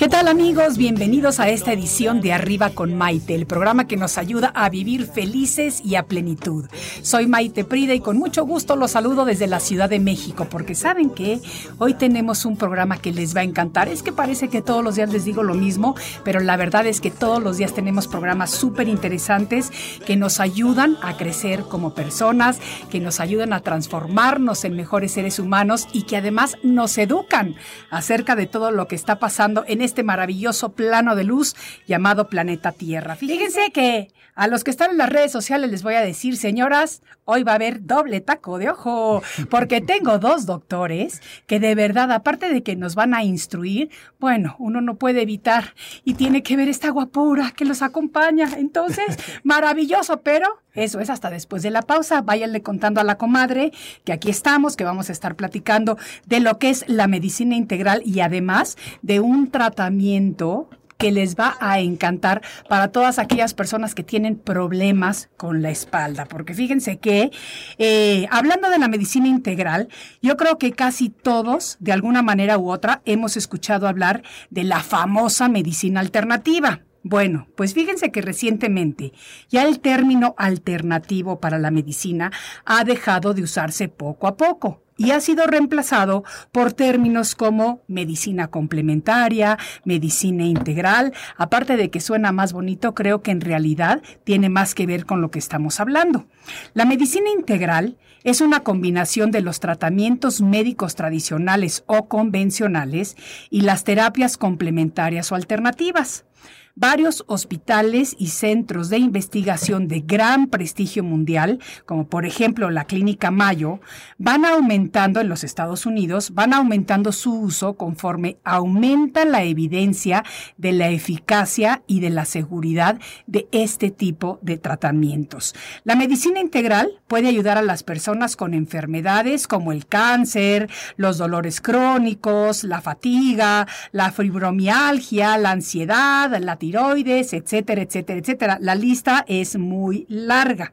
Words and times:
¿Qué 0.00 0.08
tal 0.08 0.28
amigos? 0.28 0.78
Bienvenidos 0.78 1.40
a 1.40 1.50
esta 1.50 1.74
edición 1.74 2.22
de 2.22 2.32
Arriba 2.32 2.70
con 2.70 2.94
Maite, 2.94 3.34
el 3.34 3.44
programa 3.44 3.86
que 3.86 3.98
nos 3.98 4.16
ayuda 4.16 4.50
a 4.54 4.70
vivir 4.70 5.04
felices 5.04 5.82
y 5.84 5.96
a 5.96 6.04
plenitud. 6.04 6.70
Soy 7.02 7.26
Maite 7.26 7.64
Prida 7.64 7.92
y 7.92 8.00
con 8.00 8.16
mucho 8.16 8.46
gusto 8.46 8.76
los 8.76 8.92
saludo 8.92 9.26
desde 9.26 9.46
la 9.46 9.60
Ciudad 9.60 9.90
de 9.90 10.00
México 10.00 10.46
porque 10.48 10.74
saben 10.74 11.10
que 11.10 11.42
hoy 11.76 11.92
tenemos 11.92 12.46
un 12.46 12.56
programa 12.56 12.96
que 12.96 13.12
les 13.12 13.36
va 13.36 13.40
a 13.40 13.44
encantar. 13.44 13.88
Es 13.88 14.02
que 14.02 14.10
parece 14.10 14.48
que 14.48 14.62
todos 14.62 14.82
los 14.82 14.94
días 14.94 15.12
les 15.12 15.26
digo 15.26 15.42
lo 15.42 15.52
mismo, 15.52 15.94
pero 16.24 16.40
la 16.40 16.56
verdad 16.56 16.86
es 16.86 17.02
que 17.02 17.10
todos 17.10 17.42
los 17.42 17.58
días 17.58 17.74
tenemos 17.74 18.08
programas 18.08 18.52
súper 18.52 18.88
interesantes 18.88 19.70
que 20.06 20.16
nos 20.16 20.40
ayudan 20.40 20.96
a 21.02 21.18
crecer 21.18 21.64
como 21.64 21.92
personas, 21.92 22.58
que 22.90 23.00
nos 23.00 23.20
ayudan 23.20 23.52
a 23.52 23.60
transformarnos 23.60 24.64
en 24.64 24.76
mejores 24.76 25.12
seres 25.12 25.38
humanos 25.38 25.88
y 25.92 26.04
que 26.04 26.16
además 26.16 26.56
nos 26.62 26.96
educan 26.96 27.54
acerca 27.90 28.34
de 28.34 28.46
todo 28.46 28.70
lo 28.70 28.88
que 28.88 28.94
está 28.94 29.18
pasando 29.18 29.62
en 29.66 29.82
este 29.82 29.89
maravilloso 30.02 30.70
plano 30.72 31.14
de 31.14 31.24
luz 31.24 31.54
llamado 31.86 32.28
planeta 32.28 32.72
Tierra. 32.72 33.16
Fíjense 33.16 33.70
que 33.72 34.08
a 34.40 34.46
los 34.46 34.64
que 34.64 34.70
están 34.70 34.92
en 34.92 34.96
las 34.96 35.10
redes 35.10 35.30
sociales 35.30 35.70
les 35.70 35.82
voy 35.82 35.96
a 35.96 36.00
decir, 36.00 36.34
señoras, 36.34 37.02
hoy 37.26 37.42
va 37.42 37.52
a 37.52 37.56
haber 37.56 37.84
doble 37.84 38.22
taco 38.22 38.56
de 38.56 38.70
ojo, 38.70 39.22
porque 39.50 39.82
tengo 39.82 40.18
dos 40.18 40.46
doctores 40.46 41.20
que 41.46 41.60
de 41.60 41.74
verdad, 41.74 42.10
aparte 42.10 42.48
de 42.48 42.62
que 42.62 42.74
nos 42.74 42.94
van 42.94 43.12
a 43.12 43.22
instruir, 43.22 43.90
bueno, 44.18 44.56
uno 44.58 44.80
no 44.80 44.94
puede 44.94 45.20
evitar 45.20 45.74
y 46.06 46.14
tiene 46.14 46.42
que 46.42 46.56
ver 46.56 46.70
esta 46.70 46.88
guapura 46.88 47.52
que 47.54 47.66
los 47.66 47.82
acompaña. 47.82 48.48
Entonces, 48.56 49.18
maravilloso, 49.44 50.22
pero 50.22 50.48
eso 50.72 51.00
es 51.00 51.10
hasta 51.10 51.28
después 51.28 51.62
de 51.62 51.70
la 51.70 51.82
pausa. 51.82 52.22
Váyanle 52.22 52.62
contando 52.62 53.02
a 53.02 53.04
la 53.04 53.18
comadre 53.18 53.72
que 54.04 54.14
aquí 54.14 54.30
estamos, 54.30 54.74
que 54.74 54.84
vamos 54.84 55.10
a 55.10 55.12
estar 55.12 55.34
platicando 55.36 55.98
de 56.24 56.40
lo 56.40 56.58
que 56.58 56.70
es 56.70 56.88
la 56.88 57.08
medicina 57.08 57.56
integral 57.56 58.00
y 58.06 58.20
además 58.20 58.78
de 59.02 59.20
un 59.20 59.50
tratamiento 59.50 60.70
que 61.00 61.10
les 61.10 61.34
va 61.34 61.56
a 61.60 61.80
encantar 61.80 62.42
para 62.68 62.88
todas 62.88 63.18
aquellas 63.18 63.54
personas 63.54 63.94
que 63.94 64.04
tienen 64.04 64.36
problemas 64.36 65.30
con 65.38 65.62
la 65.62 65.70
espalda. 65.70 66.26
Porque 66.26 66.52
fíjense 66.52 66.98
que, 66.98 67.30
eh, 67.78 68.26
hablando 68.30 68.68
de 68.68 68.78
la 68.78 68.86
medicina 68.86 69.26
integral, 69.26 69.88
yo 70.20 70.36
creo 70.36 70.58
que 70.58 70.72
casi 70.72 71.08
todos, 71.08 71.78
de 71.80 71.92
alguna 71.92 72.20
manera 72.22 72.58
u 72.58 72.70
otra, 72.70 73.00
hemos 73.06 73.38
escuchado 73.38 73.88
hablar 73.88 74.22
de 74.50 74.64
la 74.64 74.80
famosa 74.80 75.48
medicina 75.48 76.00
alternativa. 76.00 76.80
Bueno, 77.02 77.48
pues 77.56 77.72
fíjense 77.72 78.12
que 78.12 78.20
recientemente 78.20 79.14
ya 79.48 79.62
el 79.62 79.80
término 79.80 80.34
alternativo 80.36 81.40
para 81.40 81.58
la 81.58 81.70
medicina 81.70 82.30
ha 82.66 82.84
dejado 82.84 83.32
de 83.32 83.42
usarse 83.42 83.88
poco 83.88 84.26
a 84.26 84.36
poco 84.36 84.82
y 85.00 85.12
ha 85.12 85.20
sido 85.20 85.46
reemplazado 85.46 86.24
por 86.52 86.74
términos 86.74 87.34
como 87.34 87.80
medicina 87.88 88.48
complementaria, 88.48 89.56
medicina 89.82 90.44
integral. 90.44 91.14
Aparte 91.38 91.78
de 91.78 91.88
que 91.88 92.00
suena 92.00 92.32
más 92.32 92.52
bonito, 92.52 92.94
creo 92.94 93.22
que 93.22 93.30
en 93.30 93.40
realidad 93.40 94.02
tiene 94.24 94.50
más 94.50 94.74
que 94.74 94.84
ver 94.84 95.06
con 95.06 95.22
lo 95.22 95.30
que 95.30 95.38
estamos 95.38 95.80
hablando. 95.80 96.26
La 96.74 96.84
medicina 96.84 97.30
integral 97.30 97.96
es 98.24 98.42
una 98.42 98.60
combinación 98.60 99.30
de 99.30 99.40
los 99.40 99.58
tratamientos 99.58 100.42
médicos 100.42 100.96
tradicionales 100.96 101.82
o 101.86 102.06
convencionales 102.06 103.16
y 103.48 103.62
las 103.62 103.84
terapias 103.84 104.36
complementarias 104.36 105.32
o 105.32 105.34
alternativas. 105.34 106.26
Varios 106.76 107.24
hospitales 107.26 108.14
y 108.18 108.28
centros 108.28 108.88
de 108.90 108.98
investigación 108.98 109.88
de 109.88 110.00
gran 110.00 110.46
prestigio 110.46 111.02
mundial, 111.02 111.58
como 111.84 112.06
por 112.06 112.24
ejemplo 112.24 112.70
la 112.70 112.84
Clínica 112.84 113.30
Mayo, 113.30 113.80
van 114.18 114.44
aumentando 114.44 115.20
en 115.20 115.28
los 115.28 115.44
Estados 115.44 115.84
Unidos, 115.84 116.32
van 116.32 116.54
aumentando 116.54 117.12
su 117.12 117.34
uso 117.34 117.74
conforme 117.74 118.38
aumenta 118.44 119.24
la 119.24 119.42
evidencia 119.42 120.24
de 120.56 120.72
la 120.72 120.88
eficacia 120.90 121.82
y 121.86 122.00
de 122.00 122.10
la 122.10 122.24
seguridad 122.24 123.00
de 123.26 123.48
este 123.52 123.90
tipo 123.90 124.38
de 124.42 124.56
tratamientos. 124.56 125.54
La 125.84 125.96
medicina 125.96 126.40
integral 126.40 127.00
puede 127.08 127.28
ayudar 127.28 127.58
a 127.58 127.62
las 127.62 127.82
personas 127.82 128.36
con 128.36 128.54
enfermedades 128.54 129.48
como 129.48 129.72
el 129.72 129.86
cáncer, 129.86 130.70
los 130.96 131.18
dolores 131.18 131.60
crónicos, 131.60 132.64
la 132.64 132.80
fatiga, 132.80 133.66
la 133.92 134.12
fibromialgia, 134.12 135.36
la 135.36 135.50
ansiedad, 135.50 136.38
la 136.38 136.56
tiroides, 136.60 137.32
etcétera, 137.32 137.82
etcétera, 137.82 138.20
etcétera. 138.20 138.58
La 138.60 138.76
lista 138.76 139.24
es 139.26 139.58
muy 139.58 140.06
larga. 140.08 140.72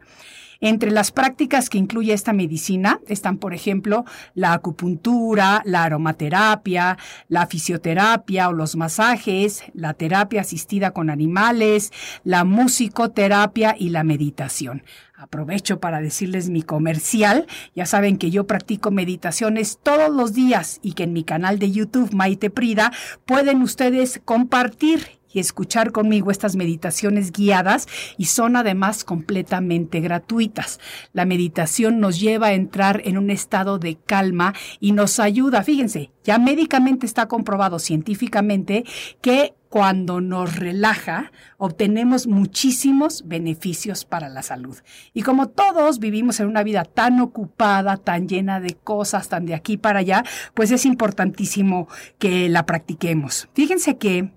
Entre 0.59 0.91
las 0.91 1.11
prácticas 1.11 1.69
que 1.69 1.77
incluye 1.77 2.13
esta 2.13 2.33
medicina 2.33 2.99
están, 3.07 3.37
por 3.37 3.53
ejemplo, 3.53 4.05
la 4.33 4.53
acupuntura, 4.53 5.61
la 5.65 5.83
aromaterapia, 5.83 6.97
la 7.27 7.47
fisioterapia 7.47 8.49
o 8.49 8.53
los 8.53 8.75
masajes, 8.75 9.63
la 9.73 9.93
terapia 9.93 10.41
asistida 10.41 10.91
con 10.91 11.09
animales, 11.09 11.91
la 12.23 12.43
musicoterapia 12.43 13.75
y 13.77 13.89
la 13.89 14.03
meditación. 14.03 14.83
Aprovecho 15.15 15.79
para 15.79 15.99
decirles 15.99 16.49
mi 16.49 16.61
comercial. 16.61 17.47
Ya 17.75 17.87
saben 17.87 18.17
que 18.17 18.29
yo 18.29 18.45
practico 18.45 18.91
meditaciones 18.91 19.79
todos 19.81 20.13
los 20.13 20.33
días 20.33 20.79
y 20.83 20.93
que 20.93 21.03
en 21.03 21.13
mi 21.13 21.23
canal 21.23 21.57
de 21.57 21.71
YouTube 21.71 22.13
Maite 22.13 22.51
Prida 22.51 22.91
pueden 23.25 23.63
ustedes 23.63 24.21
compartir 24.25 25.16
escuchar 25.39 25.91
conmigo 25.91 26.31
estas 26.31 26.55
meditaciones 26.55 27.31
guiadas 27.31 27.87
y 28.17 28.25
son 28.25 28.55
además 28.55 29.03
completamente 29.03 29.99
gratuitas. 29.99 30.79
La 31.13 31.25
meditación 31.25 31.99
nos 31.99 32.19
lleva 32.19 32.47
a 32.47 32.53
entrar 32.53 33.01
en 33.05 33.17
un 33.17 33.29
estado 33.29 33.79
de 33.79 33.95
calma 33.95 34.53
y 34.79 34.91
nos 34.91 35.19
ayuda, 35.19 35.63
fíjense, 35.63 36.11
ya 36.23 36.37
médicamente 36.37 37.05
está 37.05 37.27
comprobado 37.27 37.79
científicamente 37.79 38.83
que 39.21 39.53
cuando 39.69 40.21
nos 40.21 40.55
relaja, 40.55 41.31
obtenemos 41.57 42.27
muchísimos 42.27 43.27
beneficios 43.27 44.05
para 44.05 44.29
la 44.29 44.41
salud. 44.41 44.77
Y 45.13 45.23
como 45.23 45.49
todos 45.49 45.99
vivimos 45.99 46.39
en 46.39 46.47
una 46.47 46.63
vida 46.63 46.83
tan 46.85 47.19
ocupada, 47.19 47.97
tan 47.97 48.27
llena 48.27 48.59
de 48.59 48.75
cosas, 48.75 49.29
tan 49.29 49.45
de 49.45 49.55
aquí 49.55 49.77
para 49.77 49.99
allá, 49.99 50.23
pues 50.53 50.71
es 50.71 50.85
importantísimo 50.85 51.87
que 52.17 52.49
la 52.49 52.65
practiquemos. 52.65 53.49
Fíjense 53.53 53.97
que 53.97 54.31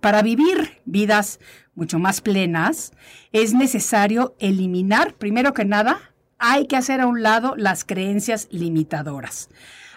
para 0.00 0.22
vivir 0.22 0.80
vidas 0.84 1.40
mucho 1.74 1.98
más 1.98 2.20
plenas, 2.20 2.92
es 3.32 3.52
necesario 3.52 4.34
eliminar, 4.38 5.14
primero 5.14 5.52
que 5.52 5.64
nada, 5.64 6.12
hay 6.38 6.66
que 6.66 6.76
hacer 6.76 7.00
a 7.00 7.06
un 7.06 7.22
lado 7.22 7.54
las 7.56 7.84
creencias 7.84 8.48
limitadoras. 8.50 9.48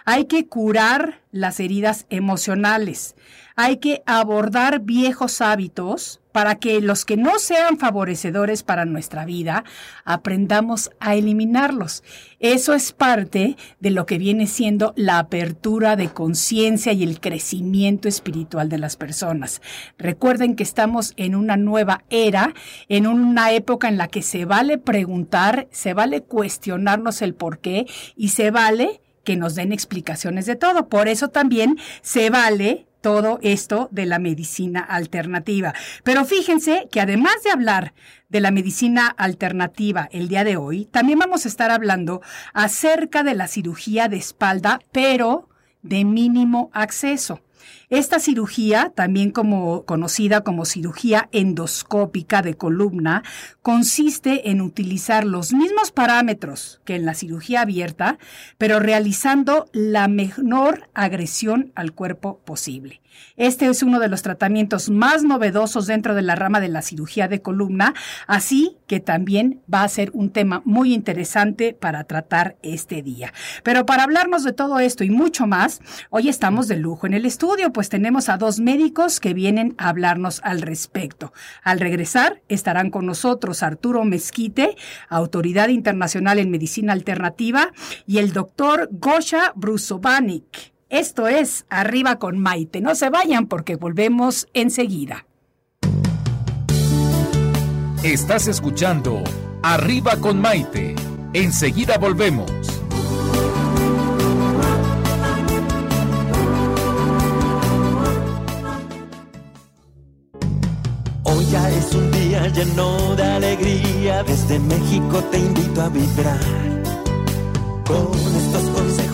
Hay 0.04 0.26
que 0.26 0.46
curar 0.46 1.20
las 1.32 1.60
heridas 1.60 2.06
emocionales. 2.10 3.14
Hay 3.56 3.76
que 3.76 4.02
abordar 4.06 4.80
viejos 4.80 5.40
hábitos 5.40 6.20
para 6.32 6.56
que 6.56 6.80
los 6.80 7.04
que 7.04 7.16
no 7.16 7.38
sean 7.38 7.78
favorecedores 7.78 8.62
para 8.62 8.84
nuestra 8.84 9.24
vida, 9.24 9.64
aprendamos 10.04 10.90
a 11.00 11.14
eliminarlos. 11.14 12.02
Eso 12.38 12.74
es 12.74 12.92
parte 12.92 13.56
de 13.80 13.90
lo 13.90 14.06
que 14.06 14.18
viene 14.18 14.46
siendo 14.46 14.92
la 14.96 15.18
apertura 15.18 15.96
de 15.96 16.08
conciencia 16.08 16.92
y 16.92 17.02
el 17.02 17.20
crecimiento 17.20 18.08
espiritual 18.08 18.68
de 18.68 18.78
las 18.78 18.96
personas. 18.96 19.60
Recuerden 19.98 20.56
que 20.56 20.62
estamos 20.62 21.12
en 21.16 21.34
una 21.34 21.56
nueva 21.56 22.04
era, 22.10 22.54
en 22.88 23.06
una 23.06 23.52
época 23.52 23.88
en 23.88 23.98
la 23.98 24.08
que 24.08 24.22
se 24.22 24.44
vale 24.44 24.78
preguntar, 24.78 25.68
se 25.70 25.94
vale 25.94 26.22
cuestionarnos 26.22 27.22
el 27.22 27.34
por 27.34 27.58
qué 27.58 27.86
y 28.16 28.28
se 28.28 28.50
vale 28.50 29.00
que 29.24 29.36
nos 29.36 29.54
den 29.54 29.72
explicaciones 29.72 30.46
de 30.46 30.56
todo. 30.56 30.88
Por 30.88 31.08
eso 31.08 31.28
también 31.28 31.78
se 32.02 32.30
vale 32.30 32.86
todo 33.00 33.38
esto 33.42 33.88
de 33.90 34.06
la 34.06 34.18
medicina 34.18 34.80
alternativa. 34.80 35.74
Pero 36.04 36.24
fíjense 36.24 36.88
que 36.90 37.00
además 37.00 37.34
de 37.44 37.50
hablar 37.50 37.94
de 38.28 38.40
la 38.40 38.50
medicina 38.50 39.06
alternativa 39.08 40.08
el 40.12 40.28
día 40.28 40.44
de 40.44 40.56
hoy, 40.56 40.86
también 40.86 41.18
vamos 41.18 41.44
a 41.44 41.48
estar 41.48 41.70
hablando 41.70 42.20
acerca 42.52 43.22
de 43.22 43.34
la 43.34 43.48
cirugía 43.48 44.08
de 44.08 44.18
espalda, 44.18 44.80
pero 44.92 45.48
de 45.82 46.04
mínimo 46.04 46.70
acceso. 46.72 47.40
Esta 47.88 48.20
cirugía, 48.20 48.92
también 48.94 49.30
como 49.30 49.84
conocida 49.84 50.42
como 50.42 50.64
cirugía 50.64 51.28
endoscópica 51.32 52.42
de 52.42 52.54
columna, 52.54 53.22
consiste 53.62 54.50
en 54.50 54.60
utilizar 54.60 55.24
los 55.24 55.52
mismos 55.52 55.90
parámetros 55.90 56.80
que 56.84 56.96
en 56.96 57.04
la 57.04 57.14
cirugía 57.14 57.62
abierta, 57.62 58.18
pero 58.58 58.78
realizando 58.78 59.66
la 59.72 60.08
menor 60.08 60.88
agresión 60.94 61.72
al 61.74 61.92
cuerpo 61.92 62.38
posible. 62.44 63.00
Este 63.36 63.66
es 63.66 63.82
uno 63.82 64.00
de 64.00 64.08
los 64.08 64.22
tratamientos 64.22 64.90
más 64.90 65.22
novedosos 65.22 65.86
dentro 65.86 66.14
de 66.14 66.22
la 66.22 66.34
rama 66.34 66.60
de 66.60 66.68
la 66.68 66.82
cirugía 66.82 67.28
de 67.28 67.42
columna, 67.42 67.94
así 68.26 68.76
que 68.86 69.00
también 69.00 69.62
va 69.72 69.82
a 69.82 69.88
ser 69.88 70.10
un 70.14 70.30
tema 70.30 70.62
muy 70.64 70.92
interesante 70.92 71.72
para 71.72 72.04
tratar 72.04 72.56
este 72.62 73.02
día. 73.02 73.32
Pero 73.62 73.86
para 73.86 74.02
hablarnos 74.02 74.44
de 74.44 74.52
todo 74.52 74.78
esto 74.78 75.04
y 75.04 75.10
mucho 75.10 75.46
más, 75.46 75.80
hoy 76.10 76.28
estamos 76.28 76.68
de 76.68 76.76
lujo 76.76 77.06
en 77.06 77.14
el 77.14 77.26
estudio, 77.26 77.72
pues 77.72 77.88
tenemos 77.88 78.28
a 78.28 78.36
dos 78.36 78.60
médicos 78.60 79.20
que 79.20 79.34
vienen 79.34 79.74
a 79.78 79.88
hablarnos 79.88 80.40
al 80.44 80.62
respecto. 80.62 81.32
Al 81.62 81.80
regresar 81.80 82.42
estarán 82.48 82.90
con 82.90 83.06
nosotros 83.06 83.62
Arturo 83.62 84.04
Mezquite, 84.04 84.76
autoridad 85.08 85.68
internacional 85.68 86.38
en 86.38 86.50
medicina 86.50 86.92
alternativa, 86.92 87.72
y 88.06 88.18
el 88.18 88.32
doctor 88.32 88.88
Gosha 88.92 89.52
Brusovanik 89.54 90.72
esto 90.90 91.28
es 91.28 91.64
Arriba 91.70 92.18
con 92.18 92.38
Maite. 92.38 92.80
No 92.80 92.94
se 92.94 93.08
vayan 93.10 93.46
porque 93.46 93.76
volvemos 93.76 94.48
enseguida. 94.52 95.26
Estás 98.02 98.48
escuchando 98.48 99.22
Arriba 99.62 100.16
con 100.16 100.40
Maite. 100.40 100.94
Enseguida 101.32 101.96
volvemos. 101.96 102.50
Hoy 111.22 111.46
ya 111.52 111.70
es 111.70 111.94
un 111.94 112.10
día 112.10 112.48
lleno 112.48 113.14
de 113.14 113.22
alegría. 113.22 114.22
Desde 114.24 114.58
México 114.58 115.22
te 115.30 115.38
invito 115.38 115.82
a 115.82 115.88
vibrar 115.88 116.40
con 117.86 118.39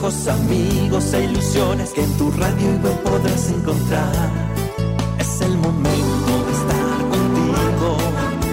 consejos, 0.06 0.28
amigos 0.28 1.12
e 1.14 1.24
ilusiones 1.24 1.92
que 1.92 2.02
en 2.02 2.16
tu 2.16 2.30
radio 2.30 2.74
y 2.74 2.84
web 2.84 3.02
podrás 3.02 3.50
encontrar. 3.50 4.30
Es 5.18 5.40
el 5.40 5.56
momento 5.58 6.32
de 6.46 6.52
estar 6.52 6.98
contigo, 7.14 7.96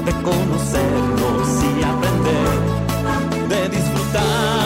de 0.05 0.11
conocernos 0.23 1.47
y 1.63 1.83
aprender, 1.83 3.49
de 3.49 3.69
disfrutar 3.69 4.62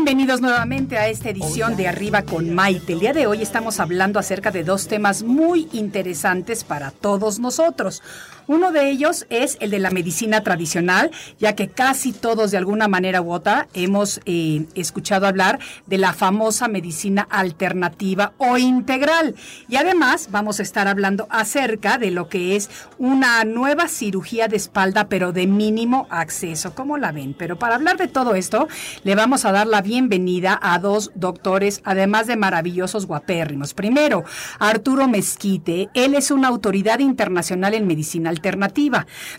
Bienvenidos 0.00 0.40
nuevamente 0.40 0.96
a 0.96 1.08
esta 1.08 1.30
edición 1.30 1.76
de 1.76 1.88
Arriba 1.88 2.22
con 2.22 2.54
Maite. 2.54 2.92
El 2.92 3.00
día 3.00 3.12
de 3.12 3.26
hoy 3.26 3.42
estamos 3.42 3.80
hablando 3.80 4.20
acerca 4.20 4.52
de 4.52 4.62
dos 4.62 4.86
temas 4.86 5.24
muy 5.24 5.68
interesantes 5.72 6.62
para 6.62 6.92
todos 6.92 7.40
nosotros. 7.40 8.00
Uno 8.48 8.72
de 8.72 8.88
ellos 8.88 9.26
es 9.28 9.58
el 9.60 9.70
de 9.70 9.78
la 9.78 9.90
medicina 9.90 10.42
tradicional, 10.42 11.10
ya 11.38 11.54
que 11.54 11.68
casi 11.68 12.14
todos 12.14 12.50
de 12.50 12.56
alguna 12.56 12.88
manera 12.88 13.20
u 13.20 13.30
otra 13.30 13.68
hemos 13.74 14.22
eh, 14.24 14.64
escuchado 14.74 15.26
hablar 15.26 15.58
de 15.84 15.98
la 15.98 16.14
famosa 16.14 16.66
medicina 16.66 17.28
alternativa 17.28 18.32
o 18.38 18.56
integral. 18.56 19.34
Y 19.68 19.76
además 19.76 20.28
vamos 20.30 20.60
a 20.60 20.62
estar 20.62 20.88
hablando 20.88 21.26
acerca 21.28 21.98
de 21.98 22.10
lo 22.10 22.30
que 22.30 22.56
es 22.56 22.70
una 22.96 23.44
nueva 23.44 23.86
cirugía 23.86 24.48
de 24.48 24.56
espalda, 24.56 25.10
pero 25.10 25.32
de 25.32 25.46
mínimo 25.46 26.06
acceso. 26.08 26.74
¿Cómo 26.74 26.96
la 26.96 27.12
ven? 27.12 27.34
Pero 27.34 27.58
para 27.58 27.74
hablar 27.74 27.98
de 27.98 28.08
todo 28.08 28.34
esto, 28.34 28.66
le 29.04 29.14
vamos 29.14 29.44
a 29.44 29.52
dar 29.52 29.66
la 29.66 29.82
bienvenida 29.82 30.58
a 30.62 30.78
dos 30.78 31.10
doctores, 31.14 31.82
además 31.84 32.26
de 32.26 32.36
maravillosos 32.36 33.04
guapérrimos. 33.04 33.74
Primero, 33.74 34.24
Arturo 34.58 35.06
Mezquite. 35.06 35.90
Él 35.92 36.14
es 36.14 36.30
una 36.30 36.48
autoridad 36.48 37.00
internacional 37.00 37.74
en 37.74 37.86
medicina. 37.86 38.30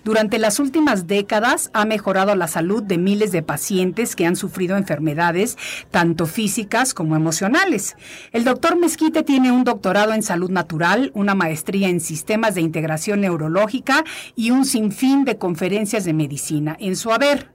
Durante 0.03 0.39
las 0.39 0.59
últimas 0.59 1.07
décadas 1.07 1.69
ha 1.73 1.85
mejorado 1.85 2.35
la 2.35 2.47
salud 2.47 2.83
de 2.83 2.97
miles 2.97 3.31
de 3.31 3.41
pacientes 3.41 4.15
que 4.15 4.25
han 4.25 4.35
sufrido 4.35 4.77
enfermedades 4.77 5.57
tanto 5.91 6.25
físicas 6.25 6.93
como 6.93 7.15
emocionales. 7.15 7.95
El 8.31 8.43
doctor 8.43 8.77
Mezquite 8.77 9.23
tiene 9.23 9.51
un 9.51 9.63
doctorado 9.63 10.13
en 10.13 10.23
salud 10.23 10.49
natural, 10.49 11.11
una 11.13 11.35
maestría 11.35 11.89
en 11.89 11.99
sistemas 11.99 12.55
de 12.55 12.61
integración 12.61 13.21
neurológica 13.21 14.03
y 14.35 14.51
un 14.51 14.65
sinfín 14.65 15.25
de 15.25 15.37
conferencias 15.37 16.05
de 16.05 16.13
medicina 16.13 16.77
en 16.79 16.95
su 16.95 17.11
haber. 17.11 17.51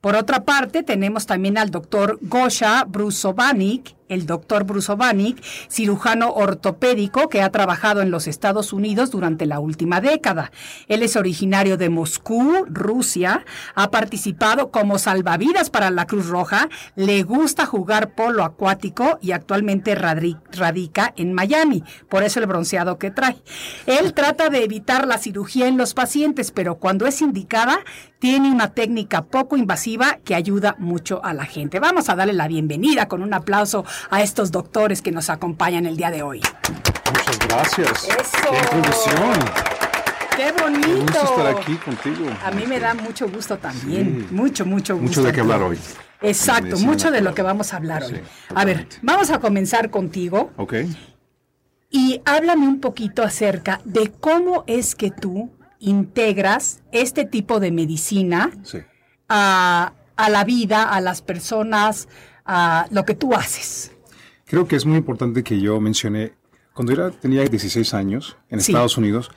Por 0.00 0.16
otra 0.16 0.44
parte, 0.44 0.82
tenemos 0.82 1.24
también 1.24 1.56
al 1.56 1.70
doctor 1.70 2.18
Gosha 2.20 2.84
Brusovanik, 2.84 3.96
el 4.08 4.26
doctor 4.26 4.64
Brusovanik, 4.64 5.42
cirujano 5.68 6.32
ortopédico 6.32 7.28
que 7.28 7.42
ha 7.42 7.50
trabajado 7.50 8.02
en 8.02 8.10
los 8.10 8.26
Estados 8.26 8.72
Unidos 8.72 9.10
durante 9.10 9.46
la 9.46 9.60
última 9.60 10.00
década. 10.00 10.52
Él 10.88 11.02
es 11.02 11.16
originario 11.16 11.76
de 11.76 11.88
Moscú, 11.88 12.66
Rusia, 12.68 13.44
ha 13.74 13.90
participado 13.90 14.70
como 14.70 14.98
salvavidas 14.98 15.70
para 15.70 15.90
la 15.90 16.06
Cruz 16.06 16.28
Roja, 16.28 16.68
le 16.96 17.22
gusta 17.22 17.66
jugar 17.66 18.14
polo 18.14 18.44
acuático 18.44 19.18
y 19.20 19.32
actualmente 19.32 19.96
radi- 19.96 20.40
radica 20.52 21.12
en 21.16 21.32
Miami, 21.32 21.82
por 22.08 22.22
eso 22.22 22.40
el 22.40 22.46
bronceado 22.46 22.98
que 22.98 23.10
trae. 23.10 23.36
Él 23.86 24.14
trata 24.14 24.48
de 24.50 24.64
evitar 24.64 25.06
la 25.06 25.18
cirugía 25.18 25.66
en 25.66 25.76
los 25.76 25.94
pacientes, 25.94 26.50
pero 26.50 26.76
cuando 26.76 27.06
es 27.06 27.20
indicada, 27.20 27.78
tiene 28.18 28.50
una 28.50 28.72
técnica 28.72 29.24
poco 29.24 29.56
invasiva 29.56 30.18
que 30.24 30.34
ayuda 30.34 30.76
mucho 30.78 31.22
a 31.24 31.34
la 31.34 31.44
gente. 31.44 31.78
Vamos 31.78 32.08
a 32.08 32.14
darle 32.14 32.32
la 32.32 32.48
bienvenida 32.48 33.06
con 33.06 33.22
un 33.22 33.34
aplauso 33.34 33.84
a 34.10 34.22
estos 34.22 34.50
doctores 34.50 35.02
que 35.02 35.10
nos 35.12 35.30
acompañan 35.30 35.86
el 35.86 35.96
día 35.96 36.10
de 36.10 36.22
hoy. 36.22 36.40
Muchas 37.12 37.38
gracias. 37.48 38.04
Eso. 38.08 38.50
¡Qué 38.50 38.56
introducción! 38.58 39.38
¡Qué 40.36 40.52
bonito! 40.60 40.88
Me 40.88 40.94
gusta 40.96 41.22
estar 41.22 41.46
aquí 41.46 41.74
contigo. 41.76 42.26
A 42.44 42.50
mí 42.50 42.66
me 42.66 42.80
da 42.80 42.94
mucho 42.94 43.28
gusto 43.28 43.56
también. 43.58 44.26
Sí. 44.28 44.34
Mucho, 44.34 44.66
mucho 44.66 44.94
gusto. 44.96 45.06
Mucho 45.08 45.22
de 45.22 45.32
qué 45.32 45.40
hablar 45.40 45.62
hoy. 45.62 45.78
Exacto, 46.22 46.78
mucho 46.78 47.10
de 47.10 47.20
lo 47.20 47.34
que 47.34 47.42
vamos 47.42 47.72
a 47.72 47.76
hablar 47.76 48.02
Sí, 48.04 48.14
hoy. 48.14 48.22
A 48.54 48.64
ver, 48.64 48.88
vamos 49.02 49.30
a 49.30 49.38
comenzar 49.40 49.90
contigo 49.90 50.52
Ok. 50.56 50.74
y 51.90 52.20
háblame 52.24 52.66
un 52.66 52.80
poquito 52.80 53.22
acerca 53.22 53.80
de 53.84 54.10
cómo 54.10 54.64
es 54.66 54.94
que 54.94 55.10
tú 55.10 55.52
integras 55.80 56.80
este 56.92 57.24
tipo 57.26 57.60
de 57.60 57.70
medicina 57.72 58.50
Sí. 58.62 58.78
a, 59.28 59.92
a 60.16 60.30
la 60.30 60.44
vida, 60.44 60.84
a 60.84 61.00
las 61.02 61.20
personas, 61.20 62.08
a 62.44 62.86
lo 62.90 63.04
que 63.04 63.14
tú 63.14 63.34
haces. 63.34 63.92
Creo 64.46 64.66
que 64.68 64.76
es 64.76 64.84
muy 64.86 64.96
importante 64.98 65.42
que 65.42 65.60
yo 65.60 65.80
mencione, 65.80 66.32
cuando 66.74 66.92
era, 66.92 67.10
tenía 67.10 67.44
16 67.44 67.94
años 67.94 68.36
en 68.50 68.60
Sí. 68.60 68.72
Estados 68.72 68.96
Unidos, 68.98 69.30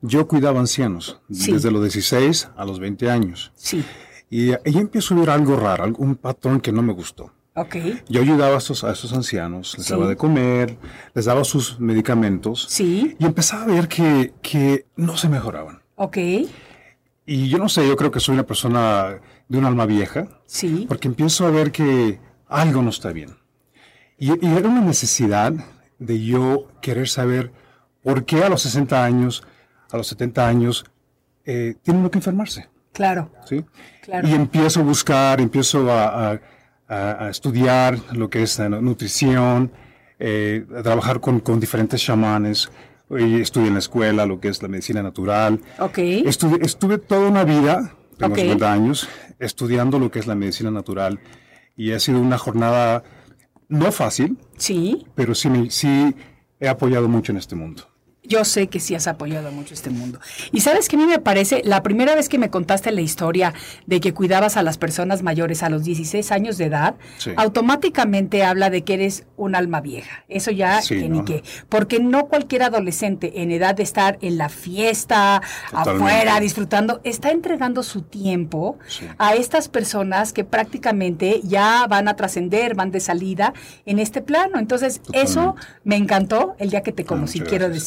yo 0.00 0.26
cuidaba 0.28 0.60
ancianos, 0.60 1.20
Sí. 1.30 1.52
desde 1.52 1.70
los 1.70 1.82
16 1.82 2.48
a 2.56 2.64
los 2.64 2.78
20 2.80 3.10
años. 3.10 3.52
Sí, 3.56 3.84
Y 4.30 4.50
ahí 4.52 4.78
empiezo 4.78 5.14
a 5.14 5.18
ver 5.20 5.30
algo 5.30 5.54
raro, 5.54 5.84
algún 5.84 6.16
patrón 6.16 6.60
que 6.60 6.72
no 6.72 6.82
me 6.82 6.92
gustó. 6.92 7.30
Ok. 7.54 7.76
Yo 8.08 8.20
ayudaba 8.22 8.54
a 8.56 8.58
estos, 8.58 8.82
a 8.82 8.90
estos 8.90 9.12
ancianos, 9.12 9.76
les 9.76 9.86
Sí. 9.86 9.92
daba 9.92 10.08
de 10.08 10.16
comer, 10.16 10.76
les 11.14 11.26
daba 11.26 11.44
sus 11.44 11.78
medicamentos. 11.78 12.66
Sí. 12.68 13.14
Y 13.20 13.24
empezaba 13.26 13.62
a 13.62 13.66
ver 13.66 13.86
que, 13.86 14.32
que 14.42 14.86
no 14.96 15.16
se 15.16 15.28
mejoraban. 15.28 15.82
Ok. 15.94 16.16
Y 17.26 17.48
yo 17.48 17.58
no 17.58 17.68
sé, 17.68 17.86
yo 17.86 17.96
creo 17.96 18.10
que 18.10 18.18
soy 18.18 18.34
una 18.34 18.44
persona 18.46 19.20
de 19.48 19.58
un 19.58 19.64
alma 19.66 19.86
vieja, 19.86 20.26
Sí. 20.46 20.86
porque 20.88 21.06
empiezo 21.06 21.46
a 21.46 21.50
ver 21.50 21.70
que 21.70 22.18
algo 22.54 22.82
no 22.82 22.90
está 22.90 23.12
bien. 23.12 23.30
Y, 24.18 24.28
y 24.46 24.56
era 24.56 24.68
una 24.68 24.80
necesidad 24.80 25.52
de 25.98 26.22
yo 26.24 26.68
querer 26.80 27.08
saber 27.08 27.52
por 28.02 28.24
qué 28.24 28.44
a 28.44 28.48
los 28.48 28.62
60 28.62 29.02
años, 29.04 29.42
a 29.90 29.96
los 29.96 30.06
70 30.08 30.46
años, 30.46 30.84
eh, 31.44 31.74
tienen 31.82 32.00
uno 32.00 32.10
que 32.10 32.18
enfermarse. 32.18 32.68
Claro. 32.92 33.30
¿sí? 33.44 33.64
Claro. 34.02 34.28
Y 34.28 34.32
empiezo 34.32 34.80
a 34.80 34.82
buscar, 34.84 35.40
empiezo 35.40 35.90
a, 35.90 36.32
a- 36.88 37.28
estudiar 37.30 37.98
lo 38.12 38.28
que 38.30 38.42
es 38.42 38.58
la 38.58 38.68
nutrición, 38.68 39.72
eh, 40.18 40.64
a 40.78 40.82
trabajar 40.82 41.20
con, 41.20 41.40
con 41.40 41.58
diferentes 41.58 42.00
chamanes. 42.02 42.70
Y 43.10 43.40
estudié 43.40 43.68
en 43.68 43.74
la 43.74 43.78
escuela 43.80 44.26
lo 44.26 44.38
que 44.40 44.48
es 44.48 44.62
la 44.62 44.68
medicina 44.68 45.02
natural. 45.02 45.60
Ok. 45.78 45.98
Estuve, 45.98 46.64
estuve 46.64 46.98
toda 46.98 47.28
una 47.28 47.44
vida, 47.44 47.94
tengo 48.18 48.32
Ok. 48.34 48.40
50 48.40 48.72
años, 48.72 49.08
estudiando 49.38 49.98
lo 49.98 50.10
que 50.10 50.20
es 50.20 50.26
la 50.26 50.34
medicina 50.34 50.70
natural. 50.70 51.18
Y 51.76 51.92
ha 51.92 51.98
sido 52.00 52.20
una 52.20 52.38
jornada 52.38 53.02
no 53.68 53.90
fácil, 53.92 54.38
Sí. 54.56 55.06
pero 55.14 55.34
sí, 55.34 55.48
sí 55.70 56.14
he 56.60 56.68
apoyado 56.68 57.08
mucho 57.08 57.32
en 57.32 57.38
este 57.38 57.56
mundo. 57.56 57.84
Yo 58.26 58.44
sé 58.44 58.68
que 58.68 58.80
sí 58.80 58.94
has 58.94 59.06
apoyado 59.06 59.52
mucho 59.52 59.74
este 59.74 59.90
mundo. 59.90 60.18
Y 60.52 60.60
sabes 60.60 60.88
que 60.88 60.96
a 60.96 60.98
mí 60.98 61.06
me 61.06 61.18
parece, 61.18 61.60
la 61.64 61.82
primera 61.82 62.14
vez 62.14 62.28
que 62.28 62.38
me 62.38 62.48
contaste 62.50 62.90
la 62.90 63.02
historia 63.02 63.52
de 63.86 64.00
que 64.00 64.14
cuidabas 64.14 64.56
a 64.56 64.62
las 64.62 64.78
personas 64.78 65.22
mayores 65.22 65.62
a 65.62 65.68
los 65.68 65.84
16 65.84 66.32
años 66.32 66.56
de 66.56 66.64
edad, 66.66 66.94
Sí. 67.18 67.30
automáticamente 67.36 68.44
habla 68.44 68.70
de 68.70 68.82
que 68.82 68.94
eres 68.94 69.24
un 69.36 69.54
alma 69.54 69.80
vieja. 69.80 70.24
Eso 70.28 70.50
ya 70.50 70.80
Sí, 70.82 71.00
que 71.00 71.08
ni 71.08 71.24
qué. 71.24 71.42
Porque 71.68 72.00
no 72.00 72.26
cualquier 72.26 72.62
adolescente 72.62 73.42
en 73.42 73.50
edad 73.50 73.74
de 73.74 73.82
estar 73.82 74.18
en 74.22 74.38
la 74.38 74.48
fiesta, 74.48 75.42
Totalmente. 75.70 76.04
afuera, 76.12 76.40
disfrutando, 76.40 77.00
está 77.04 77.30
entregando 77.30 77.82
su 77.82 78.02
tiempo 78.02 78.78
Sí. 78.88 79.06
a 79.18 79.34
estas 79.34 79.68
personas 79.68 80.32
que 80.32 80.44
prácticamente 80.44 81.40
ya 81.44 81.86
van 81.88 82.08
a 82.08 82.16
trascender, 82.16 82.74
van 82.74 82.90
de 82.90 83.00
salida 83.00 83.52
en 83.86 83.98
este 83.98 84.22
plano. 84.22 84.58
Entonces, 84.58 85.00
eso 85.12 85.56
me 85.84 85.96
encantó 85.96 86.54
el 86.58 86.70
día 86.70 86.82
que 86.82 86.92
te 86.92 87.04
conocí, 87.04 87.38
muchas 87.38 87.50
quiero 87.50 87.66
gracias, 87.66 87.84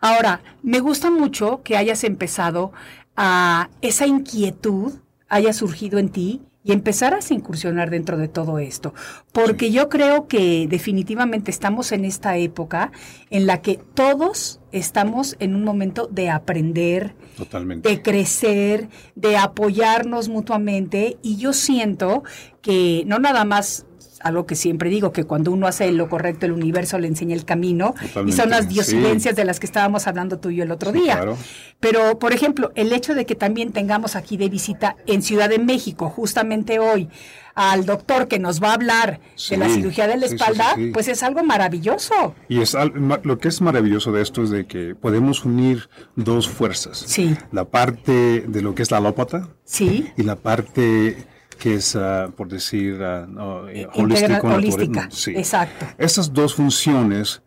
Ahora, 0.00 0.42
me 0.62 0.80
gusta 0.80 1.10
mucho 1.10 1.62
que 1.62 1.76
hayas 1.76 2.04
empezado 2.04 2.72
a 3.16 3.70
esa 3.80 4.06
inquietud 4.06 4.94
haya 5.28 5.52
surgido 5.52 5.98
en 5.98 6.10
ti 6.10 6.42
y 6.62 6.72
empezaras 6.72 7.30
a 7.30 7.34
incursionar 7.34 7.90
dentro 7.90 8.16
de 8.16 8.28
todo 8.28 8.58
esto. 8.58 8.94
Porque 9.32 9.70
yo 9.70 9.90
creo 9.90 10.28
que 10.28 10.66
definitivamente 10.68 11.50
estamos 11.50 11.92
en 11.92 12.06
esta 12.06 12.38
época 12.38 12.90
en 13.28 13.46
la 13.46 13.60
que 13.60 13.78
todos 13.94 14.60
estamos 14.72 15.36
en 15.40 15.54
un 15.54 15.62
momento 15.62 16.08
de 16.10 16.30
aprender, 16.30 17.14
Totalmente. 17.36 17.88
de 17.88 18.00
crecer, 18.00 18.88
de 19.14 19.36
apoyarnos 19.36 20.30
mutuamente 20.30 21.18
y 21.22 21.36
yo 21.36 21.52
siento 21.52 22.22
que 22.62 23.04
no 23.06 23.18
nada 23.18 23.44
más 23.44 23.84
algo 24.24 24.46
que 24.46 24.56
siempre 24.56 24.90
digo, 24.90 25.12
que 25.12 25.24
cuando 25.24 25.52
uno 25.52 25.66
hace 25.66 25.90
lo 25.92 26.08
correcto, 26.08 26.46
el 26.46 26.52
universo 26.52 26.98
le 26.98 27.06
enseña 27.06 27.34
el 27.34 27.44
camino 27.44 27.94
y 28.26 28.32
son 28.32 28.50
las 28.50 28.62
sí. 28.62 28.74
disidencias 28.74 29.36
de 29.36 29.44
las 29.44 29.60
que 29.60 29.66
estábamos 29.66 30.06
hablando 30.06 30.38
tú 30.38 30.50
y 30.50 30.56
yo 30.56 30.64
el 30.64 30.70
otro 30.72 30.92
Sí, 30.92 31.00
día. 31.02 31.14
claro. 31.16 31.36
Pero, 31.80 32.18
por 32.18 32.32
ejemplo, 32.32 32.72
el 32.74 32.92
hecho 32.92 33.14
de 33.14 33.26
que 33.26 33.34
también 33.34 33.72
tengamos 33.72 34.16
aquí 34.16 34.36
de 34.36 34.48
visita 34.48 34.96
en 35.06 35.22
Ciudad 35.22 35.48
de 35.48 35.58
México, 35.58 36.08
justamente 36.10 36.78
hoy, 36.78 37.08
al 37.54 37.86
doctor 37.86 38.26
que 38.26 38.38
nos 38.40 38.60
va 38.60 38.70
a 38.70 38.74
hablar 38.74 39.20
de 39.50 39.56
la 39.56 39.68
cirugía 39.68 40.08
de 40.08 40.16
la 40.16 40.26
espalda, 40.26 40.74
pues 40.92 41.06
es 41.08 41.22
algo 41.22 41.44
maravilloso. 41.44 42.34
Y 42.48 42.60
es 42.62 42.76
lo 43.22 43.38
que 43.38 43.48
es 43.48 43.60
maravilloso 43.60 44.10
de 44.10 44.22
esto 44.22 44.42
es 44.42 44.50
de 44.50 44.66
que 44.66 44.94
podemos 44.94 45.44
unir 45.44 45.88
dos 46.16 46.48
fuerzas. 46.48 47.04
Sí. 47.06 47.36
La 47.52 47.64
parte 47.66 48.44
de 48.48 48.62
lo 48.62 48.74
que 48.74 48.82
es 48.82 48.90
la 48.90 48.96
alópata 48.96 49.48
Sí, 49.64 50.10
y 50.16 50.22
la 50.24 50.36
parte 50.36 51.16
que 51.54 51.74
es, 51.74 51.96
ah, 51.96 52.30
por 52.36 52.48
decir, 52.48 53.00
ah, 53.02 53.26
no, 53.28 53.68
eh, 53.68 53.88
holístico, 53.94 54.32
natural. 54.32 54.56
holística, 54.56 55.08
Sí. 55.10 55.32
exacto. 55.36 55.86
Estas 55.98 56.32
dos 56.32 56.54
funciones 56.54 57.42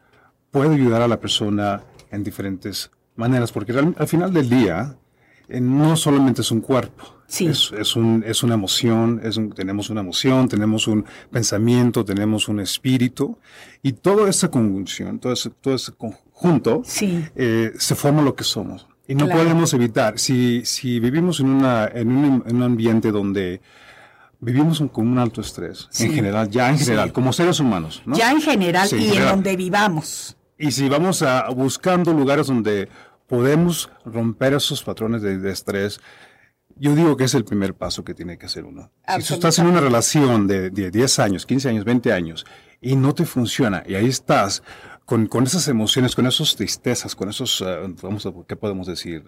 pueden 0.51 0.73
ayudar 0.73 1.01
a 1.01 1.07
la 1.07 1.19
persona 1.19 1.83
en 2.11 2.23
diferentes 2.23 2.89
maneras, 3.15 3.51
porque 3.51 3.73
real- 3.73 3.95
al 3.97 4.07
final 4.07 4.33
del 4.33 4.49
día 4.49 4.95
eh, 5.49 5.61
no 5.61 5.95
solamente 5.95 6.41
es 6.41 6.51
un 6.51 6.59
cuerpo. 6.59 7.05
Sí. 7.25 7.47
Es, 7.47 7.71
es 7.77 7.95
un- 7.95 8.21
es 8.27 8.43
una 8.43 8.55
emoción, 8.55 9.21
es 9.23 9.37
un- 9.37 9.51
tenemos 9.51 9.89
una 9.89 10.01
emoción, 10.01 10.49
tenemos 10.49 10.87
un 10.87 11.05
pensamiento, 11.31 12.03
tenemos 12.03 12.47
un 12.49 12.59
espíritu, 12.59 13.37
y 13.81 13.93
toda 13.93 14.29
esa 14.29 14.49
conjunción, 14.51 15.19
todo 15.19 15.31
ese, 15.33 15.49
todo 15.49 15.75
ese 15.75 15.93
conjunto, 15.93 16.81
Sí. 16.85 17.23
eh, 17.35 17.71
se 17.77 17.95
forma 17.95 18.21
lo 18.21 18.35
que 18.35 18.43
somos. 18.43 18.87
Y 19.07 19.15
no 19.15 19.25
Claro. 19.25 19.41
podemos 19.43 19.73
evitar, 19.73 20.19
si, 20.19 20.63
si 20.65 20.99
vivimos 20.99 21.39
en, 21.39 21.47
una, 21.49 21.85
en, 21.93 22.09
un, 22.09 22.43
en 22.45 22.55
un 22.57 22.63
ambiente 22.63 23.11
donde 23.13 23.61
vivimos 24.39 24.79
un- 24.79 24.88
con 24.89 25.08
un 25.08 25.17
alto 25.17 25.41
estrés, 25.41 25.88
Sí. 25.89 26.06
en 26.06 26.13
general, 26.13 26.50
ya 26.50 26.70
en 26.70 26.77
general, 26.77 27.12
como 27.13 27.34
seres 27.34 27.60
humanos, 27.60 28.01
¿no? 28.06 28.15
ya 28.15 28.32
en 28.32 28.41
general 28.41 28.88
Sí, 28.88 28.96
y 28.98 29.06
en 29.06 29.10
general. 29.13 29.29
donde 29.36 29.56
vivamos. 29.56 30.38
Y 30.58 30.72
si 30.72 30.88
vamos 30.89 31.22
a 31.22 31.50
buscando 31.50 32.13
lugares 32.13 32.48
donde 32.48 32.89
podemos 33.27 33.89
romper 34.06 34.53
esos 34.53 34.84
patrones 34.84 35.22
de, 35.22 35.38
de 35.38 35.51
estrés, 35.51 36.00
yo 36.79 36.96
digo 36.96 37.17
que 37.17 37.24
es 37.25 37.34
el 37.34 37.44
primer 37.46 37.74
paso 37.74 38.03
que 38.03 38.13
tiene 38.13 38.38
que 38.38 38.46
hacer 38.46 38.63
uno. 38.63 38.91
Si 39.20 39.27
tú 39.27 39.34
estás 39.36 39.58
en 39.60 39.67
una 39.67 39.82
relación 39.82 40.48
de, 40.48 40.70
de 40.70 40.91
10 40.91 41.20
años, 41.20 41.46
15 41.46 41.70
años, 41.70 41.84
20 41.86 42.13
años 42.13 42.46
y 42.81 42.96
no 42.96 43.13
te 43.15 43.25
funciona 43.25 43.84
y 43.88 43.96
ahí 43.96 44.07
estás 44.07 44.62
con, 45.05 45.27
con 45.27 45.46
esas 45.46 45.67
emociones, 45.69 46.15
con 46.15 46.27
esas 46.27 46.55
tristezas, 46.55 47.15
con 47.15 47.29
esos, 47.29 47.62
ah, 47.62 47.79
vamos 48.01 48.25
a, 48.25 48.31
¿qué 48.48 48.55
podemos 48.57 48.88
decir? 48.88 49.24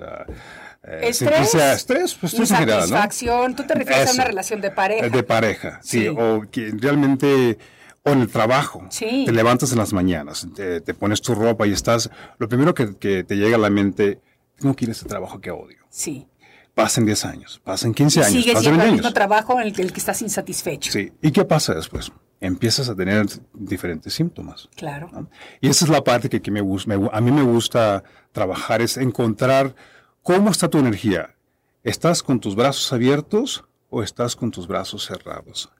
Eh, 0.83 0.99
Estrés, 1.09 1.55
estrés, 1.55 2.15
pues 2.15 2.33
estrés 2.33 2.51
general, 2.51 2.79
¿no? 2.79 2.85
insatisfacción. 2.85 3.55
Tú 3.55 3.63
te 3.63 3.73
refieres 3.75 4.01
a 4.01 4.03
Eso. 4.05 4.13
una 4.15 4.25
relación 4.25 4.61
de 4.61 4.71
pareja. 4.71 5.05
Eh, 5.05 5.09
De 5.09 5.23
pareja, 5.23 5.79
sí. 5.81 6.01
Sí. 6.01 6.07
O 6.09 6.41
que 6.51 6.71
realmente, 6.73 7.57
o 8.03 8.11
en 8.11 8.21
el 8.21 8.29
trabajo. 8.29 8.85
Sí. 8.89 9.23
Te 9.25 9.31
levantas 9.31 9.71
en 9.71 9.77
las 9.77 9.93
mañanas, 9.93 10.47
te, 10.55 10.81
te 10.81 10.93
pones 10.93 11.21
tu 11.21 11.33
ropa 11.33 11.65
y 11.65 11.71
estás. 11.71 12.09
Lo 12.39 12.49
primero 12.49 12.73
que, 12.73 12.97
que 12.97 13.23
te 13.23 13.35
llega 13.37 13.55
a 13.55 13.59
la 13.59 13.69
mente, 13.69 14.19
tengo 14.59 14.75
que 14.75 14.83
ir 14.85 14.89
a 14.89 14.91
este 14.93 15.07
trabajo 15.07 15.39
que 15.39 15.51
odio. 15.51 15.77
Sí. 15.89 16.27
Pasan 16.75 17.05
10 17.05 17.25
años, 17.25 17.61
pasan 17.63 17.93
15 17.93 18.19
Y 18.19 18.23
años, 18.23 18.31
sigues 18.33 18.53
pasan 18.55 18.63
yendo 18.63 18.77
20 18.83 18.99
al 18.99 19.05
años. 19.05 19.13
trabajo 19.13 19.59
en 19.59 19.67
el 19.67 19.73
que, 19.73 19.81
el 19.81 19.91
que 19.93 19.99
estás 19.99 20.21
insatisfecho. 20.21 20.91
Sí. 20.91 21.11
¿Y 21.21 21.31
qué 21.31 21.43
pasa 21.45 21.73
después? 21.73 22.11
Empiezas 22.41 22.89
a 22.89 22.95
tener 22.95 23.25
diferentes 23.53 24.13
síntomas. 24.13 24.69
Claro. 24.75 25.09
¿no? 25.11 25.29
Y 25.59 25.69
esa 25.69 25.85
es 25.85 25.91
la 25.91 26.03
parte 26.03 26.29
que, 26.29 26.41
que 26.41 26.51
me 26.51 26.61
gusta, 26.61 26.97
me 26.97 27.09
a 27.11 27.21
mí 27.21 27.31
me 27.31 27.43
gusta 27.43 28.03
trabajar, 28.31 28.81
es 28.81 28.97
encontrar 28.97 29.75
cómo 30.23 30.49
está 30.49 30.69
tu 30.69 30.77
energía. 30.77 31.35
¿Estás 31.83 32.23
con 32.23 32.39
tus 32.39 32.55
brazos 32.55 32.91
abiertos 32.93 33.65
o 33.89 34.03
estás 34.03 34.35
con 34.35 34.51
tus 34.51 34.67
brazos 34.67 35.05
cerrados? 35.05 35.71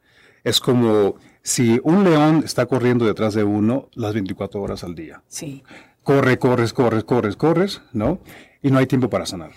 Es 0.44 0.60
como 0.60 1.16
si 1.42 1.80
un 1.84 2.04
león 2.04 2.44
está 2.46 2.66
corriendo 2.66 3.06
detrás 3.06 3.34
de 3.34 3.44
uno 3.44 3.90
las 3.94 4.14
24 4.14 4.62
horas 4.62 4.84
al 4.84 4.96
día. 4.96 5.22
Sí. 5.28 5.64
Corre, 6.04 6.40
corres, 6.40 6.74
corres, 6.74 7.04
corres, 7.04 7.36
corres, 7.36 7.82
¿no? 7.92 8.20
Y 8.62 8.72
no 8.72 8.80
hay 8.80 8.88
tiempo 8.88 9.10
para 9.10 9.26
sanar. 9.26 9.52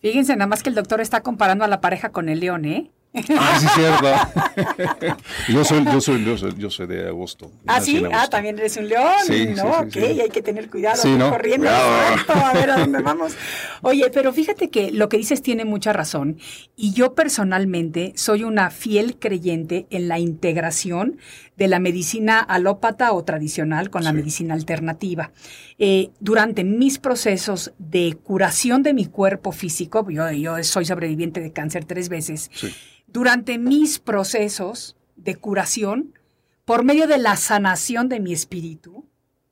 Fíjense 0.00 0.34
nada 0.34 0.46
más 0.46 0.62
que 0.62 0.68
el 0.68 0.74
doctor 0.74 1.00
está 1.00 1.20
comparando 1.20 1.64
a 1.64 1.68
la 1.68 1.80
pareja 1.80 2.10
con 2.10 2.28
el 2.28 2.40
león, 2.40 2.64
¿eh? 2.64 2.90
Ah, 3.14 3.58
sí, 3.60 3.66
cierto. 3.74 4.08
yo, 5.48 5.64
soy, 5.64 5.84
yo, 5.84 6.00
soy, 6.00 6.24
yo, 6.24 6.38
soy, 6.38 6.54
yo 6.56 6.70
soy 6.70 6.86
de 6.86 7.08
agosto. 7.08 7.50
Ah, 7.66 7.80
sí, 7.80 8.02
ah, 8.10 8.26
también 8.28 8.58
eres 8.58 8.76
un 8.78 8.88
león, 8.88 9.12
Sí, 9.26 9.48
¿no? 9.54 9.84
sí, 9.84 9.90
sí, 9.90 9.98
ok, 10.00 10.20
hay 10.22 10.28
que 10.30 10.40
tener 10.40 10.70
cuidado, 10.70 10.96
Sí, 11.02 11.08
ir 11.10 11.18
¿no? 11.18 11.28
corriendo 11.30 11.68
a 11.68 12.52
ver 12.54 12.70
a 12.70 12.78
dónde 12.78 13.02
vamos. 13.02 13.34
Oye, 13.82 14.10
pero 14.10 14.32
fíjate 14.32 14.70
que 14.70 14.90
lo 14.92 15.08
que 15.10 15.18
dices 15.18 15.42
tiene 15.42 15.64
mucha 15.66 15.92
razón 15.92 16.38
y 16.74 16.92
yo 16.94 17.14
personalmente 17.14 18.12
soy 18.16 18.44
una 18.44 18.70
fiel 18.70 19.18
creyente 19.18 19.86
en 19.90 20.08
la 20.08 20.18
integración 20.18 21.18
de 21.56 21.68
la 21.68 21.78
medicina 21.78 22.38
alópata 22.40 23.12
o 23.12 23.24
tradicional 23.24 23.90
con 23.90 24.04
la 24.04 24.10
Sí. 24.10 24.16
medicina 24.16 24.54
alternativa. 24.54 25.32
Eh, 25.78 26.10
durante 26.20 26.64
mis 26.64 26.98
procesos 26.98 27.72
de 27.78 28.16
curación 28.22 28.82
de 28.82 28.94
mi 28.94 29.06
cuerpo 29.06 29.52
físico, 29.52 30.08
yo, 30.10 30.30
yo 30.32 30.62
soy 30.64 30.84
sobreviviente 30.86 31.40
de 31.40 31.52
cáncer 31.52 31.84
tres 31.84 32.08
veces, 32.08 32.50
Sí. 32.54 32.68
durante 33.06 33.58
mis 33.58 33.98
procesos 33.98 34.96
de 35.16 35.36
curación, 35.36 36.14
por 36.64 36.84
medio 36.84 37.06
de 37.06 37.18
la 37.18 37.36
sanación 37.36 38.08
de 38.08 38.20
mi 38.20 38.32
espíritu, 38.32 39.04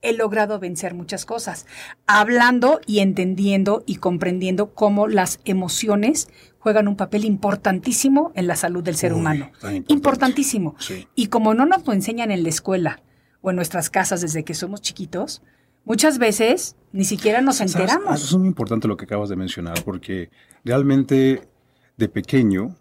he 0.03 0.15
logrado 0.15 0.59
vencer 0.59 0.95
muchas 0.95 1.27
cosas, 1.27 1.67
hablando 2.07 2.81
y 2.87 3.01
entendiendo 3.01 3.85
y 3.87 3.97
comprendiendo 3.97 4.73
cómo 4.75 5.07
las 5.09 5.41
emociones 5.45 6.29
juegan 6.61 6.87
un 6.87 6.97
papel 6.97 7.25
importantísimo 7.25 8.33
en 8.37 8.47
la 8.47 8.55
salud 8.55 8.85
del 8.85 8.95
ser 8.95 9.13
Uy, 9.13 9.19
humano. 9.19 9.51
Importantísimo. 9.89 10.77
Sí. 10.79 11.09
Y 11.15 11.27
como 11.27 11.55
no 11.55 11.67
nos 11.67 11.85
lo 11.87 11.93
enseñan 11.93 12.31
en 12.31 12.43
la 12.43 12.51
escuela 12.51 13.03
o 13.41 13.51
en 13.51 13.57
nuestras 13.57 13.91
casas 13.91 14.21
desde 14.21 14.45
que 14.45 14.55
somos 14.55 14.83
chiquitos, 14.83 15.43
muchas 15.85 16.19
veces 16.19 16.77
ni 16.93 17.05
siquiera 17.05 17.41
nos 17.41 17.57
¿Sabes? 17.57 17.75
enteramos. 17.75 18.17
Eso 18.17 18.37
es 18.37 18.39
muy 18.39 18.49
importante 18.49 18.87
lo 18.87 18.97
que 18.97 19.07
acabas 19.07 19.31
de 19.31 19.37
mencionar, 19.37 19.83
porque 19.85 20.31
realmente 20.65 21.49
de 21.97 22.09
pequeño 22.09 22.77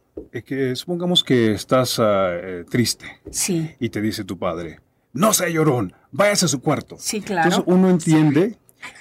que 0.45 0.75
supongamos 0.75 1.23
que 1.23 1.53
estás 1.53 1.99
eh, 2.03 2.65
triste. 2.69 3.05
Sí. 3.31 3.75
Y 3.79 3.89
te 3.89 4.01
dice 4.01 4.25
tu 4.25 4.37
padre, 4.37 4.79
no 5.13 5.33
sea 5.33 5.49
llorón, 5.49 5.93
váyase 6.11 6.45
a 6.45 6.47
su 6.49 6.61
cuarto. 6.61 6.97
Sí, 6.99 7.21
claro. 7.21 7.49
Entonces 7.49 7.73
uno 7.73 7.89
entiende, 7.89 8.57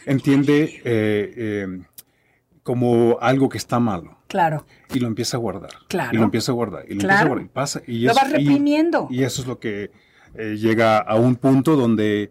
entiende 0.07 0.81
eh, 0.85 1.63
em, 1.65 1.85
como 2.69 3.17
algo 3.23 3.49
que 3.49 3.57
está 3.57 3.81
malo. 3.81 4.19
Claro. 4.27 4.67
Y 4.93 4.99
lo 4.99 5.07
empieza 5.07 5.39
a 5.39 5.41
guardar. 5.41 5.71
Claro. 5.89 6.11
Y 6.13 6.19
lo 6.19 6.25
empieza 6.25 6.53
a 6.53 6.55
guardar. 6.55 6.85
Y 6.85 6.89
lo 6.89 7.01
empieza 7.01 7.23
a 7.23 7.25
guardar. 7.25 7.47
Y 7.47 7.49
pasa. 7.49 7.83
Y 7.87 8.01
lo 8.01 8.13
vas 8.13 8.31
reprimiendo. 8.31 9.09
Y, 9.11 9.23
eso 9.23 9.41
es 9.41 9.49
lo 9.49 9.59
que 9.59 9.91
eh, 10.35 10.59
llega 10.59 10.99
a 10.99 11.15
un 11.15 11.37
punto 11.37 11.77
donde 11.77 12.31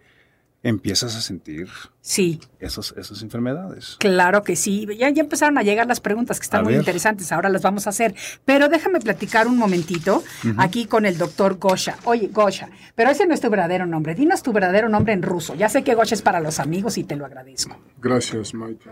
empiezas 0.61 1.15
a 1.15 1.21
sentir 1.21 1.69
sí. 2.01 2.39
esas, 2.59 2.93
esas 2.97 3.23
enfermedades. 3.23 3.95
Claro 3.99 4.43
que 4.43 4.55
sí. 4.55 4.87
Ya, 4.95 5.09
ya 5.09 5.23
empezaron 5.23 5.57
a 5.57 5.63
llegar 5.63 5.87
las 5.87 6.01
preguntas 6.01 6.39
que 6.39 6.43
están 6.43 6.65
muy 6.65 6.75
interesantes. 6.75 7.31
Ahora 7.31 7.49
las 7.49 7.63
vamos 7.63 7.87
a 7.87 7.89
hacer. 7.89 8.13
Pero 8.45 8.69
déjame 8.69 8.99
platicar 8.99 9.47
un 9.47 9.57
momentito 9.57 10.23
aquí 10.57 10.85
con 10.85 11.07
el 11.07 11.17
doctor 11.17 11.57
Gosha. 11.57 11.97
Oye, 12.03 12.29
Gosha, 12.31 12.69
pero 12.93 13.09
ese 13.09 13.25
no 13.25 13.33
es 13.33 13.41
tu 13.41 13.49
verdadero 13.49 13.87
nombre. 13.87 14.13
Dinos 14.13 14.43
tu 14.43 14.53
verdadero 14.53 14.87
nombre 14.87 15.13
en 15.13 15.23
ruso. 15.23 15.55
Ya 15.55 15.67
sé 15.67 15.83
que 15.83 15.95
Gosha 15.95 16.13
es 16.13 16.21
para 16.21 16.39
los 16.41 16.59
amigos 16.59 16.99
y 16.99 17.03
te 17.03 17.15
lo 17.15 17.25
agradezco. 17.25 17.75
Gracias, 17.99 18.53
Maite. 18.53 18.91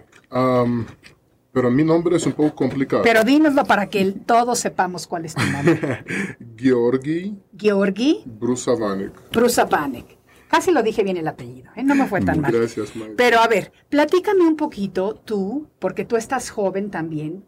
Pero 1.55 1.71
mi 1.71 1.85
nombre 1.85 2.17
es 2.17 2.25
un 2.25 2.33
poco 2.33 2.53
complicado. 2.53 3.01
Pero 3.01 3.23
dínoslo 3.23 3.63
para 3.63 3.89
que 3.89 4.11
todos 4.11 4.59
sepamos 4.59 5.07
cuál 5.07 5.23
es 5.23 5.35
tu 5.35 5.41
nombre. 5.41 6.03
Georgi. 6.57 7.33
Georgi. 7.57 8.23
Brusavanek. 8.25 9.31
Brusavanek. 9.31 10.17
Casi 10.49 10.71
lo 10.71 10.83
dije 10.83 11.01
bien 11.05 11.15
el 11.15 11.29
apellido, 11.29 11.71
¿eh? 11.77 11.83
no 11.83 11.95
me 11.95 12.07
fue 12.07 12.19
tan 12.19 12.41
mal. 12.41 12.51
Gracias. 12.51 12.91
Pero 13.15 13.39
a 13.39 13.47
ver, 13.47 13.71
platícame 13.87 14.45
un 14.45 14.57
poquito 14.57 15.15
tú, 15.15 15.69
porque 15.79 16.03
tú 16.03 16.17
estás 16.17 16.49
joven 16.49 16.91
también. 16.91 17.45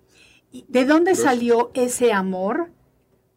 ¿De 0.70 0.86
dónde 0.86 1.14
salió 1.14 1.72
ese 1.74 2.14
amor 2.14 2.72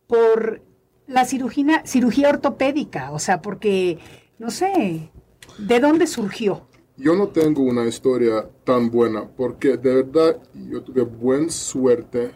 por 0.07 0.62
la 1.09 1.25
cirugía, 1.25 1.83
cirugía 1.85 2.29
ortopédica? 2.29 3.11
O 3.11 3.19
sea, 3.19 3.43
porque, 3.43 3.99
no 4.39 4.53
sé, 4.53 5.11
¿de 5.59 5.81
dónde 5.81 6.07
surgió? 6.07 6.70
Yo 7.00 7.16
no 7.16 7.28
tengo 7.28 7.62
una 7.62 7.87
historia 7.87 8.49
tan 8.64 8.90
buena, 8.90 9.26
porque 9.26 9.76
de 9.76 10.02
verdad 10.02 10.42
yo 10.71 10.83
tuve 10.83 11.02
buena 11.02 11.50
suerte 11.50 12.33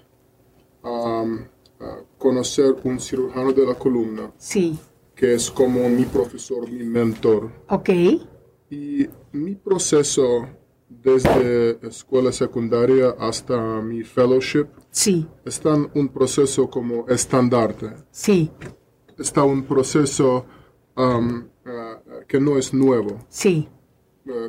a 0.82 1.24
conocer 2.18 2.74
un 2.84 2.98
cirujano 2.98 3.52
de 3.52 3.66
la 3.66 3.74
columna. 3.74 4.32
Sí 4.38 4.78
que 5.14 5.34
es 5.34 5.50
como 5.50 5.88
mi 5.88 6.04
profesor, 6.04 6.70
mi 6.70 6.84
mentor. 6.84 7.50
Ok. 7.68 7.90
Y 8.70 9.06
mi 9.32 9.54
proceso 9.54 10.48
desde 10.88 11.86
escuela 11.86 12.32
secundaria 12.32 13.14
hasta 13.18 13.80
mi 13.80 14.02
fellowship 14.02 14.66
sí. 14.90 15.26
está 15.44 15.74
en 15.74 15.90
un 15.94 16.08
proceso 16.08 16.68
como 16.68 17.06
estandarte. 17.08 17.92
Sí. 18.10 18.50
Está 19.18 19.44
un 19.44 19.62
proceso 19.64 20.44
um, 20.96 21.44
uh, 21.64 22.26
que 22.26 22.40
no 22.40 22.58
es 22.58 22.74
nuevo. 22.74 23.24
Sí. 23.28 23.68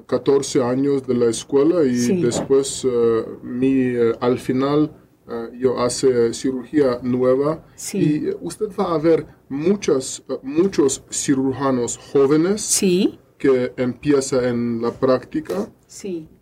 14 0.06 0.60
uh, 0.60 0.64
años 0.64 1.06
de 1.08 1.16
la 1.16 1.26
escuela 1.26 1.84
y 1.84 2.22
después 2.22 2.86
uh, 2.86 3.40
mi, 3.44 3.94
al 4.20 4.40
final 4.40 4.92
eh, 5.28 5.50
yo 5.58 5.80
hace 5.80 6.34
cirugía 6.36 7.00
nueva 7.02 7.66
y 7.94 8.30
usted 8.42 8.68
va 8.80 8.94
a 8.94 8.98
ver 9.00 9.26
muchos, 9.50 10.24
eh, 10.30 10.38
muchos 10.44 11.04
cirujanos 11.10 11.98
jóvenes 11.98 12.62
sí. 12.62 13.20
que 13.40 13.74
empieza 13.78 14.48
en 14.48 14.84
la 14.84 14.92
práctica, 14.92 15.68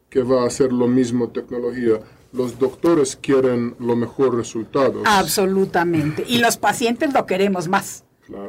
que 0.10 0.24
va 0.24 0.44
a 0.44 0.48
hacer 0.48 0.74
lo 0.74 0.88
mismo 0.88 1.30
tecnología. 1.30 2.02
Los 2.34 2.60
doctores 2.60 3.16
quieren 3.16 3.76
los 3.80 3.96
mejores 3.96 4.34
resultados. 4.34 5.04
Absolutamente. 5.06 6.26
Y 6.28 6.40
los 6.40 6.58
pacientes 6.58 7.14
lo 7.14 7.26
queremos 7.26 7.70
más. 7.70 8.04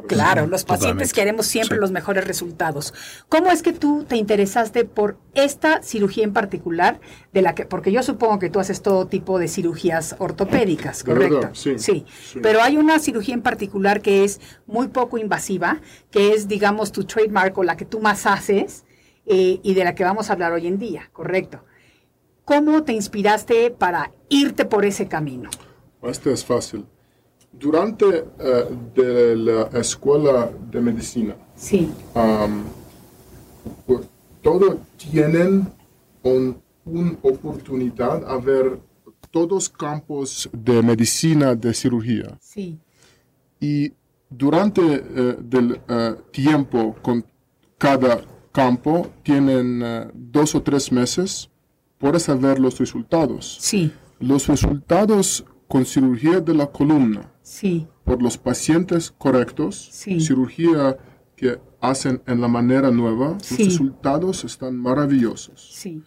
Claro, 0.07 0.47
los 0.47 0.63
pacientes 0.63 1.11
queremos 1.11 1.47
siempre 1.47 1.77
los 1.77 1.91
mejores 1.91 2.25
resultados. 2.25 2.93
¿Cómo 3.27 3.51
es 3.51 3.61
que 3.61 3.73
tú 3.73 4.05
te 4.07 4.15
interesaste 4.15 4.85
por 4.85 5.17
esta 5.33 5.81
cirugía 5.83 6.23
en 6.23 6.31
particular 6.31 7.01
de 7.33 7.41
la 7.41 7.55
que 7.55 7.65
porque 7.65 7.91
yo 7.91 8.01
supongo 8.01 8.39
que 8.39 8.49
tú 8.49 8.59
haces 8.59 8.81
todo 8.81 9.07
tipo 9.07 9.37
de 9.37 9.49
cirugías 9.49 10.15
ortopédicas, 10.19 11.03
¿correcto? 11.03 11.49
Sí, 11.53 11.77
sí, 11.77 12.05
Pero 12.41 12.61
hay 12.61 12.77
una 12.77 12.99
cirugía 12.99 13.33
en 13.33 13.41
particular 13.41 14.01
que 14.01 14.23
es 14.23 14.39
muy 14.65 14.87
poco 14.87 15.17
invasiva, 15.17 15.81
que 16.09 16.33
es 16.33 16.47
digamos 16.47 16.93
tu 16.93 17.03
trademark 17.03 17.57
o 17.57 17.63
la 17.63 17.75
que 17.75 17.85
tú 17.85 17.99
más 17.99 18.25
haces 18.25 18.85
eh, 19.25 19.59
y 19.61 19.73
de 19.73 19.83
la 19.83 19.93
que 19.93 20.05
vamos 20.05 20.29
a 20.29 20.33
hablar 20.33 20.53
hoy 20.53 20.67
en 20.67 20.79
día, 20.79 21.09
¿correcto? 21.11 21.65
¿Cómo 22.45 22.83
te 22.83 22.93
inspiraste 22.93 23.71
para 23.71 24.11
irte 24.29 24.63
por 24.65 24.85
ese 24.85 25.07
camino? 25.07 25.49
Este 26.01 26.31
es 26.31 26.45
fácil 26.45 26.85
durante 27.59 28.05
eh, 28.39 28.65
de 28.93 29.35
la 29.35 29.63
escuela 29.79 30.49
de 30.71 30.81
medicina, 30.81 31.35
sí. 31.55 31.89
pues, 33.85 34.01
todos 34.41 34.77
tienen 34.97 35.67
una 36.23 37.17
oportunidad 37.21 38.29
a 38.29 38.37
ver 38.37 38.79
todos 39.31 39.69
campos 39.69 40.49
de 40.53 40.81
medicina, 40.81 41.55
de 41.55 41.73
cirugía. 41.73 42.37
Sí. 42.39 42.79
Y 43.59 43.91
durante 44.29 44.81
el 44.81 45.71
eh, 45.73 45.81
eh, 45.87 46.15
tiempo 46.31 46.95
con 47.01 47.25
cada 47.77 48.21
campo 48.51 49.07
tienen 49.23 49.83
dos 50.13 50.55
o 50.55 50.61
tres 50.61 50.91
meses 50.91 51.49
para 51.97 52.19
saber 52.19 52.59
los 52.59 52.79
resultados. 52.79 53.57
Sí. 53.59 53.91
Los 54.19 54.47
resultados 54.47 55.45
con 55.67 55.85
cirugía 55.85 56.39
de 56.39 56.53
la 56.53 56.67
columna 56.67 57.34
sí. 57.45 57.87
por 58.03 58.21
los 58.21 58.37
pacientes 58.37 59.11
correctos, 59.11 59.89
sí. 59.91 60.19
cirugía 60.19 60.97
que 61.35 61.59
hacen 61.79 62.21
en 62.25 62.41
la 62.41 62.47
manera 62.47 62.91
nueva, 62.91 63.37
los 63.49 63.57
resultados 63.57 64.43
están 64.43 64.75
maravillosos. 64.75 65.71
Sí. 65.73 66.03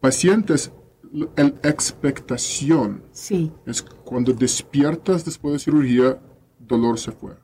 Pacientes, 0.00 0.72
la 1.12 1.52
expectación 1.62 3.04
sí. 3.12 3.52
es 3.66 3.82
cuando 3.82 4.32
despiertas 4.32 5.24
después 5.24 5.52
de 5.52 5.58
cirugía, 5.60 6.20
dolor 6.58 6.98
se 6.98 7.12
fue. 7.12 7.34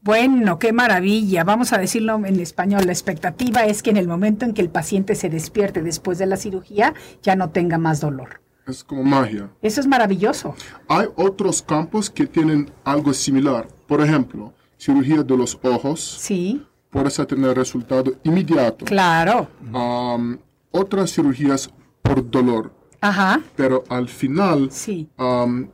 Bueno, 0.00 0.58
qué 0.58 0.72
maravilla. 0.72 1.44
Vamos 1.44 1.72
a 1.72 1.78
decirlo 1.78 2.16
en 2.26 2.40
español. 2.40 2.86
La 2.86 2.92
expectativa 2.92 3.64
es 3.66 3.84
que 3.84 3.90
en 3.90 3.96
el 3.96 4.08
momento 4.08 4.44
en 4.44 4.52
que 4.52 4.60
el 4.60 4.68
paciente 4.68 5.14
se 5.14 5.30
despierte 5.30 5.80
después 5.80 6.18
de 6.18 6.26
la 6.26 6.36
cirugía, 6.36 6.94
ya 7.22 7.36
no 7.36 7.50
tenga 7.50 7.78
más 7.78 8.00
dolor. 8.00 8.40
Es 8.66 8.84
como 8.84 9.02
magia. 9.02 9.50
Eso 9.60 9.80
es 9.80 9.86
maravilloso. 9.86 10.54
Hay 10.88 11.06
otros 11.16 11.62
campos 11.62 12.08
que 12.08 12.26
tienen 12.26 12.70
algo 12.84 13.12
similar. 13.12 13.66
Por 13.86 14.00
ejemplo, 14.00 14.52
cirugía 14.78 15.22
de 15.22 15.36
los 15.36 15.58
ojos. 15.62 16.00
Sí. 16.20 16.64
Puedes 16.90 17.16
tener 17.26 17.56
resultado 17.56 18.12
inmediato. 18.22 18.84
Claro. 18.84 19.48
Um, 19.72 20.38
otras 20.70 21.12
cirugías 21.12 21.70
por 22.02 22.28
dolor. 22.30 22.72
Ajá. 23.00 23.40
Pero 23.56 23.82
al 23.88 24.08
final, 24.08 24.70
sí. 24.70 25.08
Um, 25.18 25.68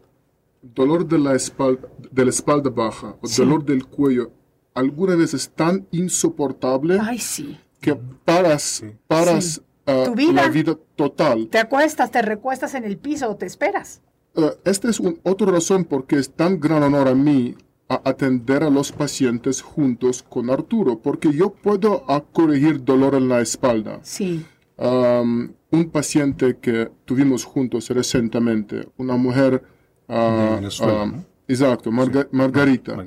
dolor 0.63 1.07
de 1.07 1.19
la 1.19 1.35
espalda, 1.35 1.89
de 2.11 2.25
la 2.25 2.31
espalda 2.31 2.71
baja 2.71 3.17
o 3.21 3.29
dolor 3.29 3.65
del 3.65 3.87
cuello, 3.87 4.33
algunas 4.75 5.17
veces 5.17 5.51
tan 5.55 5.87
insoportable 5.91 6.99
Ay, 7.01 7.19
sí. 7.19 7.59
que 7.81 7.95
paras, 7.95 8.85
paras 9.07 9.61
tu 10.05 10.15
vida. 10.15 10.43
La 10.43 10.49
vida 10.49 10.77
total. 10.97 11.49
Te 11.49 11.59
acuestas, 11.59 12.11
te 12.11 12.23
recuestas 12.23 12.75
en 12.75 12.85
el 12.85 12.99
piso 12.99 13.31
o 13.31 13.37
te 13.37 13.47
esperas. 13.47 14.03
Uh, 14.35 14.51
esta 14.65 14.89
es 14.89 15.01
un, 15.01 15.19
otra 15.23 15.51
razón 15.51 15.85
por 15.85 16.07
qué 16.07 16.17
es 16.17 16.31
tan 16.31 16.61
gran 16.61 16.83
honor 16.83 17.09
a 17.09 17.15
mí 17.15 17.57
a 17.89 18.03
atender 18.05 18.63
a 18.63 18.71
los 18.71 18.93
pacientes 18.93 19.63
juntos 19.63 20.23
con 20.23 20.51
Arturo, 20.51 20.99
porque 20.99 21.33
yo 21.33 21.51
puedo 21.51 22.05
corregir 22.33 22.85
dolor 22.85 23.15
en 23.15 23.29
la 23.29 23.41
espalda. 23.41 24.01
Sí. 24.03 24.45
Um, 24.77 25.53
un 25.71 25.91
paciente 25.91 26.59
que 26.61 26.91
tuvimos 27.05 27.45
juntos 27.45 27.89
recientemente, 27.89 28.89
una 28.97 29.17
mujer, 29.17 29.63
uh, 30.09 30.85
um, 30.85 31.25
exacto, 31.49 31.91
Margarita, 31.91 33.05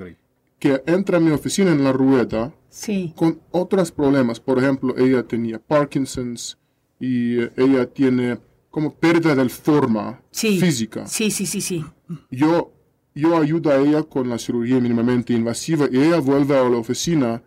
que 0.60 0.84
entra 0.86 1.18
a 1.18 1.20
mi 1.20 1.32
oficina 1.32 1.72
en 1.72 1.84
la 1.84 1.92
rueda 1.92 2.54
sí. 2.70 3.14
con 3.16 3.40
otros 3.52 3.92
problemas. 3.92 4.40
Por 4.40 4.60
ejemplo, 4.60 4.96
ella 4.98 5.24
tenía 5.24 5.60
Parkinson's, 5.60 6.58
y 7.02 7.40
ella 7.60 7.88
tiene 7.88 8.38
como 8.70 8.94
pérdida 8.94 9.36
de 9.36 9.50
forma 9.50 10.22
física. 10.32 11.08
Sí, 11.08 11.32
sí, 11.32 11.46
sí, 11.46 11.60
sí. 11.60 11.84
Yo, 12.30 12.72
yo 13.16 13.38
ayudo 13.38 13.72
a 13.72 13.78
ella 13.78 14.04
con 14.04 14.30
la 14.30 14.38
cirugía 14.38 14.80
mínimamente 14.80 15.34
invasiva 15.34 15.88
y 15.92 15.98
ella 15.98 16.20
vuelve 16.20 16.56
a 16.56 16.70
la 16.70 16.78
oficina 16.78 17.44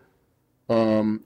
um, 0.67 1.19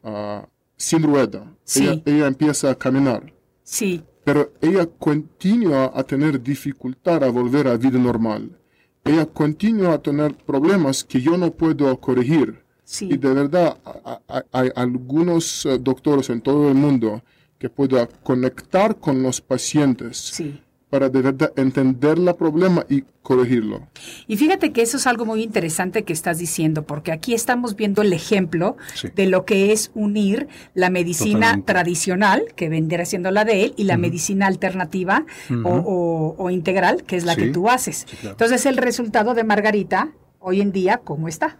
sin 0.78 1.04
rueda. 1.04 1.54
Ella, 1.76 2.02
ella, 2.06 2.28
empieza 2.28 2.70
a 2.70 2.76
caminar. 2.76 3.34
Sí. 3.64 4.04
Pero 4.24 4.54
ella 4.62 4.86
continúa 4.86 5.92
a 5.94 6.04
tener 6.04 6.42
dificultad 6.42 7.24
a 7.24 7.30
volver 7.30 7.68
a 7.68 7.78
vida 7.78 7.98
normal. 7.98 8.58
Ella 9.04 9.26
continúa 9.26 9.96
a 9.96 10.02
tener 10.02 10.36
problemas 10.36 11.04
que 11.04 11.20
yo 11.20 11.36
no 11.36 11.52
puedo 11.52 12.00
corregir. 12.00 12.64
Sí. 12.84 13.10
Y 13.12 13.18
de 13.18 13.34
verdad, 13.34 13.78
hay 14.52 14.70
algunos 14.76 15.66
eh, 15.66 15.80
doctores 15.80 16.30
en 16.30 16.42
todo 16.42 16.70
el 16.70 16.76
mundo 16.76 17.24
que 17.60 17.70
pueda 17.70 18.08
conectar 18.08 18.98
con 18.98 19.22
los 19.22 19.42
pacientes. 19.42 20.18
Sí. 20.18 20.62
para 20.90 21.08
de 21.08 21.22
verdad 21.22 21.54
entender 21.56 22.18
el 22.18 22.34
problema 22.34 22.84
y 22.90 23.04
corregirlo. 23.22 23.88
Y 24.26 24.38
fíjate 24.38 24.72
que 24.72 24.82
eso 24.82 24.98
es 24.98 25.06
algo 25.06 25.24
muy 25.24 25.44
interesante 25.44 26.04
que 26.04 26.14
estás 26.14 26.40
diciendo, 26.40 26.82
porque 26.82 27.12
aquí 27.12 27.36
estamos 27.36 27.76
viendo 27.76 28.02
el 28.02 28.12
ejemplo 28.12 28.76
de 29.14 29.28
lo 29.28 29.46
que 29.46 29.72
es 29.72 29.92
unir 29.94 30.48
la 30.74 30.90
medicina 30.90 31.62
tradicional, 31.64 32.42
que 32.56 32.70
vendría 32.70 33.06
siendo 33.06 33.30
la 33.30 33.46
de 33.46 33.66
él, 33.66 33.74
y 33.78 33.84
la 33.84 33.98
medicina 33.98 34.48
alternativa 34.48 35.28
o, 35.64 36.50
integral, 36.50 37.04
que 37.04 37.18
es 37.18 37.24
la 37.24 37.36
que 37.36 37.50
tú 37.50 37.70
haces. 37.70 38.08
Entonces, 38.24 38.66
el 38.66 38.78
resultado 38.78 39.36
de 39.36 39.44
Margarita, 39.44 40.12
hoy 40.40 40.60
en 40.60 40.72
día, 40.72 41.02
¿cómo 41.04 41.28
está? 41.28 41.60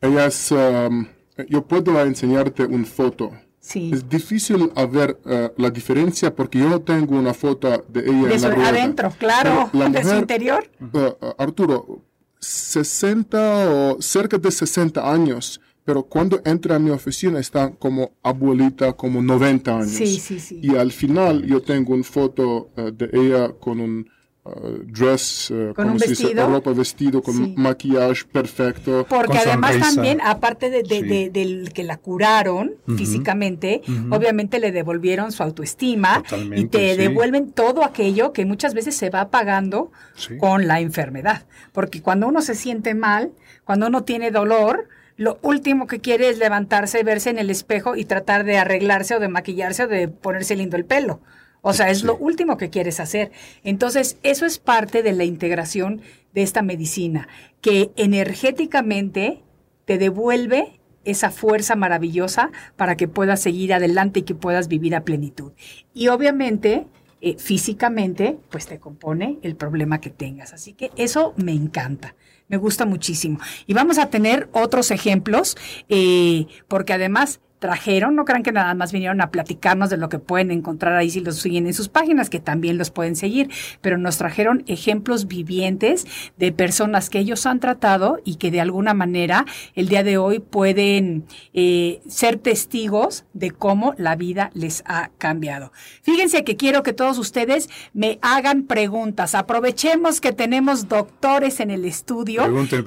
Ella 0.00 0.24
es, 0.24 0.50
um, 0.50 1.08
yo 1.46 1.66
puedo 1.66 2.00
enseñarte 2.00 2.64
una 2.64 2.86
foto 2.86 3.32
es 3.62 4.08
difícil 4.08 4.70
ver 4.90 5.18
eh, 5.24 5.50
la 5.56 5.70
diferencia 5.70 6.34
porque 6.34 6.58
yo 6.58 6.68
no 6.68 6.80
tengo 6.80 7.16
una 7.16 7.32
foto 7.32 7.84
de 7.88 8.00
ella 8.00 8.28
de 8.28 8.34
en 8.34 8.60
adentro, 8.60 9.12
claro, 9.18 9.70
de 9.72 10.04
su 10.04 10.16
interior. 10.16 10.68
Eh, 10.92 11.14
Arturo, 11.38 12.02
60 12.40 13.70
o 13.70 14.02
cerca 14.02 14.36
de 14.36 14.50
60 14.50 15.10
años, 15.10 15.60
pero 15.84 16.02
cuando 16.02 16.40
entra 16.44 16.76
a 16.76 16.78
mi 16.78 16.90
oficina 16.90 17.38
está 17.38 17.70
como 17.70 18.12
abuelita, 18.22 18.92
como 18.94 19.22
90 19.22 19.76
años. 19.78 19.90
Sí, 19.90 20.18
sí, 20.18 20.40
sí. 20.40 20.60
Y 20.62 20.76
al 20.76 20.90
final 20.90 21.44
yo 21.44 21.62
tengo 21.62 21.94
una 21.94 22.04
foto 22.04 22.70
eh, 22.76 22.90
de 22.92 23.10
ella 23.12 23.52
con 23.52 23.80
un 23.80 24.08
Uh, 24.44 24.82
dress, 24.86 25.52
uh, 25.52 25.72
con 25.72 25.88
un 25.88 25.98
vestido, 25.98 26.48
ropa 26.48 26.72
vestido, 26.72 27.22
con 27.22 27.54
maquillaje 27.54 28.24
perfecto. 28.24 29.06
Porque 29.08 29.38
además 29.38 29.78
también, 29.78 30.20
aparte 30.20 30.68
de, 30.68 31.30
del 31.32 31.72
que 31.72 31.84
la 31.84 31.96
curaron 31.96 32.72
físicamente, 32.96 33.82
obviamente 34.10 34.58
le 34.58 34.72
devolvieron 34.72 35.30
su 35.30 35.44
autoestima 35.44 36.24
y 36.56 36.64
te 36.66 36.96
devuelven 36.96 37.52
todo 37.52 37.84
aquello 37.84 38.32
que 38.32 38.44
muchas 38.44 38.74
veces 38.74 38.96
se 38.96 39.10
va 39.10 39.30
pagando 39.30 39.92
con 40.40 40.66
la 40.66 40.80
enfermedad. 40.80 41.46
Porque 41.70 42.02
cuando 42.02 42.26
uno 42.26 42.42
se 42.42 42.56
siente 42.56 42.94
mal, 42.94 43.30
cuando 43.62 43.86
uno 43.86 44.02
tiene 44.02 44.32
dolor, 44.32 44.88
lo 45.16 45.38
último 45.42 45.86
que 45.86 46.00
quiere 46.00 46.28
es 46.28 46.38
levantarse, 46.38 47.04
verse 47.04 47.30
en 47.30 47.38
el 47.38 47.48
espejo 47.48 47.94
y 47.94 48.06
tratar 48.06 48.44
de 48.44 48.58
arreglarse 48.58 49.14
o 49.14 49.20
de 49.20 49.28
maquillarse 49.28 49.84
o 49.84 49.88
de 49.88 50.08
ponerse 50.08 50.56
lindo 50.56 50.76
el 50.76 50.84
pelo. 50.84 51.20
O 51.62 51.72
sea, 51.72 51.90
es 51.90 52.02
lo 52.02 52.16
último 52.16 52.56
que 52.56 52.70
quieres 52.70 53.00
hacer. 53.00 53.30
Entonces, 53.62 54.18
eso 54.22 54.44
es 54.44 54.58
parte 54.58 55.02
de 55.02 55.12
la 55.12 55.24
integración 55.24 56.02
de 56.34 56.42
esta 56.42 56.60
medicina, 56.60 57.28
que 57.60 57.92
energéticamente 57.96 59.42
te 59.84 59.96
devuelve 59.96 60.80
esa 61.04 61.30
fuerza 61.30 61.76
maravillosa 61.76 62.50
para 62.76 62.96
que 62.96 63.08
puedas 63.08 63.40
seguir 63.40 63.72
adelante 63.74 64.20
y 64.20 64.22
que 64.22 64.34
puedas 64.34 64.68
vivir 64.68 64.94
a 64.94 65.04
plenitud. 65.04 65.52
Y 65.94 66.08
obviamente, 66.08 66.86
eh, 67.20 67.36
físicamente, 67.38 68.38
pues 68.50 68.66
te 68.66 68.78
compone 68.78 69.38
el 69.42 69.54
problema 69.54 70.00
que 70.00 70.10
tengas. 70.10 70.52
Así 70.52 70.72
que 70.72 70.90
eso 70.96 71.32
me 71.36 71.52
encanta. 71.52 72.16
Me 72.48 72.56
gusta 72.56 72.86
muchísimo. 72.86 73.38
Y 73.66 73.74
vamos 73.74 73.98
a 73.98 74.10
tener 74.10 74.48
otros 74.52 74.90
ejemplos, 74.90 75.56
eh, 75.88 76.46
porque 76.68 76.92
además 76.92 77.40
trajeron, 77.62 78.16
no 78.16 78.24
crean 78.24 78.42
que 78.42 78.50
nada 78.50 78.74
más 78.74 78.90
vinieron 78.90 79.20
a 79.20 79.30
platicarnos 79.30 79.88
de 79.88 79.96
lo 79.96 80.08
que 80.08 80.18
pueden 80.18 80.50
encontrar 80.50 80.94
ahí 80.94 81.10
si 81.10 81.20
los 81.20 81.36
siguen 81.36 81.68
en 81.68 81.74
sus 81.74 81.88
páginas, 81.88 82.28
que 82.28 82.40
también 82.40 82.76
los 82.76 82.90
pueden 82.90 83.14
seguir, 83.14 83.50
pero 83.80 83.98
nos 83.98 84.18
trajeron 84.18 84.64
ejemplos 84.66 85.28
vivientes 85.28 86.04
de 86.36 86.50
personas 86.50 87.08
que 87.08 87.20
ellos 87.20 87.46
han 87.46 87.60
tratado 87.60 88.18
y 88.24 88.34
que 88.34 88.50
de 88.50 88.60
alguna 88.60 88.94
manera 88.94 89.46
el 89.76 89.88
día 89.88 90.02
de 90.02 90.18
hoy 90.18 90.40
pueden 90.40 91.24
eh, 91.54 92.00
ser 92.08 92.36
testigos 92.36 93.26
de 93.32 93.52
cómo 93.52 93.94
la 93.96 94.16
vida 94.16 94.50
les 94.54 94.82
ha 94.84 95.10
cambiado. 95.18 95.70
Fíjense 96.02 96.42
que 96.42 96.56
quiero 96.56 96.82
que 96.82 96.92
todos 96.92 97.16
ustedes 97.18 97.70
me 97.94 98.18
hagan 98.22 98.64
preguntas. 98.64 99.36
Aprovechemos 99.36 100.20
que 100.20 100.32
tenemos 100.32 100.88
doctores 100.88 101.60
en 101.60 101.70
el 101.70 101.84
estudio 101.84 102.42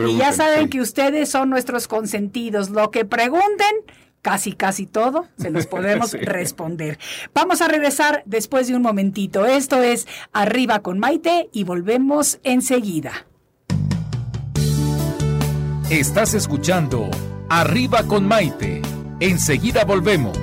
y 0.06 0.18
ya 0.18 0.34
saben 0.34 0.68
que 0.68 0.82
ustedes 0.82 1.30
son 1.30 1.50
nuestros 1.50 1.88
consentidos. 1.88 2.72
Lo 2.72 2.92
que 2.92 3.06
pregunten, 3.06 3.74
casi, 4.26 4.54
casi 4.54 4.88
todo, 4.88 5.28
se 5.38 5.52
los 5.52 5.68
podemos 5.76 6.14
responder. 6.14 6.98
Vamos 7.36 7.62
a 7.62 7.68
regresar 7.68 8.24
después 8.26 8.68
de 8.68 8.76
un 8.76 8.82
momentito. 8.82 9.46
Esto 9.46 9.84
es 9.84 10.08
Arriba 10.34 10.80
con 10.80 10.98
Maite 10.98 11.48
y 11.54 11.64
volvemos 11.64 12.40
enseguida. 12.42 13.28
Estás 15.92 16.34
escuchando 16.34 17.12
Arriba 17.50 18.02
con 18.02 18.28
Maite. 18.28 18.82
Enseguida 19.20 19.86
volvemos. 19.86 20.36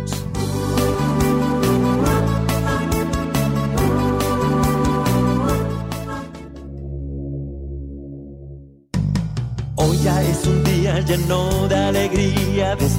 Hoy 9.74 9.98
ya 10.04 10.22
es 10.22 10.46
un 10.46 10.62
día 10.62 11.00
lleno 11.00 11.51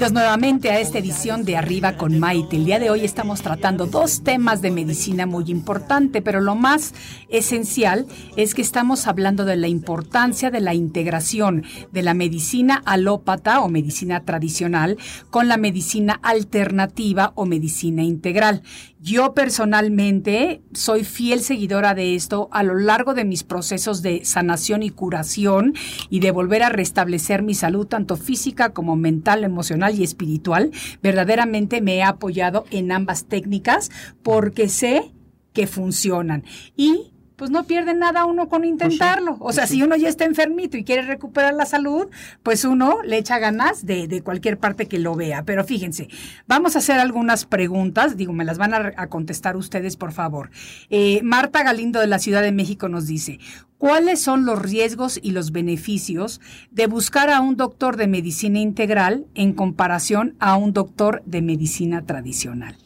Bienvenidos 0.00 0.22
nuevamente 0.22 0.70
a 0.70 0.80
esta 0.80 0.98
edición 0.98 1.44
de 1.44 1.58
Arriba 1.58 1.98
con 1.98 2.18
Maite. 2.18 2.56
El 2.56 2.64
día 2.64 2.78
de 2.78 2.88
hoy 2.88 3.04
estamos 3.04 3.42
tratando 3.42 3.84
dos 3.84 4.22
temas 4.22 4.62
de 4.62 4.70
medicina 4.70 5.26
muy 5.26 5.50
importante, 5.50 6.22
pero 6.22 6.40
lo 6.40 6.54
más 6.54 6.94
esencial 7.28 8.06
es 8.34 8.54
que 8.54 8.62
estamos 8.62 9.06
hablando 9.06 9.44
de 9.44 9.56
la 9.56 9.68
importancia 9.68 10.50
de 10.50 10.62
la 10.62 10.72
integración 10.72 11.64
de 11.92 12.00
la 12.00 12.14
medicina 12.14 12.80
alópata 12.86 13.60
o 13.60 13.68
medicina 13.68 14.24
tradicional 14.24 14.96
con 15.28 15.48
la 15.48 15.58
medicina 15.58 16.18
alternativa 16.22 17.32
o 17.34 17.44
medicina 17.44 18.02
integral. 18.02 18.62
Yo 19.02 19.32
personalmente 19.32 20.60
soy 20.74 21.04
fiel 21.04 21.40
seguidora 21.40 21.94
de 21.94 22.14
esto 22.14 22.50
a 22.52 22.62
lo 22.62 22.74
largo 22.74 23.14
de 23.14 23.24
mis 23.24 23.44
procesos 23.44 24.02
de 24.02 24.26
sanación 24.26 24.82
y 24.82 24.90
curación 24.90 25.72
y 26.10 26.20
de 26.20 26.30
volver 26.32 26.62
a 26.62 26.68
restablecer 26.68 27.42
mi 27.42 27.54
salud 27.54 27.86
tanto 27.86 28.16
física 28.16 28.74
como 28.74 28.96
mental, 28.96 29.42
emocional 29.42 29.98
y 29.98 30.04
espiritual. 30.04 30.70
Verdaderamente 31.02 31.80
me 31.80 31.96
he 31.96 32.02
apoyado 32.02 32.66
en 32.70 32.92
ambas 32.92 33.24
técnicas 33.24 33.90
porque 34.22 34.68
sé 34.68 35.12
que 35.54 35.66
funcionan. 35.66 36.44
Y 36.76 37.14
pues 37.40 37.50
no 37.50 37.64
pierde 37.64 37.94
nada 37.94 38.26
uno 38.26 38.50
con 38.50 38.60
pues 38.60 38.70
intentarlo. 38.70 39.38
o 39.40 39.50
sea, 39.50 39.66
si 39.66 39.82
uno 39.82 39.96
ya 39.96 40.10
está 40.10 40.26
enfermito 40.26 40.76
y 40.76 40.84
quiere 40.84 41.00
recuperar 41.00 41.54
la 41.54 41.64
salud, 41.64 42.08
pues 42.42 42.66
uno 42.66 42.98
le 43.02 43.16
echa 43.16 43.38
ganas 43.38 43.86
de, 43.86 44.20
cualquier 44.22 44.58
parte 44.58 44.88
que 44.88 44.98
lo 44.98 45.14
vea. 45.14 45.42
Pero 45.46 45.64
fíjense, 45.64 46.08
vamos 46.46 46.76
a 46.76 46.80
hacer 46.80 47.00
algunas 47.00 47.46
preguntas, 47.46 48.18
digo, 48.18 48.34
me 48.34 48.44
las 48.44 48.58
van 48.58 48.74
a, 48.74 49.06
contestar 49.06 49.56
ustedes, 49.56 49.96
por 49.96 50.12
favor. 50.12 50.50
Eh, 50.90 51.22
Marta 51.22 51.62
Galindo 51.62 51.98
de 51.98 52.08
la 52.08 52.18
Ciudad 52.18 52.42
de 52.42 52.52
México 52.52 52.90
nos 52.90 53.06
dice, 53.06 53.38
¿cuáles 53.78 54.20
son 54.20 54.44
los 54.44 54.60
riesgos 54.60 55.18
y 55.22 55.30
los 55.30 55.50
beneficios 55.50 56.42
de 56.70 56.88
buscar 56.88 57.30
a 57.30 57.40
un 57.40 57.56
doctor 57.56 57.96
de 57.96 58.06
medicina 58.06 58.58
integral 58.58 59.24
en 59.34 59.54
comparación 59.54 60.36
a 60.40 60.58
un 60.58 60.74
doctor 60.74 61.22
de 61.24 61.40
medicina 61.40 62.04
tradicional? 62.04 62.76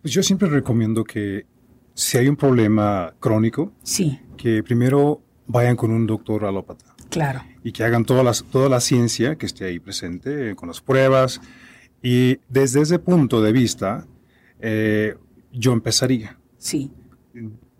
Pues 0.00 0.14
yo 0.14 0.22
siempre 0.22 0.48
recomiendo 0.48 1.04
que 1.04 1.44
si 1.94 2.18
hay 2.18 2.28
un 2.28 2.36
problema 2.36 3.14
crónico, 3.20 3.72
sí. 3.82 4.20
que 4.36 4.62
primero 4.62 5.20
vayan 5.46 5.76
con 5.76 5.90
un 5.90 6.06
doctor 6.06 6.44
alópata. 6.44 6.84
Claro. 7.08 7.42
Y 7.62 7.72
que 7.72 7.84
hagan 7.84 8.04
toda, 8.04 8.30
toda 8.50 8.68
la 8.68 8.80
ciencia 8.80 9.36
que 9.36 9.46
esté 9.46 9.66
ahí 9.66 9.78
presente, 9.78 10.54
con 10.56 10.68
las 10.68 10.80
pruebas. 10.80 11.40
Y 12.02 12.38
desde 12.48 12.82
ese 12.82 12.98
punto 12.98 13.40
de 13.40 13.52
vista, 13.52 14.06
eh, 14.60 15.14
yo 15.52 15.72
empezaría. 15.72 16.36
Sí. 16.58 16.90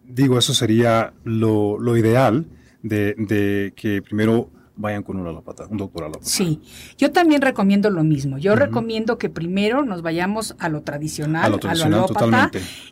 Digo, 0.04 0.38
eso 0.38 0.54
sería 0.54 1.12
lo, 1.24 1.78
lo 1.78 1.96
ideal 1.96 2.46
de, 2.82 3.14
de, 3.18 3.72
que 3.74 4.00
primero 4.02 4.50
vayan 4.76 5.02
con 5.02 5.16
un 5.16 5.26
alópata, 5.26 5.66
un 5.68 5.76
doctor 5.76 6.04
alópata. 6.04 6.26
Sí, 6.26 6.60
yo 6.98 7.12
también 7.12 7.42
recomiendo 7.42 7.90
lo 7.90 8.02
mismo. 8.02 8.38
Yo 8.38 8.56
recomiendo 8.56 9.18
que 9.18 9.28
primero 9.28 9.84
nos 9.84 10.02
vayamos 10.02 10.56
a 10.58 10.68
lo 10.68 10.82
tradicional, 10.82 11.44
a 11.44 11.48
lo, 11.48 11.58
tradicional, 11.58 12.00
alópata, 12.00 12.50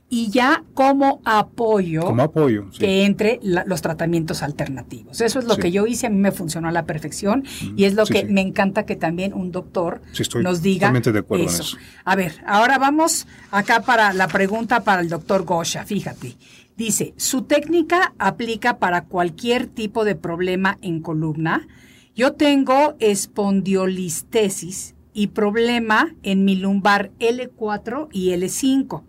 y 0.09 0.31
ya 0.31 0.63
como 0.75 1.21
apoyo, 1.25 2.03
como 2.03 2.23
apoyo 2.23 2.67
que 2.79 3.05
entre 3.05 3.41
los 3.43 3.83
tratamientos 3.83 4.43
alternativos. 4.43 5.21
Eso 5.21 5.39
es 5.39 5.47
lo 5.47 5.57
que 5.57 5.73
yo 5.73 5.87
hice, 5.87 6.07
a 6.07 6.11
mí 6.11 6.19
me 6.19 6.33
funcionó 6.33 6.69
a 6.69 6.73
la 6.73 6.85
perfección 6.85 7.45
y 7.77 7.85
es 7.85 7.95
lo 7.95 8.07
que 8.07 8.25
me 8.25 8.41
encanta 8.41 8.85
que 8.85 8.97
también 8.97 9.33
un 9.35 9.51
doctor 9.51 10.01
nos 10.43 10.63
diga 10.63 10.93
de 10.93 11.19
acuerdo 11.19 11.47
eso. 11.47 11.63
eso. 11.63 11.77
A 12.05 12.15
ver, 12.15 12.35
ahora 12.47 12.79
vamos 12.79 13.27
acá 13.51 13.83
para 13.83 14.13
la 14.13 14.29
pregunta 14.29 14.85
para 14.85 15.03
el 15.03 15.09
doctor 15.09 15.45
Gosha, 15.45 15.85
fíjate. 15.85 16.37
Dice, 16.77 17.15
su 17.17 17.43
técnica 17.43 18.15
aplica 18.19 18.79
para 18.79 19.05
cualquier 19.05 19.67
tipo 19.67 20.05
de 20.05 20.15
problema 20.15 20.79
en 20.81 21.01
columna. 21.01 21.67
Yo 22.15 22.33
tengo 22.33 22.95
espondiolistesis 22.99 24.95
y 25.13 25.29
problema 25.29 26.15
en 26.23 26.45
mi 26.45 26.57
lumbar 26.57 27.11
L4 27.19 28.09
y 28.13 28.31
L5. 28.31 29.03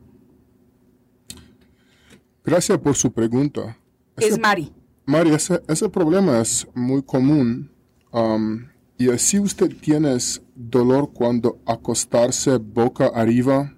Gracias 2.44 2.78
por 2.80 2.96
su 2.96 3.12
pregunta. 3.12 3.78
es 4.18 4.38
Mari. 4.38 4.72
Mari, 5.06 5.32
ese, 5.34 5.90
problema 5.90 6.40
es 6.42 6.68
muy 6.74 7.02
común. 7.04 7.72
Um, 8.12 8.68
y 8.98 9.10
así 9.10 9.40
usted 9.40 9.76
tiene 9.76 10.18
dolor 10.56 11.12
cuando 11.14 11.60
acostarse 11.66 12.58
boca 12.58 13.08
arriba 13.08 13.74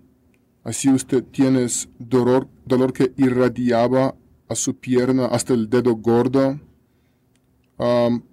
Así 0.65 0.89
usted 0.89 1.23
tiene 1.25 1.67
dolor, 1.99 2.47
dolor 2.65 2.91
que 2.91 3.13
irradiaba 3.17 4.15
a 4.49 4.55
su 4.55 4.75
pierna 4.75 5.27
hasta 5.27 5.53
el 5.53 5.69
dedo 5.69 5.95
gordo. 5.95 6.59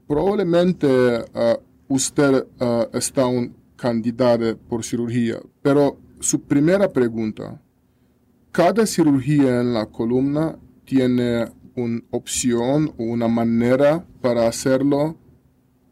probablemente 0.09 0.87
uh, 0.89 1.59
usted 1.89 2.47
uh, 2.59 2.97
está 2.97 3.27
un 3.27 3.55
candidato 3.77 4.57
por 4.57 4.83
cirugía, 4.83 5.41
pero 5.61 5.99
su 6.21 6.41
primera 6.41 6.89
pregunta, 6.89 7.61
cada 8.51 8.87
cirugía 8.87 9.61
en 9.61 9.75
la 9.75 9.85
columna 9.85 10.59
tiene 10.87 11.53
una 11.77 12.01
opción 12.13 12.95
o 12.97 13.05
una 13.05 13.29
manera 13.29 14.07
para 14.23 14.49
hacerlo 14.49 15.19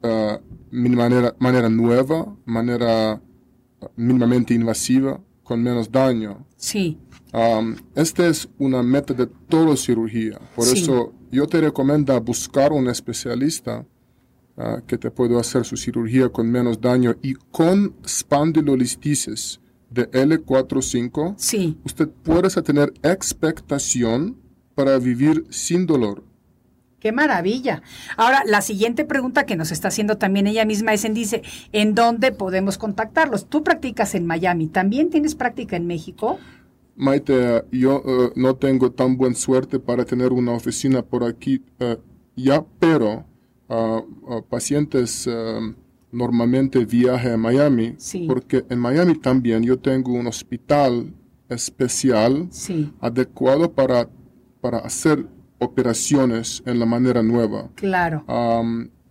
uh, 0.02 0.38
manera, 0.70 1.36
manera 1.38 1.68
nueva, 1.68 2.34
manera 2.46 3.20
mínimamente 3.94 4.54
invasiva 4.54 5.20
con 5.50 5.64
menos 5.64 5.90
daño. 5.90 6.46
Sí. 6.56 6.96
Um, 7.32 7.74
esta 7.96 8.28
es 8.28 8.48
una 8.56 8.84
meta 8.84 9.12
de 9.14 9.26
toda 9.26 9.76
cirugía. 9.76 10.38
Por 10.54 10.64
eso 10.68 11.12
yo 11.32 11.44
te 11.48 11.60
recomiendo 11.60 12.20
buscar 12.20 12.72
un 12.72 12.86
especialista 12.88 13.84
uh, 14.56 14.80
que 14.86 14.96
te 14.96 15.10
pueda 15.10 15.40
hacer 15.40 15.64
su 15.64 15.76
cirugía 15.76 16.28
con 16.28 16.48
menos 16.48 16.80
daño 16.80 17.16
y 17.20 17.34
con 17.34 17.96
spondylolistisis 18.06 19.58
de 19.90 20.08
L4-5. 20.12 21.34
Sí. 21.36 21.76
Usted 21.84 22.08
puede 22.08 22.48
tener 22.62 22.92
expectación 23.02 24.36
para 24.76 25.00
vivir 25.00 25.46
sin 25.50 25.84
dolor. 25.84 26.22
Qué 27.00 27.12
maravilla. 27.12 27.82
Ahora, 28.18 28.42
la 28.46 28.60
siguiente 28.60 29.06
pregunta 29.06 29.46
que 29.46 29.56
nos 29.56 29.72
está 29.72 29.88
haciendo 29.88 30.18
también 30.18 30.46
ella 30.46 30.66
misma 30.66 30.92
es 30.92 31.06
en 31.06 31.14
dice, 31.14 31.42
¿en 31.72 31.94
dónde 31.94 32.30
podemos 32.30 32.76
contactarlos? 32.76 33.46
Tú 33.46 33.64
practicas 33.64 34.14
en 34.14 34.26
Miami, 34.26 34.66
¿también 34.66 35.08
tienes 35.08 35.34
práctica 35.34 35.76
en 35.76 35.86
México? 35.86 36.38
Maite, 36.96 37.64
yo 37.72 38.02
eh, 38.06 38.32
no 38.36 38.56
tengo 38.56 38.92
tan 38.92 39.16
buena 39.16 39.34
suerte 39.34 39.78
para 39.80 40.04
tener 40.04 40.30
una 40.34 40.52
oficina 40.52 41.00
por 41.00 41.24
aquí 41.24 41.62
eh, 41.78 41.96
ya, 42.36 42.62
pero 42.78 43.24
ah, 43.70 44.02
ah, 44.28 44.42
pacientes 44.46 45.26
eh, 45.26 45.74
normalmente 46.12 46.84
viajan 46.84 47.32
a 47.32 47.36
Miami, 47.38 47.96
porque 48.28 48.66
en 48.68 48.78
Miami 48.78 49.14
también 49.14 49.62
yo 49.62 49.78
tengo 49.78 50.12
un 50.12 50.26
hospital 50.26 51.14
especial 51.48 52.50
adecuado 53.00 53.72
para, 53.72 54.06
para 54.60 54.78
hacer 54.78 55.26
operaciones 55.60 56.62
en 56.66 56.78
la 56.80 56.86
manera 56.86 57.22
nueva. 57.22 57.70
Claro. 57.76 58.24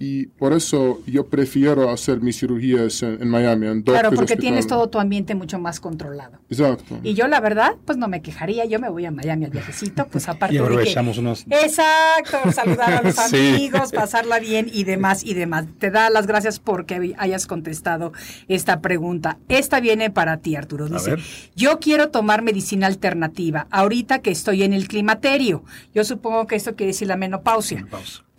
Y 0.02 0.28
por 0.28 0.54
eso 0.54 1.02
yo 1.06 1.28
prefiero 1.28 1.90
hacer 1.90 2.22
mis 2.22 2.40
cirugías 2.40 3.04
en, 3.04 3.28
Miami. 3.28 3.68
En 3.68 3.82
claro, 3.82 4.12
porque 4.12 4.38
tienes 4.38 4.66
todo 4.66 4.88
tu 4.88 4.98
ambiente 4.98 5.36
mucho 5.36 5.60
más 5.60 5.82
controlado. 5.82 6.40
Exacto. 6.50 7.00
Y 7.04 7.16
yo 7.16 7.28
la 7.28 7.42
verdad, 7.42 7.76
pues 7.84 7.98
no 7.98 8.08
me 8.08 8.22
quejaría. 8.22 8.64
Yo 8.64 8.80
me 8.80 8.88
voy 8.90 9.06
a 9.06 9.12
Miami 9.12 9.44
al 9.44 9.52
viajecito, 9.52 10.08
pues 10.08 10.30
aparte 10.30 10.56
y 10.56 10.58
aprovechamos 10.58 11.18
de 11.18 11.22
unos... 11.22 11.46
Exacto, 11.50 12.50
saludar 12.54 12.94
a 12.94 13.02
los 13.02 13.20
amigos, 13.34 13.92
pasarla 13.94 14.40
bien 14.40 14.70
y 14.72 14.86
demás 14.86 15.26
y 15.26 15.34
demás. 15.34 15.66
Te 15.80 15.92
da 15.92 16.10
las 16.10 16.28
gracias 16.28 16.60
porque 16.60 17.14
hayas 17.18 17.46
contestado 17.46 18.14
esta 18.48 18.80
pregunta. 18.80 19.38
Esta 19.50 19.82
viene 19.82 20.10
para 20.10 20.38
ti, 20.38 20.56
Arturo. 20.56 20.88
Dice, 20.88 21.16
yo 21.58 21.80
quiero 21.80 22.10
tomar 22.10 22.42
medicina 22.42 22.88
alternativa 22.88 23.68
ahorita 23.70 24.20
que 24.20 24.32
estoy 24.32 24.64
en 24.64 24.72
el 24.72 24.88
climaterio. 24.88 25.66
Yo 25.94 26.06
supongo 26.06 26.48
que 26.48 26.56
esto 26.56 26.78
quiere 26.78 26.94
decir 26.94 27.10
la 27.10 27.18
menopausia. 27.18 27.86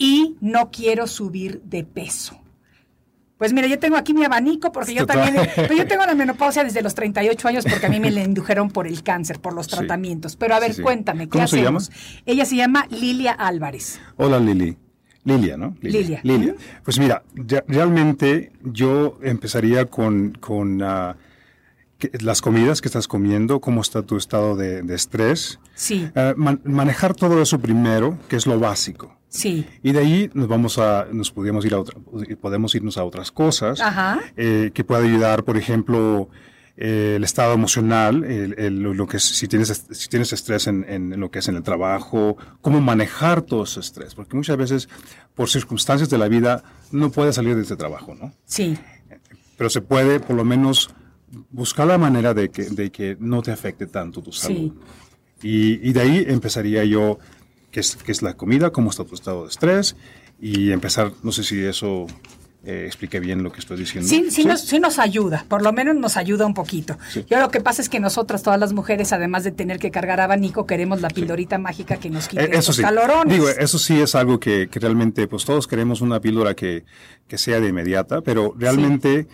Y 0.01 0.39
no 0.41 0.71
quiero 0.71 1.07
subir 1.07 1.61
de 1.63 1.85
peso. 1.85 2.41
Pues 3.37 3.53
mira, 3.53 3.67
yo 3.67 3.79
tengo 3.79 3.97
aquí 3.97 4.15
mi 4.15 4.25
abanico 4.25 4.73
porque 4.73 4.95
yo 4.95 5.07
también, 5.07 5.35
pero 5.55 5.75
yo 5.75 5.87
tengo 5.87 6.07
la 6.07 6.15
menopausia 6.15 6.65
desde 6.65 6.81
los 6.81 6.95
38 6.95 7.49
años 7.49 7.65
porque 7.69 7.85
a 7.85 7.89
mí 7.91 8.01
me 8.01 8.11
la 8.11 8.21
indujeron 8.25 8.71
por 8.71 8.87
el 8.87 9.03
cáncer, 9.03 9.41
por 9.41 9.53
los 9.53 9.69
tratamientos. 9.69 10.37
Pero 10.37 10.55
a 10.55 10.61
ver, 10.61 10.81
cuéntame, 10.81 11.25
¿qué 11.25 11.31
¿Cómo 11.31 11.47
se 11.47 11.63
llama? 11.63 11.81
Ella 12.25 12.47
se 12.47 12.57
llama 12.57 12.87
Lilia 12.91 13.33
Álvarez. 13.33 14.01
Hola 14.17 14.41
Lili. 14.41 14.77
Lilia, 15.25 15.59
¿no? 15.59 15.77
Lilia. 15.83 16.21
Lilia. 16.23 16.55
Pues 16.83 16.99
mira, 16.99 17.23
realmente 17.69 18.53
yo 18.63 19.19
empezaría 19.23 19.85
con, 19.85 20.33
con 20.41 20.83
ah, 20.83 21.17
las 22.21 22.41
comidas 22.41 22.81
que 22.81 22.89
estás 22.89 23.07
comiendo, 23.07 23.61
cómo 23.61 23.83
está 23.83 24.03
tu 24.03 24.17
estado 24.17 24.57
de, 24.57 24.83
estrés. 24.95 25.61
Sí. 25.75 26.11
Eh, 26.15 26.35
manejar 26.65 27.15
todo 27.15 27.43
eso 27.43 27.59
primero, 27.59 28.19
que 28.29 28.37
es 28.37 28.47
lo 28.47 28.59
básico. 28.59 29.20
Sí. 29.31 29.65
Y 29.83 29.93
de 29.93 30.01
ahí 30.01 30.31
nos 30.35 30.49
vamos 30.49 30.79
a, 30.79 31.07
nos 31.11 31.31
podemos 31.31 31.65
ir 31.65 31.73
a 31.75 31.81
otra, 31.81 31.99
podemos 32.41 32.75
irnos 32.75 32.99
a 32.99 33.05
otras 33.05 33.31
cosas 33.31 33.81
eh, 34.37 34.73
que 34.75 34.85
puede 34.85 35.07
ayudar, 35.07 35.45
por 35.45 35.57
ejemplo, 35.57 36.29
eh, 36.77 37.15
el 37.17 37.25
estado 37.25 37.55
emocional, 37.55 38.21
lo 38.21 39.07
que 39.07 39.21
si 39.21 39.47
tienes 39.47 39.87
si 39.91 40.09
tienes 40.09 40.33
estrés 40.33 40.67
en, 40.67 40.85
en, 40.89 41.21
lo 41.21 41.31
que 41.31 41.39
es 41.39 41.49
en 41.49 41.57
el 41.57 41.63
trabajo, 41.63 42.37
cómo 42.61 42.81
manejar 42.81 43.43
todo 43.43 43.63
ese 43.63 43.81
estrés, 43.81 44.17
porque 44.17 44.37
muchas 44.37 44.57
veces 44.57 44.89
por 45.35 45.49
circunstancias 45.49 46.11
de 46.11 46.19
la 46.19 46.27
vida 46.27 46.65
no 46.91 47.11
puedes 47.11 47.37
salir 47.37 47.55
de 47.55 47.63
ese 47.63 47.77
trabajo, 47.77 48.15
¿no? 48.15 48.33
Sí. 48.45 48.77
Pero 49.57 49.71
se 49.71 49.81
puede 49.81 50.19
por 50.19 50.37
lo 50.37 50.45
menos 50.45 50.91
buscar 51.51 51.87
la 51.87 51.99
manera 51.99 52.35
de 52.35 52.51
que, 52.51 52.65
de 52.65 52.91
que 52.91 53.17
no 53.21 53.43
te 53.43 53.53
afecte 53.53 53.87
tanto 53.87 54.23
tu 54.23 54.33
salud. 54.33 54.73
Y, 55.43 55.89
y, 55.89 55.93
de 55.93 56.01
ahí 56.01 56.25
empezaría 56.29 56.85
yo, 56.85 57.19
qué 57.71 57.81
es, 57.81 57.97
qué 57.97 58.13
es 58.13 58.23
la 58.23 58.35
comida, 58.35 58.71
cómo 58.71 58.91
está 58.91 59.05
tu 59.05 59.15
estado 59.15 59.43
de 59.43 59.49
estrés, 59.49 59.97
y 60.41 60.73
empezar, 60.73 61.13
no 61.23 61.33
sé 61.33 61.45
si 61.45 61.63
eso 61.63 62.07
eh, 62.65 62.85
explique 62.87 63.21
bien 63.21 63.43
lo 63.43 63.51
que 63.51 63.61
estoy 63.61 63.79
diciendo. 63.79 64.09
Sí, 64.09 64.31
sí, 64.31 64.45
Nos, 64.45 64.61
sí, 64.61 64.79
Nos, 64.81 64.99
ayuda, 64.99 65.47
por 65.49 65.63
lo 65.63 65.73
menos 65.73 65.97
nos 65.97 66.19
ayuda 66.19 66.45
un 66.45 66.53
poquito. 66.53 66.99
Yo 67.29 67.41
lo 67.41 67.51
que 67.51 67.61
pasa 67.61 67.81
es 67.81 67.89
que 67.89 68.01
nosotras, 68.01 68.43
todas 68.43 68.61
las 68.61 68.75
mujeres, 68.75 69.15
además 69.15 69.45
de 69.45 69.51
tener 69.51 69.79
que 69.79 69.91
cargar 69.91 70.21
abanico, 70.21 70.67
queremos 70.67 71.01
la 71.01 71.09
pildorita 71.09 71.57
mágica 71.57 71.97
que 71.97 72.11
nos 72.11 72.29
quite 72.29 72.45
eh, 72.45 72.51
eso 72.53 72.75
sí. 72.75 72.83
calorones. 72.83 73.33
Digo, 73.33 73.49
eso 73.49 73.79
sí 73.79 74.01
es 74.01 74.15
algo 74.15 74.39
que, 74.39 74.69
que, 74.69 74.79
realmente, 74.79 75.27
pues 75.27 75.47
todos 75.47 75.67
queremos 75.67 76.03
una 76.03 76.21
píldora 76.21 76.55
que, 76.55 76.85
que 77.27 77.39
sea 77.39 77.61
de 77.61 77.69
inmediata, 77.69 78.21
pero 78.21 78.55
realmente 78.59 79.27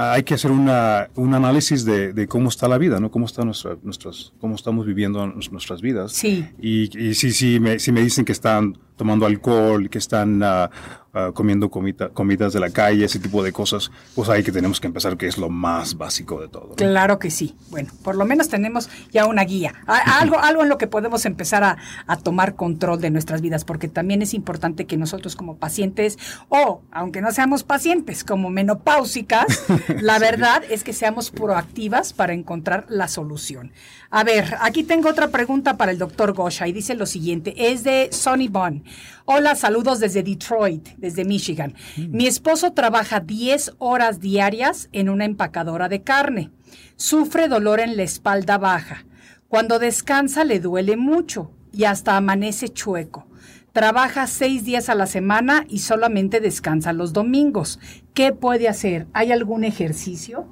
hay 0.00 0.22
que 0.22 0.34
hacer 0.34 0.52
una, 0.52 1.10
un 1.16 1.34
análisis 1.34 1.84
de, 1.84 2.12
de, 2.12 2.28
cómo 2.28 2.48
está 2.48 2.68
la 2.68 2.78
vida, 2.78 3.00
¿no? 3.00 3.10
Cómo, 3.10 3.26
está 3.26 3.44
nuestra, 3.44 3.76
nuestras, 3.82 4.32
cómo 4.40 4.54
estamos 4.54 4.86
viviendo 4.86 5.26
nuestras 5.26 5.80
vidas. 5.82 6.12
Sí. 6.12 6.46
Y, 6.60 6.96
y 6.96 7.14
si, 7.14 7.32
si, 7.32 7.58
me, 7.58 7.80
si 7.80 7.90
me 7.90 8.00
dicen 8.00 8.24
que 8.24 8.30
están 8.30 8.78
tomando 8.98 9.24
alcohol, 9.24 9.88
que 9.88 9.96
están 9.96 10.42
uh, 10.42 10.68
uh, 11.14 11.32
comiendo 11.32 11.70
comida, 11.70 12.10
comidas 12.10 12.52
de 12.52 12.60
la 12.60 12.68
calle, 12.68 13.06
ese 13.06 13.18
tipo 13.18 13.42
de 13.42 13.52
cosas, 13.52 13.90
pues 14.14 14.28
ahí 14.28 14.42
que 14.42 14.52
tenemos 14.52 14.80
que 14.80 14.88
empezar, 14.88 15.16
que 15.16 15.26
es 15.26 15.38
lo 15.38 15.48
más 15.48 15.96
básico 15.96 16.40
de 16.40 16.48
todo. 16.48 16.74
Claro 16.74 17.18
que 17.18 17.30
sí. 17.30 17.56
Bueno, 17.70 17.90
por 18.02 18.16
lo 18.16 18.26
menos 18.26 18.48
tenemos 18.48 18.90
ya 19.10 19.24
una 19.24 19.44
guía, 19.44 19.72
algo, 19.86 20.38
algo 20.38 20.62
en 20.62 20.68
lo 20.68 20.76
que 20.76 20.88
podemos 20.88 21.24
empezar 21.24 21.64
a, 21.64 21.78
a, 22.06 22.16
tomar 22.16 22.56
control 22.56 23.00
de 23.00 23.10
nuestras 23.10 23.40
vidas, 23.40 23.64
porque 23.64 23.88
también 23.88 24.20
es 24.20 24.34
importante 24.34 24.84
que 24.84 24.96
nosotros 24.96 25.36
como 25.36 25.56
pacientes, 25.56 26.18
o 26.48 26.82
aunque 26.90 27.22
no 27.22 27.30
seamos 27.30 27.62
pacientes, 27.62 28.24
como 28.24 28.50
menopáusicas, 28.50 29.46
la 30.02 30.18
verdad 30.18 30.62
es 30.68 30.84
que 30.84 30.92
seamos 30.92 31.30
proactivas 31.30 32.12
para 32.12 32.32
encontrar 32.32 32.84
la 32.88 33.08
solución. 33.08 33.72
A 34.10 34.24
ver, 34.24 34.56
aquí 34.60 34.84
tengo 34.84 35.10
otra 35.10 35.28
pregunta 35.28 35.76
para 35.76 35.92
el 35.92 35.98
doctor 35.98 36.32
Gosha 36.32 36.66
y 36.66 36.72
dice 36.72 36.94
lo 36.94 37.04
siguiente, 37.04 37.54
es 37.70 37.84
de 37.84 38.08
Sonny 38.10 38.48
Bond. 38.48 38.82
Hola, 39.26 39.54
saludos 39.54 40.00
desde 40.00 40.22
Detroit, 40.22 40.88
desde 40.96 41.26
Michigan. 41.26 41.74
Mm. 41.98 42.16
Mi 42.16 42.26
esposo 42.26 42.72
trabaja 42.72 43.20
10 43.20 43.74
horas 43.76 44.18
diarias 44.18 44.88
en 44.92 45.10
una 45.10 45.26
empacadora 45.26 45.90
de 45.90 46.02
carne. 46.02 46.50
Sufre 46.96 47.48
dolor 47.48 47.80
en 47.80 47.98
la 47.98 48.02
espalda 48.02 48.56
baja. 48.56 49.04
Cuando 49.46 49.78
descansa 49.78 50.42
le 50.44 50.58
duele 50.58 50.96
mucho 50.96 51.50
y 51.70 51.84
hasta 51.84 52.16
amanece 52.16 52.70
chueco. 52.70 53.26
trabaja 53.72 54.26
seis 54.26 54.64
días 54.64 54.88
a 54.88 54.94
la 54.94 55.06
semana 55.06 55.66
y 55.68 55.80
solamente 55.80 56.40
descansa 56.40 56.94
los 56.94 57.12
domingos. 57.12 57.78
¿Qué 58.14 58.32
puede 58.32 58.68
hacer? 58.68 59.06
¿Hay 59.12 59.32
algún 59.32 59.64
ejercicio? 59.64 60.48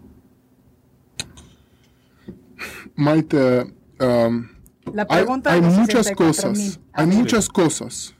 Maite, 2.97 3.75
um, 4.01 4.49
la 4.93 5.07
pregunta 5.07 5.53
hay, 5.53 5.61
muchas 5.61 6.11
cosas, 6.13 6.81
hay 6.93 7.07
muchas 7.07 7.49
cosas, 7.49 8.15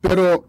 pero 0.00 0.48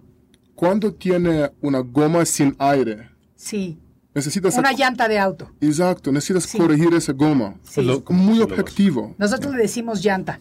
cuando 0.55 0.93
tiene 0.93 1.51
una 1.61 1.79
goma 1.79 2.23
sin 2.23 2.55
aire, 2.59 3.09
sí. 3.35 3.77
necesitas 4.13 4.57
una 4.57 4.71
llanta 4.71 5.07
de 5.09 5.19
auto. 5.19 5.51
Exacto, 5.59 6.11
necesitas 6.13 6.47
corregir 6.47 6.93
esa 6.93 7.11
goma. 7.11 7.55
Sí. 7.63 7.81
Muy 8.09 8.39
objetivo. 8.39 9.15
Nosotros 9.17 9.53
le 9.53 9.63
decimos 9.63 10.01
llanta. 10.01 10.39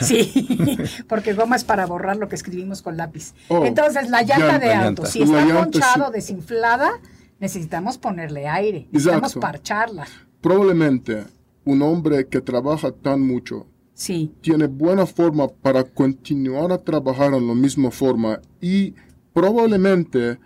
sí, 0.00 0.78
porque 1.08 1.34
goma 1.34 1.54
es 1.54 1.62
para 1.62 1.86
borrar 1.86 2.16
lo 2.16 2.28
que 2.28 2.34
escribimos 2.34 2.82
con 2.82 2.96
lápiz. 2.96 3.34
Oh, 3.48 3.64
Entonces, 3.64 4.10
la 4.10 4.22
llanta, 4.22 4.58
de 4.58 4.74
auto, 4.74 5.06
si 5.06 5.22
está 5.22 5.46
ponchado, 5.46 6.10
desinflada, 6.10 6.90
necesitamos 7.38 7.98
ponerle 7.98 8.48
aire, 8.48 8.88
necesitamos 8.90 9.34
parcharla. 9.34 10.06
Probablemente 10.40 11.37
un 11.68 11.82
hombre 11.82 12.26
que 12.26 12.40
trabaja 12.40 12.92
tan 12.92 13.20
mucho 13.20 13.66
sí. 13.92 14.32
tiene 14.40 14.66
buena 14.66 15.04
forma 15.04 15.48
para 15.48 15.84
continuar 15.84 16.72
a 16.72 16.78
trabajar 16.78 17.34
en 17.34 17.46
la 17.46 17.54
misma 17.54 17.90
forma 17.90 18.40
y 18.58 18.94
probablemente 19.34 20.38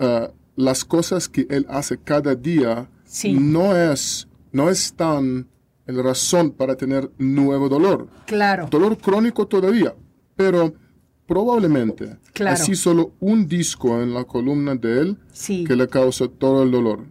uh, 0.00 0.28
las 0.56 0.82
cosas 0.86 1.28
que 1.28 1.46
él 1.50 1.66
hace 1.68 1.98
cada 1.98 2.34
día 2.34 2.88
no 3.34 3.76
es 3.76 4.26
no 4.50 4.70
están 4.70 5.46
la 5.84 6.02
razón 6.02 6.52
para 6.52 6.74
tener 6.74 7.10
nuevo 7.18 7.68
dolor. 7.68 8.08
Claro. 8.26 8.68
Dolor 8.70 8.96
crónico 8.96 9.46
todavía, 9.46 9.94
pero 10.36 10.72
probablemente 11.26 12.16
claro. 12.32 12.54
así 12.54 12.74
solo 12.74 13.12
un 13.20 13.46
disco 13.46 14.00
en 14.00 14.14
la 14.14 14.24
columna 14.24 14.74
de 14.74 15.00
él 15.00 15.18
que 15.66 15.76
le 15.76 15.86
causa 15.86 16.28
todo 16.28 16.62
el 16.62 16.70
dolor. 16.70 17.04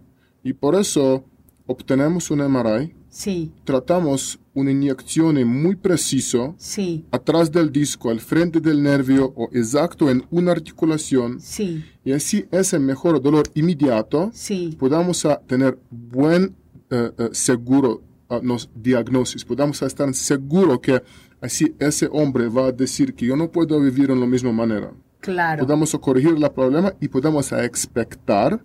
Y 0.43 0.53
por 0.53 0.73
eso 0.73 1.23
obtenemos 1.67 2.31
un 2.31 2.39
MRI 2.39 3.00
Sí. 3.11 3.51
Tratamos 3.65 4.39
una 4.53 4.71
inyección 4.71 5.45
muy 5.45 5.75
preciso 5.75 6.55
sí. 6.57 7.05
atrás 7.11 7.51
del 7.51 7.71
disco, 7.71 8.09
al 8.09 8.21
frente 8.21 8.61
del 8.61 8.81
nervio 8.81 9.33
o 9.35 9.49
exacto 9.51 10.09
en 10.09 10.25
una 10.31 10.53
articulación. 10.53 11.39
Sí. 11.41 11.83
Y 12.05 12.13
así 12.13 12.45
ese 12.51 12.79
mejor 12.79 13.21
dolor 13.21 13.43
inmediato 13.53 14.31
sí. 14.33 14.75
podamos 14.79 15.27
tener 15.45 15.77
buen 15.89 16.55
eh, 16.89 17.11
eh, 17.17 17.29
seguro 17.33 18.01
uh, 18.29 18.39
nos 18.41 18.69
diagnosis, 18.75 19.43
podamos 19.45 19.81
estar 19.81 20.13
seguros 20.13 20.79
que 20.79 21.01
así 21.41 21.75
ese 21.79 22.07
hombre 22.11 22.47
va 22.47 22.67
a 22.67 22.71
decir 22.71 23.13
que 23.13 23.25
yo 23.25 23.35
no 23.35 23.51
puedo 23.51 23.79
vivir 23.79 24.09
en 24.09 24.21
la 24.21 24.25
misma 24.25 24.53
manera. 24.53 24.91
Claro. 25.21 25.65
Podemos 25.65 25.95
corregir 26.01 26.35
el 26.35 26.51
problema 26.51 26.93
y 26.99 27.07
podemos 27.07 27.51
expectar 27.51 28.59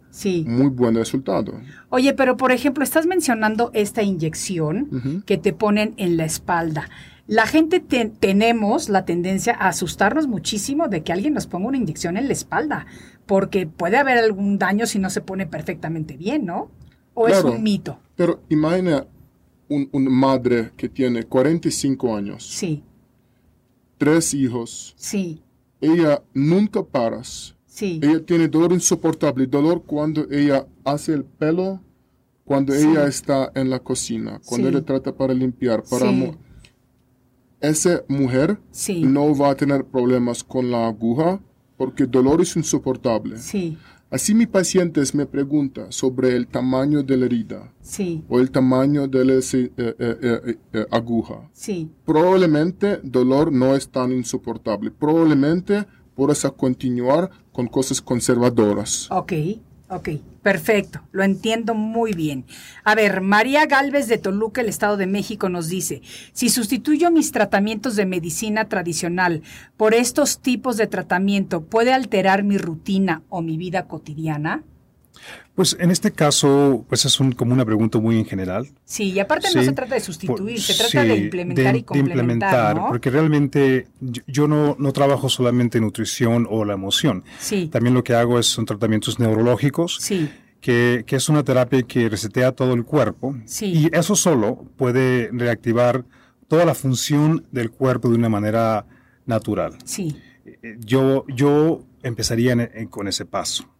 muy 0.46 0.68
buen 0.68 0.94
resultado. 0.94 1.60
Oye, 1.90 2.14
pero 2.14 2.38
por 2.38 2.50
ejemplo, 2.50 2.82
estás 2.82 3.06
mencionando 3.06 3.70
esta 3.74 4.02
inyección 4.02 5.22
que 5.26 5.36
te 5.36 5.52
ponen 5.52 5.92
en 5.98 6.16
la 6.16 6.24
espalda. 6.24 6.88
La 7.26 7.46
gente 7.46 7.80
tenemos 7.80 8.88
la 8.88 9.04
tendencia 9.04 9.54
a 9.54 9.68
asustarnos 9.68 10.26
muchísimo 10.28 10.88
de 10.88 11.02
que 11.02 11.12
alguien 11.12 11.34
nos 11.34 11.46
ponga 11.46 11.68
una 11.68 11.76
inyección 11.76 12.16
en 12.16 12.26
la 12.26 12.32
espalda, 12.32 12.86
porque 13.26 13.66
puede 13.66 13.98
haber 13.98 14.16
algún 14.16 14.58
daño 14.58 14.86
si 14.86 14.98
no 14.98 15.10
se 15.10 15.20
pone 15.20 15.46
perfectamente 15.46 16.16
bien, 16.16 16.46
¿no? 16.46 16.70
¿O 17.12 17.28
es 17.28 17.44
un 17.44 17.62
mito? 17.62 17.98
Pero 18.14 18.40
imagina 18.48 19.06
una 19.68 20.10
madre 20.10 20.72
que 20.76 20.88
tiene 20.88 21.24
45 21.24 22.16
años. 22.16 22.46
Sí. 22.46 22.82
Tres 23.98 24.32
hijos. 24.32 24.94
Sí 24.96 25.42
ella 25.80 26.22
nunca 26.34 26.82
paras. 26.82 27.54
Sí. 27.66 28.00
Ella 28.02 28.24
tiene 28.24 28.48
dolor 28.48 28.72
insoportable, 28.72 29.46
dolor 29.46 29.82
cuando 29.84 30.26
ella 30.30 30.66
hace 30.84 31.12
el 31.12 31.24
pelo, 31.24 31.80
cuando 32.44 32.72
ella 32.72 33.06
está 33.06 33.50
en 33.54 33.70
la 33.70 33.80
cocina, 33.80 34.40
cuando 34.46 34.68
ella 34.68 34.82
trata 34.82 35.14
para 35.14 35.34
limpiar, 35.34 35.82
para... 35.82 36.10
Esa 37.60 38.02
mujer 38.08 38.58
no 39.02 39.36
va 39.36 39.50
a 39.50 39.56
tener 39.56 39.84
problemas 39.84 40.44
con 40.44 40.70
la 40.70 40.86
aguja 40.86 41.40
porque 41.76 42.04
el 42.04 42.10
dolor 42.10 42.40
es 42.40 42.56
insoportable. 42.56 43.36
Sí. 44.06 44.14
Así 44.14 44.34
mi 44.34 44.46
paciente 44.46 45.02
me 45.14 45.26
pregunta 45.26 45.86
sobre 45.90 46.36
el 46.36 46.46
tamaño 46.46 47.02
de 47.02 47.16
la 47.16 47.26
herida 47.26 47.72
sí. 47.80 48.24
o 48.28 48.38
el 48.38 48.50
tamaño 48.50 49.08
de 49.08 49.24
la 49.24 49.34
eh, 49.34 49.72
eh, 49.76 50.58
eh, 50.72 50.86
aguja. 50.90 51.50
Sí. 51.52 51.90
Probablemente 52.04 53.00
dolor 53.02 53.52
no 53.52 53.74
es 53.74 53.88
tan 53.88 54.12
insoportable. 54.12 54.90
Probablemente 54.92 55.86
puedes 56.14 56.44
continuar 56.56 57.30
con 57.52 57.66
cosas 57.66 58.00
conservadoras. 58.00 59.08
Ok. 59.10 59.32
Ok, 59.88 60.08
perfecto, 60.42 61.00
lo 61.12 61.22
entiendo 61.22 61.76
muy 61.76 62.12
bien. 62.12 62.44
A 62.82 62.96
ver, 62.96 63.20
María 63.20 63.66
Galvez 63.66 64.08
de 64.08 64.18
Toluca, 64.18 64.60
el 64.60 64.68
Estado 64.68 64.96
de 64.96 65.06
México, 65.06 65.48
nos 65.48 65.68
dice, 65.68 66.02
si 66.32 66.48
sustituyo 66.48 67.12
mis 67.12 67.30
tratamientos 67.30 67.94
de 67.94 68.04
medicina 68.04 68.68
tradicional 68.68 69.42
por 69.76 69.94
estos 69.94 70.40
tipos 70.40 70.76
de 70.76 70.88
tratamiento, 70.88 71.62
¿puede 71.62 71.92
alterar 71.92 72.42
mi 72.42 72.58
rutina 72.58 73.22
o 73.28 73.42
mi 73.42 73.56
vida 73.56 73.86
cotidiana? 73.86 74.64
Pues 75.56 75.74
en 75.80 75.90
este 75.90 76.12
caso, 76.12 76.84
pues 76.86 77.06
es 77.06 77.16
como 77.34 77.54
una 77.54 77.64
pregunta 77.64 77.98
muy 77.98 78.18
en 78.18 78.26
general. 78.26 78.68
Sí, 78.84 79.12
y 79.12 79.20
aparte 79.20 79.48
no 79.54 79.62
se 79.62 79.72
trata 79.72 79.94
de 79.94 80.02
sustituir, 80.02 80.60
se 80.60 80.74
trata 80.74 81.02
de 81.02 81.16
implementar 81.16 81.74
y 81.74 81.82
complementar. 81.82 82.16
De 82.16 82.32
implementar, 82.34 82.88
porque 82.88 83.08
realmente 83.08 83.88
yo, 84.26 84.48
no, 84.48 84.76
no, 84.78 84.92
trabajo 84.92 85.30
solamente 85.30 85.78
en 85.78 85.84
nutrición 85.84 86.46
o 86.50 86.66
la 86.66 86.74
emoción. 86.74 87.24
Sí. 87.38 87.68
También 87.68 87.94
lo 87.94 88.04
que 88.04 88.12
hago 88.12 88.38
es, 88.38 88.44
son 88.44 88.66
tratamientos 88.66 89.18
neurológicos. 89.18 89.96
Sí. 89.98 90.30
Que, 90.60 91.04
que, 91.06 91.16
es 91.16 91.28
una 91.30 91.42
terapia 91.42 91.82
que 91.84 92.10
resetea 92.10 92.52
todo 92.52 92.74
el 92.74 92.84
cuerpo. 92.84 93.34
Sí. 93.46 93.66
Y 93.66 93.96
eso 93.96 94.14
solo 94.14 94.66
puede 94.76 95.30
reactivar 95.32 96.04
toda 96.48 96.66
la 96.66 96.74
función 96.74 97.46
del 97.50 97.70
cuerpo 97.70 98.10
de 98.10 98.16
una 98.16 98.28
manera 98.28 98.84
natural. 99.24 99.78
Sí. 99.86 100.20
Eh, 100.44 100.76
yo, 100.80 101.24
yo 101.28 101.82
empezaría 102.02 102.70
con 102.90 103.08
ese 103.08 103.24
paso. 103.24 103.70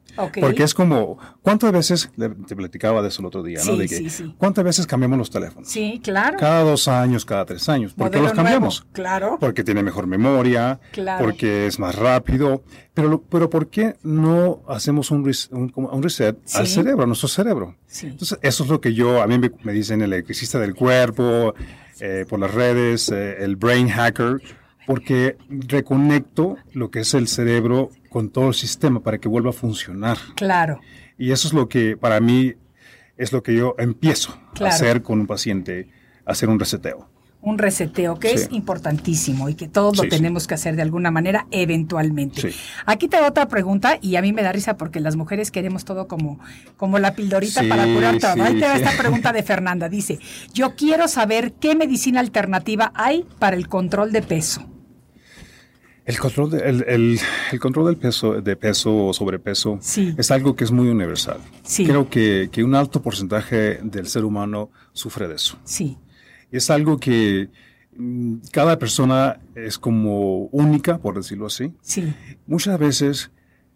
Porque 0.41 0.63
es 0.63 0.75
como, 0.75 1.19
¿cuántas 1.43 1.73
veces, 1.73 2.11
te 2.47 2.57
platicaba 2.57 3.03
de 3.03 3.09
eso 3.09 3.23
el 3.23 3.27
otro 3.27 3.43
día, 3.43 3.61
¿no? 3.65 3.77
De 3.77 3.89
que, 3.89 4.11
¿cuántas 4.39 4.65
veces 4.65 4.87
cambiamos 4.87 5.19
los 5.19 5.31
teléfonos? 5.31 5.69
Sí, 5.69 6.01
claro. 6.03 6.39
Cada 6.39 6.63
dos 6.63 6.89
años, 6.89 7.25
cada 7.25 7.45
tres 7.45 7.69
años. 7.69 7.95
¿Por 7.95 8.11
qué 8.11 8.21
los 8.21 8.33
cambiamos? 8.33 8.87
claro. 8.93 9.37
Porque 9.41 9.65
tiene 9.65 9.83
mejor 9.83 10.07
memoria, 10.07 10.81
claro. 10.93 11.25
porque 11.25 11.67
es 11.67 11.79
más 11.79 11.95
rápido. 11.95 12.63
Pero, 12.95 13.23
pero 13.23 13.51
¿por 13.51 13.69
qué 13.69 13.97
no 14.03 14.63
hacemos 14.69 15.11
un, 15.11 15.21
un, 15.51 16.03
reset 16.03 16.39
al 16.55 16.67
cerebro, 16.67 17.03
a 17.03 17.07
nuestro 17.07 17.29
cerebro? 17.29 17.77
Entonces, 18.03 18.39
eso 18.41 18.65
es 18.65 18.71
lo 18.71 18.81
que 18.81 18.95
yo, 18.95 19.23
a 19.23 19.27
mí 19.27 19.39
me, 19.39 19.73
dicen 19.73 20.01
el 20.01 20.13
electricista 20.13 20.59
del 20.59 20.75
cuerpo, 20.75 21.55
eh, 22.01 22.25
por 22.29 22.41
las 22.41 22.55
redes, 22.55 23.11
eh, 23.11 23.37
el 23.41 23.57
brain 23.57 23.89
hacker 23.89 24.41
porque 24.87 25.37
reconecto 25.49 26.57
lo 26.73 26.91
que 26.91 27.01
es 27.01 27.13
el 27.15 27.29
cerebro 27.29 27.91
con 28.17 28.31
todo 28.31 28.49
el 28.49 28.55
sistema 28.55 29.01
para 29.01 29.19
que 29.19 29.29
vuelva 29.29 29.51
a 29.51 29.53
funcionar. 29.53 30.17
Claro. 30.37 30.81
Y 31.19 31.33
eso 31.33 31.49
es 31.49 31.53
lo 31.53 31.69
que 31.69 31.99
para 31.99 32.19
mí 32.19 32.55
es 33.19 33.31
lo 33.31 33.43
que 33.43 33.55
yo 33.55 33.75
empiezo 33.77 34.41
a 34.59 34.69
hacer 34.69 35.03
con 35.03 35.21
un 35.21 35.27
paciente, 35.27 35.91
hacer 36.25 36.49
un 36.49 36.59
reseteo. 36.59 37.11
Un 37.43 37.59
reseteo 37.59 38.19
que 38.19 38.33
es 38.33 38.49
importantísimo 38.53 39.51
y 39.51 39.55
que 39.55 39.69
todos 39.69 39.99
lo 39.99 40.09
tenemos 40.09 40.47
que 40.47 40.55
hacer 40.55 40.77
de 40.77 40.81
alguna 40.81 41.11
manera 41.11 41.47
eventualmente. 41.51 42.55
Aquí 42.87 43.07
te 43.07 43.19
doy 43.19 43.27
otra 43.27 43.49
pregunta 43.49 43.99
y 44.01 44.17
a 44.17 44.23
mí 44.23 44.33
me 44.33 44.43
da 44.43 44.51
risa 44.51 44.79
porque 44.79 44.99
las 45.01 45.15
mujeres 45.15 45.51
queremos 45.51 45.85
todo 45.85 46.09
como, 46.09 46.41
como 46.79 46.99
la 46.99 47.15
pildorita 47.15 47.65
para 47.69 47.85
curar 47.85 48.17
todo. 48.19 48.43
Ahí 48.43 48.59
te 48.59 48.67
va 48.67 48.77
esta 48.77 48.97
pregunta 48.97 49.35
de 49.35 49.43
Fernanda. 49.43 49.91
Dice, 49.91 50.21
yo 50.55 50.75
quiero 50.75 51.07
saber 51.07 51.53
qué 51.53 51.75
medicina 51.75 52.21
alternativa 52.21 52.93
hay 52.95 53.27
para 53.39 53.57
el 53.57 53.69
control 53.69 54.11
de 54.11 54.23
peso. 54.23 54.67
El 56.07 56.21
control, 56.21 56.51
de, 56.51 56.59
el, 56.59 56.85
el, 57.51 57.61
control 57.61 57.87
del 57.87 57.97
peso, 57.97 58.41
de 58.41 58.55
peso 58.55 59.07
o 59.07 59.13
sobrepeso 59.13 59.81
es 60.17 60.31
algo 60.31 60.55
que 60.55 60.63
es 60.63 60.71
muy 60.71 60.89
universal. 60.89 61.39
Creo 61.77 62.09
que, 62.09 62.49
que, 62.53 62.63
un 62.63 62.77
alto 62.77 63.03
porcentaje 63.03 63.81
del 63.83 64.07
ser 64.07 64.25
humano 64.25 64.71
sufre 64.93 65.27
de 65.27 65.35
eso. 65.35 65.59
Sí. 65.65 65.99
Es 66.53 66.71
algo 66.71 66.99
que 67.01 67.51
mm, 67.97 68.37
cada 68.53 68.79
persona 68.79 69.41
es 69.57 69.79
como 69.79 70.45
única, 70.53 70.99
por 70.99 71.17
decirlo 71.17 71.47
así. 71.47 71.75
Sí. 71.81 72.15
Muchas 72.47 72.79
veces 72.79 73.33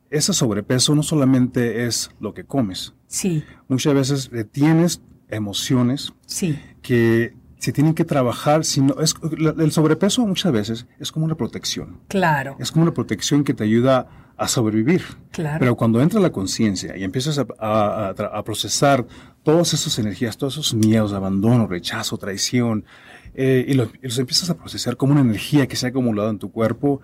ese 0.08 0.32
sobrepeso 0.32 0.94
no 0.94 1.02
solamente 1.02 1.86
es 1.86 2.12
lo 2.20 2.32
que 2.32 2.44
comes. 2.44 2.94
Sí. 3.08 3.42
Muchas 3.66 3.92
veces 3.94 4.30
tienes 4.52 5.02
emociones 5.30 6.12
sí. 6.26 6.56
que 6.80 7.34
se 7.60 7.72
tienen 7.72 7.92
que 7.92 8.06
trabajar, 8.06 8.64
sino 8.64 8.98
es, 9.00 9.14
el 9.58 9.70
sobrepeso 9.70 10.26
muchas 10.26 10.50
veces 10.50 10.86
es 10.98 11.12
como 11.12 11.26
una 11.26 11.34
protección. 11.34 12.00
Claro. 12.08 12.56
Es 12.58 12.72
como 12.72 12.84
una 12.84 12.94
protección 12.94 13.44
que 13.44 13.52
te 13.52 13.64
ayuda 13.64 14.32
a 14.38 14.48
sobrevivir. 14.48 15.02
Claro. 15.30 15.58
Pero 15.60 15.76
cuando 15.76 16.00
entra 16.00 16.20
la 16.20 16.32
conciencia 16.32 16.96
y 16.96 17.04
empiezas 17.04 17.38
a, 17.38 18.42
procesar 18.46 19.06
todas 19.42 19.74
esas 19.74 19.98
energías, 19.98 20.38
todos 20.38 20.54
esos 20.54 20.72
miedos, 20.72 21.12
abandono, 21.12 21.66
rechazo, 21.66 22.16
traición, 22.16 22.86
eh, 23.34 23.66
y, 23.68 23.74
los, 23.74 23.90
empiezas 24.18 24.48
a 24.48 24.56
procesar 24.56 24.96
como 24.96 25.12
una 25.12 25.20
energía 25.20 25.68
que 25.68 25.76
se 25.76 25.84
ha 25.84 25.90
acumulado 25.90 26.30
en 26.30 26.38
tu 26.38 26.50
cuerpo, 26.50 27.02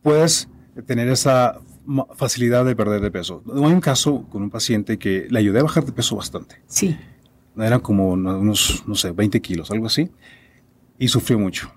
puedes 0.00 0.48
tener 0.86 1.08
esa 1.08 1.60
facilidad 2.14 2.64
de 2.64 2.74
perder 2.74 3.02
de 3.02 3.10
peso. 3.10 3.42
Hay 3.54 3.72
un 3.72 3.80
caso 3.82 4.26
con 4.30 4.42
un 4.42 4.48
paciente 4.48 4.98
que 4.98 5.26
le 5.28 5.38
ayudé 5.38 5.60
a 5.60 5.64
bajar 5.64 5.84
de 5.84 5.92
peso 5.92 6.16
bastante. 6.16 6.62
Sí. 6.66 6.96
Eran 7.56 7.80
como 7.80 8.10
unos, 8.10 8.84
no 8.86 8.94
sé, 8.94 9.12
20 9.12 9.40
kilos, 9.40 9.70
algo 9.70 9.86
así. 9.86 10.10
Y 10.98 11.08
sufrió 11.08 11.38
mucho. 11.38 11.70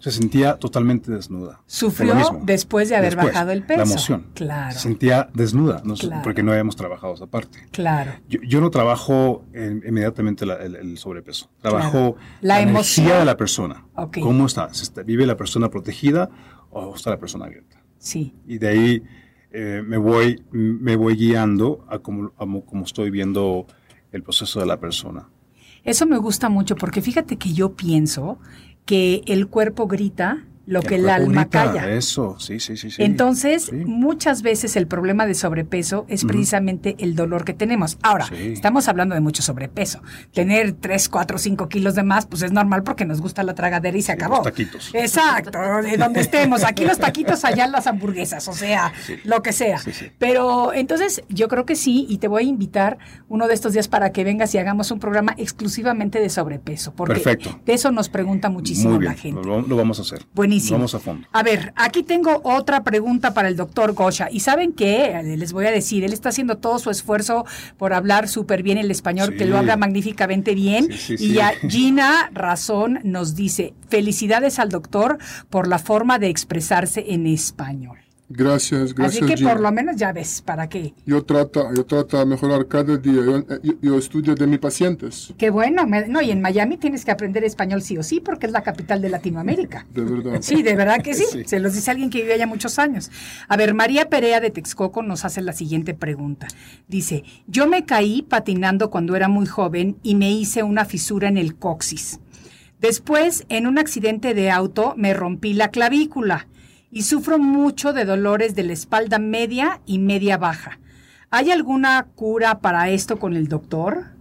Se 0.00 0.12
sentía 0.12 0.56
totalmente 0.56 1.10
desnuda. 1.10 1.60
Sufrió 1.66 2.14
después 2.42 2.88
de 2.88 2.96
haber 2.96 3.16
bajado 3.16 3.50
el 3.50 3.64
peso. 3.64 3.78
La 3.78 3.84
emoción. 3.84 4.26
Claro. 4.34 4.72
Se 4.72 4.80
sentía 4.80 5.28
desnuda, 5.34 5.82
no 5.84 5.94
porque 6.22 6.42
no 6.42 6.52
habíamos 6.52 6.76
trabajado 6.76 7.14
esa 7.14 7.26
parte. 7.26 7.58
Claro. 7.72 8.12
Yo, 8.28 8.60
no 8.60 8.70
trabajo 8.70 9.44
inmediatamente 9.54 10.44
el, 10.44 10.98
sobrepeso. 10.98 11.50
Trabajo 11.60 12.16
la, 12.40 12.60
emoción 12.60 13.18
de 13.18 13.24
la 13.24 13.36
persona. 13.36 13.84
¿Cómo 14.20 14.46
está? 14.46 14.70
¿Vive 15.04 15.26
la 15.26 15.36
persona 15.36 15.68
protegida 15.68 16.30
o 16.70 16.94
está 16.94 17.10
la 17.10 17.18
persona 17.18 17.46
abierta? 17.46 17.82
Sí. 17.98 18.34
Y 18.46 18.58
de 18.58 18.68
ahí 18.68 19.02
eh, 19.50 19.82
me, 19.84 19.96
voy, 19.96 20.44
me 20.52 20.94
voy 20.94 21.16
guiando 21.16 21.84
a 21.88 21.98
cómo, 21.98 22.32
a 22.38 22.84
estoy 22.84 23.10
viendo 23.10 23.66
el 24.12 24.22
proceso 24.22 24.60
de 24.60 24.66
la 24.66 24.78
persona. 24.78 25.28
Eso 25.84 26.06
me 26.06 26.18
gusta 26.18 26.48
mucho 26.48 26.76
porque 26.76 27.02
fíjate 27.02 27.36
que 27.36 27.52
yo 27.52 27.74
pienso 27.74 28.38
que 28.84 29.22
el 29.26 29.48
cuerpo 29.48 29.86
grita 29.86 30.44
lo 30.68 30.82
que 30.82 30.96
el 30.96 31.08
alma 31.08 31.48
calla. 31.48 31.90
Eso, 31.90 32.38
sí, 32.38 32.60
sí, 32.60 32.76
sí. 32.76 32.90
Entonces, 32.98 33.72
muchas 33.72 34.42
veces 34.42 34.76
el 34.76 34.86
problema 34.86 35.24
de 35.24 35.34
sobrepeso 35.34 36.04
es 36.08 36.26
precisamente 36.26 36.94
el 36.98 37.14
dolor 37.14 37.44
que 37.46 37.54
tenemos. 37.54 37.96
Ahora, 38.02 38.26
estamos 38.38 38.86
hablando 38.86 39.14
de 39.14 39.22
mucho 39.22 39.42
sobrepeso. 39.42 40.02
Tener 40.34 40.74
3, 40.74 41.08
4, 41.08 41.38
5 41.38 41.68
kilos 41.70 41.94
de 41.94 42.02
más, 42.02 42.26
pues 42.26 42.42
es 42.42 42.52
normal 42.52 42.82
porque 42.82 43.06
nos 43.06 43.22
gusta 43.22 43.42
la 43.44 43.54
tragadera 43.54 43.96
y 43.96 44.02
se 44.02 44.12
acabó. 44.12 44.36
Los 44.36 44.44
taquitos. 44.44 44.90
Exacto, 44.92 45.58
de 45.82 45.96
donde 45.96 46.20
estemos. 46.20 46.62
Aquí 46.64 46.84
los 46.84 46.98
taquitos, 46.98 47.46
allá 47.46 47.66
las 47.66 47.86
hamburguesas, 47.86 48.46
o 48.48 48.52
sea, 48.52 48.92
lo 49.24 49.42
que 49.42 49.54
sea. 49.54 49.80
Pero 50.18 50.74
entonces, 50.74 51.22
yo 51.30 51.48
creo 51.48 51.64
que 51.64 51.76
sí, 51.76 52.04
y 52.10 52.18
te 52.18 52.28
voy 52.28 52.44
a 52.44 52.46
invitar 52.46 52.98
uno 53.28 53.48
de 53.48 53.54
estos 53.54 53.72
días 53.72 53.88
para 53.88 54.12
que 54.12 54.22
vengas 54.22 54.54
y 54.54 54.58
hagamos 54.58 54.90
un 54.90 55.00
programa 55.00 55.34
exclusivamente 55.38 56.20
de 56.20 56.28
sobrepeso. 56.28 56.92
Porque 56.92 57.14
Perfecto. 57.14 57.58
de 57.64 57.72
eso 57.72 57.90
nos 57.90 58.10
pregunta 58.10 58.50
muchísimo 58.50 59.00
la 59.00 59.14
gente. 59.14 59.42
Lo, 59.42 59.62
lo 59.62 59.76
vamos 59.76 59.98
a 59.98 60.02
hacer. 60.02 60.26
Buenísimo. 60.34 60.57
Vamos 60.70 60.94
a 60.94 60.98
fondo. 60.98 61.26
A 61.32 61.42
ver, 61.42 61.72
aquí 61.76 62.02
tengo 62.02 62.40
otra 62.44 62.84
pregunta 62.84 63.34
para 63.34 63.48
el 63.48 63.56
doctor 63.56 63.92
Gosha. 63.92 64.28
¿Y 64.30 64.40
saben 64.40 64.72
qué? 64.72 65.20
Les 65.36 65.52
voy 65.52 65.66
a 65.66 65.70
decir, 65.70 66.04
él 66.04 66.12
está 66.12 66.30
haciendo 66.30 66.58
todo 66.58 66.78
su 66.78 66.90
esfuerzo 66.90 67.44
por 67.76 67.92
hablar 67.92 68.28
súper 68.28 68.62
bien 68.62 68.78
el 68.78 68.90
español, 68.90 69.36
que 69.36 69.46
lo 69.46 69.58
habla 69.58 69.76
magníficamente 69.76 70.54
bien. 70.54 70.88
y 71.08 71.32
ya 71.32 71.52
Gina 71.68 72.30
Razón 72.32 73.00
nos 73.04 73.34
dice, 73.34 73.74
felicidades 73.88 74.58
al 74.58 74.68
doctor 74.68 75.18
por 75.50 75.68
la 75.68 75.78
forma 75.78 76.18
de 76.18 76.28
expresarse 76.28 77.04
en 77.08 77.26
español. 77.26 77.98
Gracias, 78.30 78.94
gracias. 78.94 79.24
Así 79.24 79.34
que 79.34 79.42
por 79.42 79.58
lo 79.58 79.72
menos 79.72 79.96
ya 79.96 80.12
ves, 80.12 80.42
¿para 80.42 80.68
qué? 80.68 80.92
Yo 81.06 81.24
trato, 81.24 81.72
yo 81.74 81.86
trato 81.86 82.18
de 82.18 82.26
mejorar 82.26 82.66
cada 82.68 82.98
día. 82.98 83.22
Yo, 83.80 83.96
estudio 83.96 84.34
de 84.34 84.46
mis 84.46 84.58
pacientes. 84.58 85.32
Qué 85.38 85.48
bueno. 85.48 85.86
no, 85.86 86.20
y 86.20 86.30
en 86.30 86.42
Miami 86.42 86.76
tienes 86.76 87.06
que 87.06 87.10
aprender 87.10 87.42
español 87.44 87.80
sí 87.80 87.96
o 87.96 88.02
sí, 88.02 88.20
porque 88.20 88.44
es 88.44 88.52
la 88.52 88.62
capital 88.62 89.00
de 89.00 89.08
Latinoamérica. 89.08 89.86
De 89.94 90.02
verdad. 90.02 90.38
Sí, 90.48 90.62
de 90.62 90.74
verdad 90.74 91.02
que 91.02 91.14
sí. 91.14 91.24
Se 91.46 91.58
los 91.58 91.74
dice 91.74 91.90
alguien 91.90 92.10
que 92.10 92.22
vive 92.22 92.34
allá 92.34 92.46
muchos 92.46 92.78
años. 92.78 93.10
A 93.48 93.56
ver, 93.56 93.74
María 93.74 94.08
Perea 94.08 94.40
de 94.40 94.50
Texcoco 94.50 95.02
nos 95.02 95.24
hace 95.24 95.40
la 95.42 95.52
siguiente 95.52 95.94
pregunta. 95.94 96.48
Dice, 96.86 97.24
yo 97.46 97.66
me 97.66 97.84
caí 97.84 98.22
patinando 98.22 98.90
cuando 98.90 99.16
era 99.16 99.28
muy 99.28 99.46
joven 99.46 99.96
y 100.02 100.14
me 100.14 100.30
hice 100.30 100.62
una 100.62 100.84
fisura 100.84 101.28
en 101.28 101.38
el 101.38 101.56
coxis. 101.56 102.20
Después, 102.80 103.44
en 103.48 103.66
un 103.66 103.78
accidente 103.78 104.34
de 104.34 104.50
auto, 104.50 104.94
me 104.96 105.12
rompí 105.12 105.54
la 105.54 105.70
clavícula 105.70 106.46
y 106.90 107.02
sufro 107.02 107.38
mucho 107.38 107.92
de 107.92 108.04
dolores 108.04 108.54
de 108.54 108.64
la 108.64 108.72
espalda 108.72 109.18
media 109.18 109.80
y 109.86 109.98
media 109.98 110.38
baja. 110.38 110.78
¿Hay 111.30 111.50
alguna 111.50 112.06
cura 112.14 112.60
para 112.60 112.88
esto 112.90 113.18
con 113.18 113.36
el 113.36 113.48
doctor? 113.48 114.18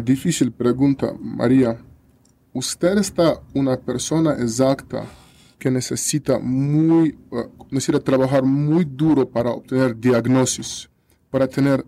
difícil 0.00 0.52
pregunta, 0.52 1.12
María. 1.20 1.76
Usted 2.54 2.98
está 2.98 3.40
una 3.54 3.76
persona 3.76 4.32
exacta 4.32 5.04
que 5.58 5.70
necesita 5.70 6.38
muy 6.38 7.16
uh, 7.30 7.48
necesita 7.70 8.00
trabajar 8.00 8.42
muy 8.42 8.84
duro 8.84 9.28
para 9.28 9.50
obtener 9.50 9.98
diagnosis, 9.98 10.90
para 11.30 11.46
tener 11.46 11.84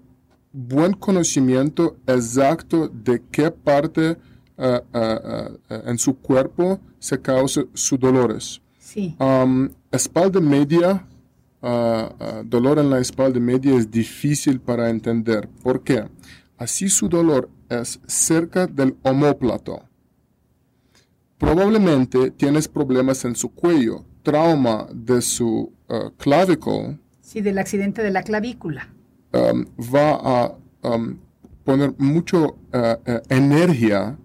buen 0.53 0.93
conocimiento 0.93 1.97
exacto 2.07 2.89
de 2.89 3.23
qué 3.31 3.51
parte 3.51 4.17
uh, 4.57 4.65
uh, 4.97 5.59
en 5.69 5.99
su 5.99 6.15
cuerpo 6.17 6.79
se 6.99 7.21
causa 7.21 7.63
sus 7.75 7.99
dolores. 7.99 8.61
Um, 8.97 9.71
espalda 9.91 10.41
media, 10.41 11.07
uh, 11.63 11.67
uh, 11.67 12.45
dolor 12.45 12.79
en 12.79 12.91
la 12.91 13.01
espalda 13.01 13.41
media 13.41 13.75
es 13.75 13.91
difícil 13.91 14.61
para 14.61 14.91
entender. 14.91 15.49
¿Por 15.63 15.83
qué? 15.83 16.05
Así 16.57 16.89
su 16.89 17.09
dolor 17.09 17.49
es 17.69 18.01
cerca 18.07 18.67
del 18.67 18.97
omóplato. 19.03 19.83
Probablemente 21.39 22.31
tienes 22.31 22.69
problemas 22.69 23.25
en 23.25 23.35
su 23.35 23.51
cuello, 23.51 24.05
trauma 24.23 24.87
de 24.93 25.21
su 25.21 25.73
uh, 25.89 26.11
clavícula. 26.17 26.99
Sí, 27.21 27.41
del 27.41 27.59
accidente 27.59 28.03
de 28.03 28.11
la 28.11 28.23
clavícula. 28.23 28.89
Um, 29.33 29.67
va 29.93 30.13
a 30.23 30.55
um, 30.83 31.19
poner 31.65 31.93
mucha 31.99 32.47
energía 33.29 34.17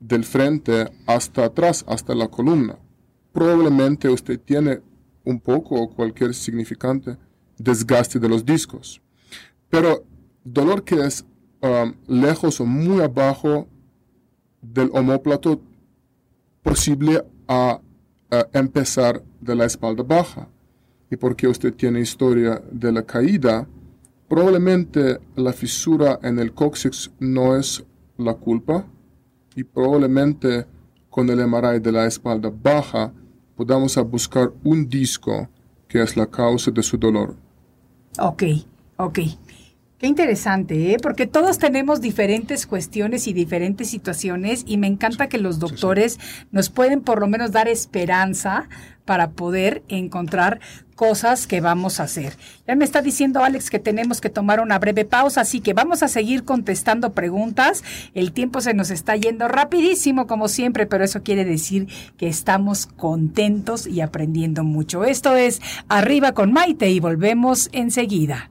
del 0.00 0.24
frente 0.24 0.88
hasta 1.06 1.44
atrás, 1.44 1.84
hasta 1.88 2.14
la 2.14 2.28
columna 2.28 2.78
probablemente 3.36 4.08
usted 4.08 4.40
tiene 4.40 4.80
un 5.22 5.38
poco 5.38 5.74
o 5.74 5.90
cualquier 5.90 6.32
significante 6.32 7.18
desgaste 7.58 8.18
de 8.18 8.30
los 8.30 8.46
discos. 8.46 9.02
Pero 9.68 10.06
dolor 10.42 10.82
que 10.84 11.04
es 11.04 11.22
um, 11.60 11.92
lejos 12.06 12.62
o 12.62 12.64
muy 12.64 13.02
abajo 13.02 13.68
del 14.62 14.88
homóplato 14.94 15.60
posible 16.62 17.22
a, 17.46 17.78
empezar 18.54 19.22
de 19.40 19.54
la 19.54 19.66
espalda 19.66 20.02
baja. 20.02 20.48
Y 21.10 21.16
porque 21.16 21.46
usted 21.46 21.74
tiene 21.74 22.00
historia 22.00 22.62
de 22.72 22.90
la 22.90 23.02
caída, 23.02 23.68
probablemente 24.28 25.20
la 25.34 25.52
fisura 25.52 26.18
en 26.22 26.38
el 26.38 26.54
cóccix 26.54 27.10
no 27.20 27.54
es 27.54 27.84
la 28.16 28.32
culpa 28.32 28.86
y 29.54 29.62
probablemente 29.62 30.66
con 31.10 31.28
el 31.28 31.46
MRI 31.46 31.80
de 31.80 31.92
la 31.92 32.06
espalda 32.06 32.50
baja 32.50 33.12
podamos 33.56 33.96
buscar 34.08 34.52
un 34.62 34.88
disco 34.88 35.48
que 35.88 36.02
es 36.02 36.16
la 36.16 36.26
causa 36.26 36.70
de 36.70 36.82
su 36.82 36.96
dolor. 36.96 37.34
Ok, 38.18 38.42
ok. 38.98 39.18
Qué 39.98 40.06
interesante, 40.06 40.92
¿eh? 40.92 40.98
porque 41.00 41.26
todos 41.26 41.58
tenemos 41.58 42.02
diferentes 42.02 42.66
cuestiones 42.66 43.26
y 43.26 43.32
diferentes 43.32 43.88
situaciones 43.88 44.62
y 44.66 44.76
me 44.76 44.88
encanta 44.88 45.30
que 45.30 45.38
los 45.38 45.58
doctores 45.58 46.18
nos 46.50 46.68
pueden 46.68 47.00
por 47.00 47.18
lo 47.18 47.28
menos 47.28 47.50
dar 47.50 47.66
esperanza 47.66 48.68
para 49.06 49.30
poder 49.30 49.82
encontrar 49.88 50.60
cosas 50.96 51.46
que 51.46 51.62
vamos 51.62 51.98
a 51.98 52.02
hacer. 52.02 52.36
Ya 52.66 52.76
me 52.76 52.84
está 52.84 53.00
diciendo 53.00 53.42
Alex 53.42 53.70
que 53.70 53.78
tenemos 53.78 54.20
que 54.20 54.28
tomar 54.28 54.60
una 54.60 54.78
breve 54.78 55.06
pausa, 55.06 55.40
así 55.40 55.60
que 55.60 55.72
vamos 55.72 56.02
a 56.02 56.08
seguir 56.08 56.44
contestando 56.44 57.14
preguntas. 57.14 57.82
El 58.12 58.32
tiempo 58.32 58.60
se 58.60 58.74
nos 58.74 58.90
está 58.90 59.16
yendo 59.16 59.48
rapidísimo 59.48 60.26
como 60.26 60.48
siempre, 60.48 60.84
pero 60.84 61.04
eso 61.04 61.22
quiere 61.22 61.46
decir 61.46 61.88
que 62.18 62.28
estamos 62.28 62.84
contentos 62.84 63.86
y 63.86 64.02
aprendiendo 64.02 64.62
mucho. 64.62 65.04
Esto 65.04 65.36
es 65.36 65.62
Arriba 65.88 66.32
con 66.32 66.52
Maite 66.52 66.90
y 66.90 67.00
volvemos 67.00 67.70
enseguida. 67.72 68.50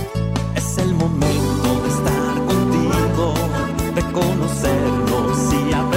Conocernos 4.11 5.53
y 5.53 5.73
aprender, 5.73 5.90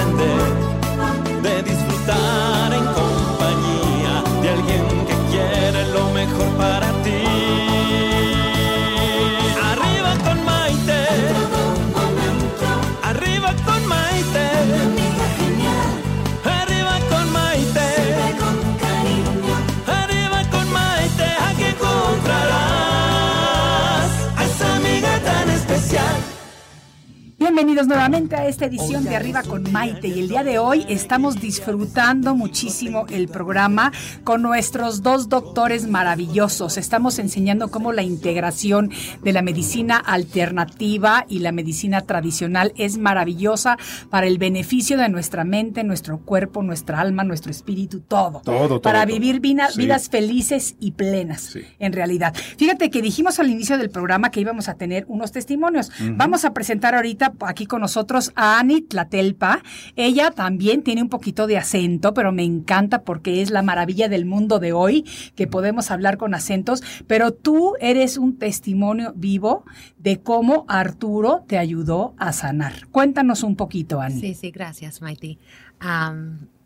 Bienvenidos 27.55 27.87
nuevamente 27.87 28.35
a 28.35 28.49
esta 28.49 28.65
edición 28.65 29.05
de 29.05 29.15
Arriba 29.15 29.41
con 29.41 29.71
Maite 29.71 30.09
y 30.09 30.19
el 30.19 30.27
día 30.27 30.43
de 30.43 30.59
hoy 30.59 30.85
estamos 30.89 31.39
disfrutando 31.39 32.35
muchísimo 32.35 33.05
el 33.09 33.29
programa 33.29 33.93
con 34.25 34.41
nuestros 34.41 35.01
dos 35.01 35.29
doctores 35.29 35.87
maravillosos. 35.87 36.77
Estamos 36.77 37.17
enseñando 37.17 37.71
cómo 37.71 37.93
la 37.93 38.01
integración 38.01 38.91
de 39.23 39.31
la 39.31 39.41
medicina 39.41 39.95
alternativa 39.95 41.25
y 41.29 41.39
la 41.39 41.53
medicina 41.53 42.01
tradicional 42.01 42.73
es 42.75 42.97
maravillosa 42.97 43.77
para 44.09 44.27
el 44.27 44.37
beneficio 44.37 44.97
de 44.97 45.07
nuestra 45.07 45.45
mente, 45.45 45.85
nuestro 45.85 46.17
cuerpo, 46.17 46.61
nuestra 46.61 46.99
alma, 46.99 47.23
nuestro 47.23 47.51
espíritu, 47.51 48.01
todo. 48.01 48.41
Todo, 48.43 48.81
Para 48.81 49.05
vivir 49.05 49.39
vidas 49.39 50.09
felices 50.09 50.75
y 50.81 50.91
plenas, 50.91 51.57
en 51.79 51.93
realidad. 51.93 52.35
Fíjate 52.57 52.89
que 52.89 53.01
dijimos 53.01 53.39
al 53.39 53.49
inicio 53.49 53.77
del 53.77 53.91
programa 53.91 54.29
que 54.29 54.41
íbamos 54.41 54.67
a 54.67 54.73
tener 54.73 55.05
unos 55.07 55.31
testimonios. 55.31 55.89
Vamos 56.01 56.43
a 56.43 56.53
presentar 56.53 56.95
ahorita 56.95 57.31
aquí 57.45 57.65
con 57.65 57.81
nosotros 57.81 58.31
a 58.35 58.59
Ani 58.59 58.81
Tlatelpa. 58.81 59.61
Ella 59.95 60.31
también 60.31 60.83
tiene 60.83 61.01
un 61.01 61.09
poquito 61.09 61.47
de 61.47 61.57
acento, 61.57 62.13
pero 62.13 62.31
me 62.31 62.43
encanta 62.43 63.03
porque 63.03 63.41
es 63.41 63.51
la 63.51 63.61
maravilla 63.61 64.09
del 64.09 64.25
mundo 64.25 64.59
de 64.59 64.73
hoy, 64.73 65.05
que 65.35 65.47
podemos 65.47 65.91
hablar 65.91 66.17
con 66.17 66.33
acentos. 66.33 66.83
Pero 67.07 67.31
tú 67.31 67.75
eres 67.79 68.17
un 68.17 68.37
testimonio 68.37 69.13
vivo 69.15 69.65
de 69.97 70.21
cómo 70.21 70.65
Arturo 70.67 71.43
te 71.47 71.57
ayudó 71.57 72.15
a 72.17 72.33
sanar. 72.33 72.87
Cuéntanos 72.91 73.43
un 73.43 73.55
poquito, 73.55 74.01
Ani. 74.01 74.19
Sí, 74.19 74.33
sí, 74.33 74.51
gracias, 74.51 75.01
Maite. 75.01 75.37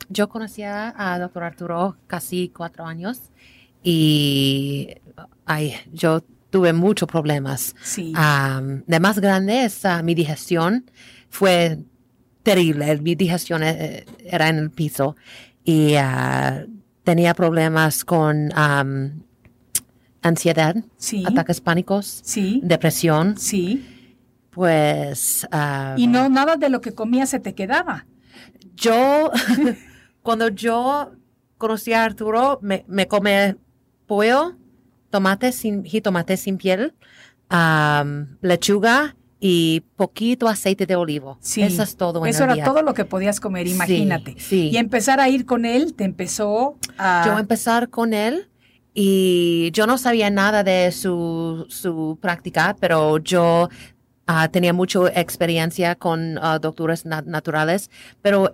yo 0.09 0.29
conocía 0.29 0.93
a 0.97 1.19
doctor 1.19 1.43
Arturo 1.43 1.97
casi 2.07 2.49
cuatro 2.49 2.85
años 2.85 3.31
y 3.83 4.95
yo 5.91 6.21
tuve 6.49 6.73
muchos 6.73 7.07
problemas. 7.07 7.75
Sí. 7.81 8.13
de 8.87 8.99
más 8.99 9.19
grande 9.19 9.65
es 9.65 9.83
mi 10.03 10.15
digestión. 10.15 10.89
Fue 11.29 11.79
terrible. 12.43 12.99
Mi 13.01 13.15
digestión 13.15 13.63
eh, 13.63 14.05
era 14.25 14.49
en 14.49 14.57
el 14.57 14.71
piso 14.71 15.15
y 15.63 15.95
ah, 15.95 16.65
tenía 17.03 17.33
problemas 17.33 18.03
con 18.03 18.51
ansiedad, 20.21 20.75
ataques 21.25 21.61
pánicos, 21.61 22.21
sí. 22.23 22.61
depresión. 22.63 23.37
Sí. 23.37 23.95
Pues. 24.49 25.47
y 25.95 26.07
no 26.07 26.27
nada 26.27 26.57
de 26.57 26.69
lo 26.69 26.81
que 26.81 26.93
comía 26.93 27.25
se 27.25 27.39
te 27.39 27.53
quedaba. 27.53 28.05
Yo, 28.75 29.31
cuando 30.21 30.49
yo 30.49 31.11
conocí 31.57 31.93
a 31.93 32.03
Arturo, 32.03 32.59
me, 32.61 32.83
me 32.87 33.07
come 33.07 33.57
pollo 34.07 34.58
tomate 35.09 35.51
sin, 35.51 35.83
jitomate 35.83 36.37
sin 36.37 36.57
piel, 36.57 36.93
lechuga 38.41 39.15
y 39.39 39.81
poquito 39.95 40.47
aceite 40.47 40.85
de 40.85 40.95
olivo. 40.95 41.37
Sí, 41.41 41.61
Eso 41.61 41.81
es 41.83 41.95
todo. 41.95 42.25
Eso 42.25 42.43
era 42.43 42.63
todo 42.63 42.81
lo 42.81 42.93
que 42.93 43.05
podías 43.05 43.39
comer, 43.39 43.67
imagínate. 43.67 44.35
Sí, 44.37 44.69
Y 44.69 44.77
empezar 44.77 45.19
a 45.19 45.29
ir 45.29 45.45
con 45.45 45.65
él, 45.65 45.93
te 45.93 46.03
empezó 46.03 46.77
a... 46.97 47.23
Yo 47.25 47.39
empezar 47.39 47.89
con 47.89 48.13
él 48.13 48.49
y 48.93 49.71
yo 49.71 49.87
no 49.87 49.97
sabía 49.97 50.29
nada 50.29 50.63
de 50.63 50.91
su, 50.91 51.65
su 51.69 52.17
práctica, 52.21 52.75
pero 52.79 53.17
yo 53.19 53.69
ah, 54.27 54.49
tenía 54.49 54.73
mucha 54.73 54.99
experiencia 55.15 55.95
con 55.95 56.37
uh, 56.37 56.59
doctores 56.59 57.05
naturales, 57.05 57.89
pero 58.21 58.53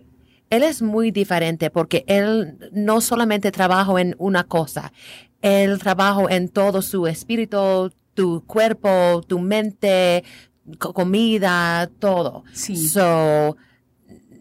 él 0.50 0.64
es 0.64 0.82
muy 0.82 1.12
diferente 1.12 1.70
porque 1.70 2.04
él 2.08 2.58
no 2.72 3.02
solamente 3.02 3.52
trabaja 3.52 4.00
en 4.00 4.16
una 4.20 4.44
cosa, 4.44 4.92
el 5.46 5.78
trabajo 5.78 6.28
en 6.28 6.50
todo 6.50 6.82
su 6.82 7.06
espíritu, 7.06 7.92
tu 8.16 8.44
cuerpo, 8.48 9.22
tu 9.28 9.38
mente, 9.38 10.24
comida, 10.80 11.88
todo. 12.00 12.46
Sí. 12.52 12.76
So, 12.76 13.56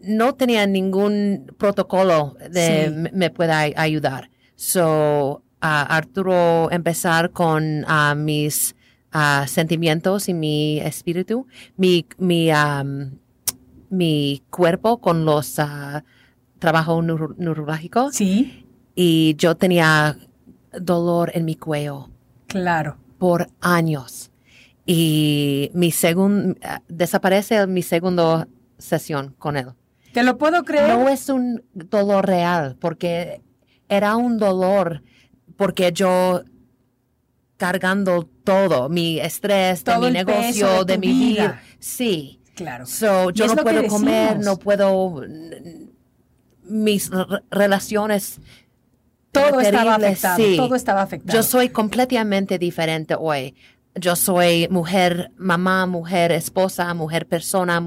no 0.01 0.33
tenía 0.33 0.65
ningún 0.65 1.53
protocolo 1.59 2.35
de 2.49 3.11
me, 3.13 3.29
pueda 3.29 3.59
ayudar. 3.59 4.31
So, 4.55 5.43
Arturo 5.59 6.71
empezar 6.71 7.29
con 7.29 7.85
mis 8.17 8.75
sentimientos 9.45 10.27
y 10.27 10.33
mi 10.33 10.79
espíritu, 10.79 11.45
mi, 11.77 12.07
mi, 12.17 12.49
mi 13.91 14.41
cuerpo 14.49 14.99
con 14.99 15.23
los 15.23 15.55
trabajos 16.57 17.05
neurológicos. 17.37 18.15
Sí. 18.15 18.65
Y 18.95 19.35
yo 19.37 19.55
tenía 19.55 20.17
dolor 20.79 21.31
en 21.33 21.45
mi 21.45 21.55
cuello. 21.55 22.09
Claro. 22.47 22.97
Por 23.17 23.47
años. 23.61 24.31
Y 24.85 25.71
mi 25.73 25.91
segundo, 25.91 26.55
desaparece 26.87 27.65
mi 27.67 27.81
segunda 27.81 28.47
sesión 28.77 29.35
con 29.39 29.57
él. 29.57 29.69
¿Te 30.13 30.23
lo 30.23 30.37
puedo 30.37 30.63
creer? 30.63 30.97
No 30.97 31.09
es 31.09 31.27
un 31.29 31.63
dolor 31.73 32.27
real, 32.27 32.77
porque 32.79 33.41
era 33.89 34.15
un 34.15 34.37
dolor, 34.37 35.03
porque 35.57 35.91
yo 35.91 36.43
cargando 37.57 38.29
todo, 38.43 38.89
mi 38.89 39.19
estrés, 39.19 39.83
de 39.83 39.97
mi 39.97 40.11
negocio, 40.11 40.85
de, 40.85 40.97
mi 40.97 41.07
vida. 41.07 41.61
Sí. 41.79 42.39
Claro. 42.55 42.85
So, 42.85 43.31
yo 43.31 43.47
no 43.47 43.55
puedo 43.63 43.87
comer, 43.87 44.39
no 44.39 44.57
puedo, 44.57 45.21
mis 46.63 47.11
relaciones 47.51 48.39
todo 49.41 49.59
estaba 49.59 49.95
afectado. 49.95 50.43
Todo 50.55 50.75
estaba 50.75 51.01
afectado. 51.01 51.37
Yo 51.37 51.43
soy 51.43 51.69
completamente 51.69 52.57
diferente 52.57 53.15
hoy. 53.17 53.55
Yo 53.95 54.15
soy 54.17 54.67
mujer, 54.69 55.31
mamá, 55.37 55.85
mujer, 55.85 56.33
esposa, 56.33 56.93
mujer, 56.93 57.27
persona, 57.27 57.81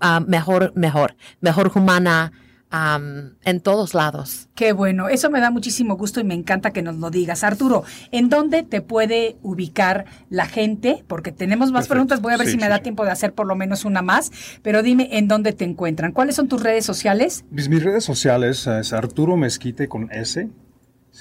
ah, 0.00 0.20
mejor, 0.26 0.72
mejor, 0.74 1.16
mejor 1.40 1.70
humana. 1.76 2.32
en 2.70 3.60
todos 3.62 3.94
lados. 3.94 4.48
Qué 4.54 4.72
bueno, 4.72 5.08
eso 5.08 5.30
me 5.30 5.40
da 5.40 5.50
muchísimo 5.50 5.96
gusto 5.96 6.20
y 6.20 6.24
me 6.24 6.34
encanta 6.34 6.70
que 6.70 6.82
nos 6.82 6.96
lo 6.96 7.08
digas. 7.08 7.42
Arturo, 7.42 7.84
¿en 8.10 8.28
dónde 8.28 8.62
te 8.62 8.82
puede 8.82 9.36
ubicar 9.42 10.04
la 10.28 10.46
gente? 10.46 11.02
Porque 11.06 11.32
tenemos 11.32 11.72
más 11.72 11.88
preguntas, 11.88 12.20
voy 12.20 12.34
a 12.34 12.36
ver 12.36 12.48
si 12.48 12.58
me 12.58 12.68
da 12.68 12.80
tiempo 12.80 13.06
de 13.06 13.10
hacer 13.12 13.32
por 13.32 13.46
lo 13.46 13.54
menos 13.54 13.86
una 13.86 14.02
más, 14.02 14.30
pero 14.62 14.82
dime 14.82 15.08
en 15.12 15.28
dónde 15.28 15.54
te 15.54 15.64
encuentran. 15.64 16.12
¿Cuáles 16.12 16.34
son 16.34 16.48
tus 16.48 16.62
redes 16.62 16.84
sociales? 16.84 17.44
Mis, 17.50 17.70
mis 17.70 17.82
redes 17.82 18.04
sociales 18.04 18.66
es 18.66 18.92
Arturo 18.92 19.38
Mezquite 19.38 19.88
con 19.88 20.12
S, 20.12 20.50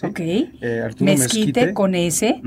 Ok. 0.03 0.19
Eh, 0.19 0.81
Arturo 0.83 1.11
Mezquite, 1.11 1.73
con 1.73 1.95
S. 1.95 2.41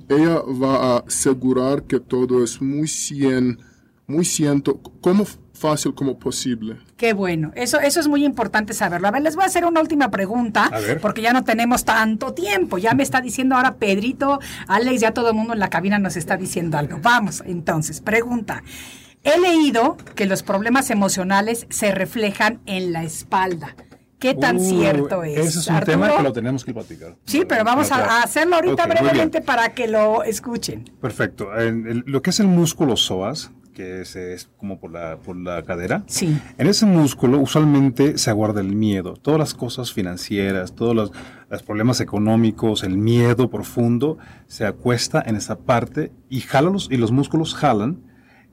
ella 0.09 0.41
va 0.41 0.76
a 0.76 0.97
asegurar 0.99 1.84
que 1.84 1.99
todo 1.99 2.43
es 2.43 2.61
muy 2.61 2.88
cien, 2.88 3.57
muy 4.08 4.26
ciento, 4.26 4.80
como 5.01 5.26
fácil 5.54 5.93
como 5.93 6.20
posible. 6.20 6.78
Qué 6.97 7.14
bueno, 7.14 7.51
eso, 7.56 7.80
eso 7.80 7.99
es 7.99 8.08
muy 8.08 8.26
importante 8.26 8.74
saberlo. 8.74 9.08
A 9.08 9.12
ver, 9.12 9.22
les 9.22 9.36
voy 9.36 9.43
a 9.43 9.47
hacer 9.47 9.66
una 9.66 9.80
última 9.80 10.12
pregunta, 10.12 10.70
porque 11.01 11.22
ya 11.22 11.32
no 11.32 11.43
tenemos 11.43 11.86
tanto 11.86 12.34
tiempo. 12.34 12.78
Ya 12.78 12.93
me 12.93 13.04
está 13.04 13.22
diciendo 13.22 13.56
ahora 13.56 13.76
Pedrito, 13.76 14.39
Alex, 14.68 14.99
ya 15.01 15.12
todo 15.12 15.30
el 15.30 15.36
mundo 15.36 15.54
en 15.54 15.60
la 15.60 15.70
cabina 15.70 15.99
nos 15.99 16.18
está 16.18 16.36
diciendo 16.38 16.78
algo. 16.78 16.99
Vamos, 17.01 17.43
entonces, 17.45 18.01
pregunta. 18.01 18.64
He 19.24 19.39
leído 19.39 19.95
que 20.16 20.26
los 20.26 20.43
problemas 20.43 20.89
emocionales 20.89 21.66
se 21.70 21.91
reflejan 21.93 22.60
en 22.66 22.91
la 22.91 23.04
espalda. 23.04 23.76
¿Qué 24.20 24.34
tan 24.34 24.58
Uh, 24.58 24.60
cierto 24.70 25.24
es? 25.24 25.38
Ese 25.38 25.60
es 25.60 25.68
un 25.68 25.76
Arturo? 25.76 25.97
tema 25.97 26.18
que 26.18 26.24
lo 26.24 26.34
tenemos 26.34 26.66
que 26.66 26.74
platicar. 26.74 27.16
Sí, 27.26 27.43
pero 27.47 27.64
vamos 27.64 27.91
a, 27.91 28.20
a 28.20 28.24
hacerlo 28.24 28.56
ahorita 28.56 28.74
Ok, 28.84 28.88
muy 28.88 28.91
bien. 28.95 29.04
brevemente 29.06 29.41
para 29.41 29.74
que 29.74 29.88
lo 29.88 30.24
escuchen. 30.24 30.89
Perfecto. 31.01 31.54
El- 31.58 32.04
lo 32.06 32.22
que 32.22 32.30
es 32.32 32.39
el 32.41 32.47
músculo 32.47 32.95
psoas, 32.97 33.51
que 33.74 34.01
es, 34.01 34.15
es 34.15 34.49
como 34.57 34.80
por 34.80 34.91
la, 34.91 35.17
por 35.17 35.36
la 35.36 35.63
cadera, 35.63 36.03
Sí. 36.07 36.38
en 36.57 36.67
ese 36.67 36.86
músculo 36.86 37.39
usualmente 37.39 38.17
se 38.17 38.30
aguarda 38.30 38.61
el 38.61 38.76
miedo. 38.76 39.15
Todas 39.15 39.39
las 39.39 39.53
cosas 39.53 39.91
financieras, 39.93 40.74
todos 40.76 40.95
los, 40.95 41.11
los 41.49 41.63
problemas 41.63 41.99
económicos, 41.99 42.84
el 42.84 42.97
miedo 42.97 43.49
profundo, 43.49 44.17
se 44.47 44.65
acuesta 44.65 45.24
en 45.26 45.36
esa 45.36 45.57
parte 45.59 46.11
y, 46.30 46.41
jala 46.41 46.69
los, 46.69 46.89
y 46.91 46.97
los 46.97 47.11
músculos 47.11 47.55
jalan 47.55 48.01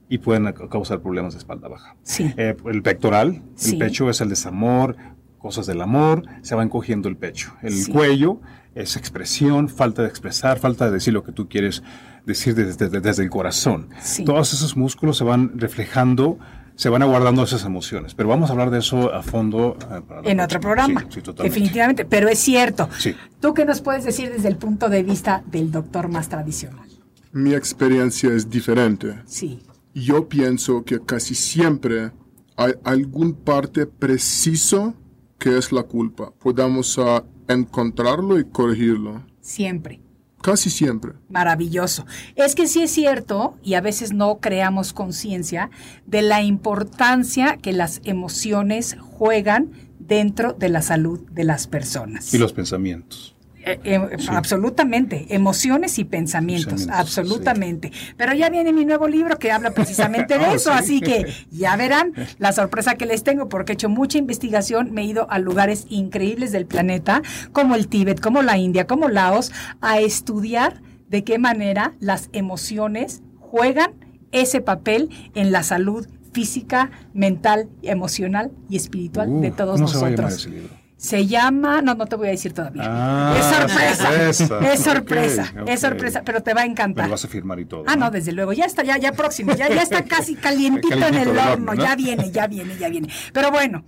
y 0.09 0.17
pueden 0.17 0.51
ca- 0.51 0.67
causar 0.67 1.01
problemas 1.01 1.33
de 1.33 1.39
espalda 1.39 1.67
baja. 1.69 1.95
Sí. 2.03 2.33
Eh, 2.37 2.55
el 2.65 2.81
pectoral, 2.81 3.41
Sí. 3.55 3.73
el 3.73 3.77
pecho 3.79 4.09
es 4.09 4.19
el 4.21 4.29
desamor, 4.29 4.97
cosas 5.37 5.65
del 5.67 5.81
amor, 5.81 6.23
se 6.41 6.53
va 6.55 6.63
encogiendo 6.63 7.07
el 7.09 7.15
pecho. 7.17 7.53
El 7.61 7.71
Sí. 7.73 7.91
cuello 7.91 8.41
es 8.75 8.95
expresión, 8.97 9.69
falta 9.69 10.01
de 10.01 10.07
expresar, 10.09 10.59
falta 10.59 10.85
de 10.85 10.91
decir 10.91 11.13
lo 11.13 11.23
que 11.23 11.31
tú 11.31 11.47
quieres 11.49 11.81
decir 12.25 12.55
desde, 12.55 12.85
desde- 12.85 13.01
desde 13.01 13.23
el 13.23 13.29
corazón. 13.29 13.89
Sí. 14.01 14.23
Todos 14.25 14.53
esos 14.53 14.75
músculos 14.77 15.17
se 15.17 15.23
van 15.23 15.51
reflejando, 15.57 16.37
se 16.75 16.89
van 16.89 17.01
aguardando 17.01 17.43
esas 17.43 17.63
emociones. 17.65 18.13
Pero 18.15 18.29
vamos 18.29 18.49
a 18.49 18.53
hablar 18.53 18.69
de 18.71 18.79
eso 18.79 19.13
a 19.13 19.21
fondo. 19.23 19.77
eh, 19.91 20.01
En 20.31 20.39
otro 20.39 20.59
programa. 20.59 21.01
Sí, 21.01 21.07
sí, 21.15 21.21
totalmente. 21.21 21.43
definitivamente, 21.59 22.05
pero 22.05 22.27
es 22.29 22.39
cierto. 22.39 22.89
Sí. 22.97 23.15
¿Tú 23.39 23.53
qué 23.53 23.65
nos 23.65 23.81
puedes 23.81 24.03
decir 24.03 24.31
desde 24.31 24.47
el 24.47 24.57
punto 24.57 24.89
de 24.89 25.03
vista 25.03 25.43
del 25.51 25.71
doctor 25.71 26.07
más 26.09 26.29
tradicional? 26.29 26.87
Mi 27.33 27.53
experiencia 27.53 28.33
es 28.33 28.49
diferente. 28.49 29.15
Sí. 29.25 29.59
Yo 29.93 30.27
pienso 30.29 30.83
que 30.83 30.99
casi 31.01 31.35
siempre 31.35 32.11
hay 32.57 32.73
algún 32.83 33.33
parte 33.33 33.85
preciso 33.85 34.93
que 35.39 35.57
es 35.57 35.71
la 35.71 35.83
culpa. 35.83 36.31
Podamos 36.39 36.97
ah, 36.99 37.23
encontrarlo 37.47 38.37
y 38.39 38.45
corregirlo. 38.45 39.23
Siempre. 39.41 39.99
Casi 40.41 40.69
siempre. 40.69 41.13
Maravilloso. 41.29 42.05
Es 42.35 42.55
que 42.55 42.67
sí 42.67 42.83
es 42.83 42.91
cierto, 42.91 43.57
y 43.63 43.75
a 43.75 43.81
veces 43.81 44.13
no 44.13 44.39
creamos 44.39 44.93
conciencia, 44.93 45.69
de 46.05 46.21
la 46.21 46.41
importancia 46.41 47.57
que 47.57 47.73
las 47.73 48.01
emociones 48.03 48.97
juegan 48.99 49.71
dentro 49.99 50.53
de 50.53 50.69
la 50.69 50.81
salud 50.81 51.21
de 51.31 51.43
las 51.43 51.67
personas. 51.67 52.33
Y 52.33 52.37
los 52.37 52.53
pensamientos. 52.53 53.35
Eh, 53.63 53.79
eh, 53.83 54.17
Absolutamente, 54.29 55.27
emociones 55.29 55.99
y 55.99 56.03
pensamientos, 56.03 56.73
Pensamientos, 56.73 56.99
absolutamente. 56.99 57.91
Pero 58.17 58.33
ya 58.33 58.49
viene 58.49 58.73
mi 58.73 58.85
nuevo 58.85 59.07
libro 59.07 59.37
que 59.37 59.51
habla 59.51 59.71
precisamente 59.71 60.37
de 60.37 60.45
Oh, 60.51 60.55
eso, 60.55 60.71
sí. 60.71 60.77
así 60.77 61.01
que 61.01 61.31
ya 61.51 61.75
verán 61.75 62.13
la 62.39 62.51
sorpresa 62.53 62.95
que 62.95 63.05
les 63.05 63.23
tengo, 63.23 63.49
porque 63.49 63.73
he 63.73 63.75
hecho 63.75 63.89
mucha 63.89 64.17
investigación, 64.17 64.91
me 64.91 65.01
he 65.01 65.05
ido 65.05 65.29
a 65.29 65.39
lugares 65.39 65.85
increíbles 65.89 66.51
del 66.51 66.65
planeta, 66.65 67.21
como 67.51 67.75
el 67.75 67.87
Tíbet, 67.87 68.19
como 68.19 68.41
la 68.41 68.57
India, 68.57 68.87
como 68.87 69.09
Laos, 69.09 69.51
a 69.81 69.99
estudiar 69.99 70.81
de 71.07 71.23
qué 71.23 71.37
manera 71.37 71.93
las 71.99 72.29
emociones 72.33 73.21
juegan 73.39 73.91
ese 74.31 74.61
papel 74.61 75.09
en 75.35 75.51
la 75.51 75.61
salud 75.63 76.07
física, 76.33 76.89
mental, 77.13 77.69
emocional 77.81 78.51
y 78.69 78.77
espiritual 78.77 79.29
Uh, 79.29 79.41
de 79.41 79.51
todos 79.51 79.75
¿Cómo 79.75 79.87
se 79.87 79.99
va 79.99 80.07
a 80.07 80.80
Se 81.01 81.25
llama, 81.25 81.81
no, 81.81 81.95
no 81.95 82.05
te 82.05 82.15
voy 82.15 82.27
a 82.27 82.29
decir 82.29 82.53
todavía. 82.53 82.83
Ah, 82.85 83.35
es 83.35 83.45
sorpresa. 83.45 83.95
sorpresa. 84.33 84.71
Es 84.73 84.79
sorpresa. 84.83 85.53
Es 85.65 85.79
sorpresa, 85.79 86.21
pero 86.23 86.43
te 86.43 86.53
va 86.53 86.61
a 86.61 86.65
encantar. 86.65 87.05
lo 87.05 87.11
vas 87.13 87.25
a 87.25 87.27
firmar 87.27 87.59
y 87.59 87.65
todo. 87.65 87.85
Ah, 87.87 87.95
no, 87.95 88.11
desde 88.11 88.31
luego, 88.33 88.53
ya 88.53 88.65
está, 88.65 88.83
ya, 88.83 88.99
ya 88.99 89.11
próximo, 89.11 89.51
ya, 89.55 89.67
ya 89.67 89.81
está 89.81 90.03
casi 90.05 90.35
calientito, 90.35 90.93
en 90.95 91.15
el 91.15 91.29
horno, 91.29 91.51
horno, 91.53 91.73
¿no? 91.73 91.83
ya 91.83 91.95
viene, 91.95 92.29
ya 92.31 92.45
viene, 92.45 92.77
ya 92.77 92.87
viene. 92.89 93.09
Pero 93.33 93.49
bueno, 93.49 93.83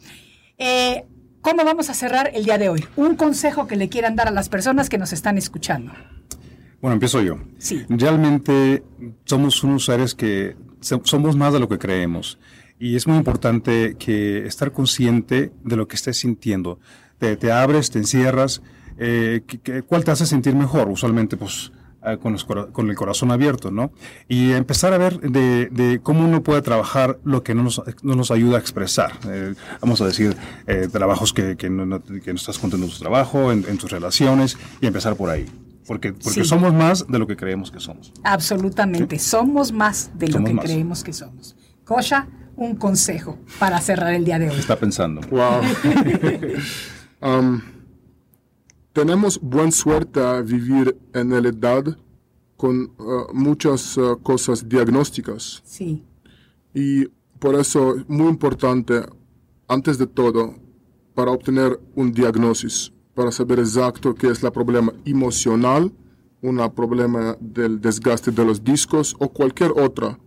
eh, 0.57 1.05
¿cómo 1.41 1.63
vamos 1.63 1.91
a 1.91 1.93
cerrar 1.93 2.31
el 2.33 2.45
día 2.45 2.57
de 2.57 2.69
hoy? 2.69 2.83
Un 2.95 3.15
consejo 3.15 3.67
que 3.67 3.75
le 3.75 3.89
quieran 3.89 4.15
dar 4.15 4.27
a 4.27 4.31
las 4.31 4.49
personas 4.49 4.89
que 4.89 4.97
nos 4.97 5.13
están 5.13 5.37
escuchando. 5.37 5.91
Bueno, 6.81 6.93
empiezo 6.95 7.21
yo. 7.21 7.37
Sí. 7.59 7.85
Realmente 7.89 8.83
somos 9.25 9.63
unos 9.63 9.85
seres 9.85 10.15
que 10.15 10.55
so- 10.81 11.01
somos 11.03 11.35
más 11.35 11.53
de 11.53 11.59
lo 11.59 11.69
que 11.69 11.77
creemos. 11.77 12.39
Y 12.79 12.95
es 12.95 13.05
muy 13.07 13.17
importante 13.17 13.95
que 13.99 14.47
estar 14.47 14.71
consciente 14.71 15.51
de 15.63 15.75
lo 15.75 15.87
que 15.87 15.95
estés 15.95 16.17
sintiendo. 16.17 16.79
Te, 17.23 17.37
te 17.37 17.53
abres, 17.53 17.89
te 17.89 17.99
encierras. 17.99 18.61
eh, 18.97 19.39
¿Cuál 19.87 20.03
te 20.03 20.11
hace 20.11 20.25
sentir 20.25 20.55
mejor? 20.55 20.89
Usualmente, 20.89 21.37
pues, 21.37 21.71
eh, 22.05 22.17
con, 22.21 22.33
los 22.33 22.43
cora- 22.43 22.67
con 22.73 22.89
el 22.89 22.97
corazón 22.97 23.31
abierto, 23.31 23.71
¿no? 23.71 23.93
Y 24.27 24.51
empezar 24.51 24.91
a 24.91 24.97
ver 24.97 25.21
de, 25.21 25.67
de 25.71 26.01
cómo 26.03 26.25
uno 26.25 26.43
puede 26.43 26.61
trabajar 26.61 27.19
lo 27.23 27.41
que 27.41 27.55
no 27.55 27.63
nos, 27.63 27.81
no 28.01 28.15
nos 28.15 28.29
ayuda 28.29 28.57
a 28.57 28.59
expresar. 28.59 29.13
Eh, 29.29 29.53
vamos 29.81 30.01
a 30.01 30.05
decir, 30.05 30.35
eh, 30.67 30.89
trabajos 30.91 31.31
que, 31.31 31.55
que, 31.55 31.69
no, 31.69 31.85
no- 31.85 32.03
que 32.03 32.33
no 32.33 32.35
estás 32.35 32.59
contento 32.59 32.85
en 32.87 32.91
tu 32.91 32.99
trabajo, 32.99 33.53
en, 33.53 33.63
en 33.69 33.77
tus 33.77 33.89
relaciones, 33.89 34.57
y 34.81 34.87
empezar 34.87 35.15
por 35.15 35.29
ahí. 35.29 35.45
Porque, 35.87 36.11
porque 36.11 36.43
Sí. 36.43 36.45
somos 36.45 36.73
más 36.73 37.07
de 37.07 37.19
lo 37.19 37.25
que 37.25 37.37
creemos 37.37 37.71
que 37.71 37.79
somos. 37.79 38.11
Absolutamente, 38.25 39.17
somos 39.17 39.71
más 39.71 40.11
de 40.19 40.27
lo 40.27 40.43
que 40.43 40.53
más. 40.53 40.65
creemos 40.65 41.05
que 41.05 41.13
somos. 41.13 41.55
Kosha, 41.85 42.27
un 42.57 42.75
consejo 42.75 43.39
para 43.59 43.79
cerrar 43.79 44.13
el 44.13 44.25
día 44.25 44.39
de 44.39 44.49
hoy. 44.49 44.59
Está 44.59 44.75
pensando. 44.75 45.21
Wow. 45.31 45.61
Um, 47.23 47.61
tenemos 48.91 49.39
buena 49.39 49.71
suerte 49.71 50.19
a 50.19 50.41
vivir 50.41 50.97
en 51.13 51.29
la 51.29 51.37
edad 51.37 51.97
con 52.57 52.91
uh, 52.97 53.33
muchas 53.33 53.97
uh, 53.97 54.19
cosas 54.21 54.67
diagnósticas. 54.67 55.61
Sí, 55.63 56.03
Y 56.73 57.05
por 57.39 57.55
eso 57.55 57.95
es 57.95 58.09
muy 58.09 58.27
importante, 58.27 59.05
antes 59.69 59.97
de 59.97 60.07
todo, 60.07 60.55
para 61.13 61.31
obtener 61.31 61.79
un 61.95 62.11
diagnóstico, 62.11 62.93
para 63.13 63.31
saber 63.31 63.59
exacto 63.59 64.13
qué 64.13 64.27
es 64.27 64.43
el 64.43 64.51
problema 64.51 64.91
emocional, 65.05 65.93
un 66.41 66.57
problema 66.75 67.37
del 67.39 67.79
desgaste 67.79 68.31
de 68.31 68.43
los 68.43 68.61
discos 68.61 69.15
o 69.19 69.29
cualquier 69.29 69.71
otra. 69.71 70.19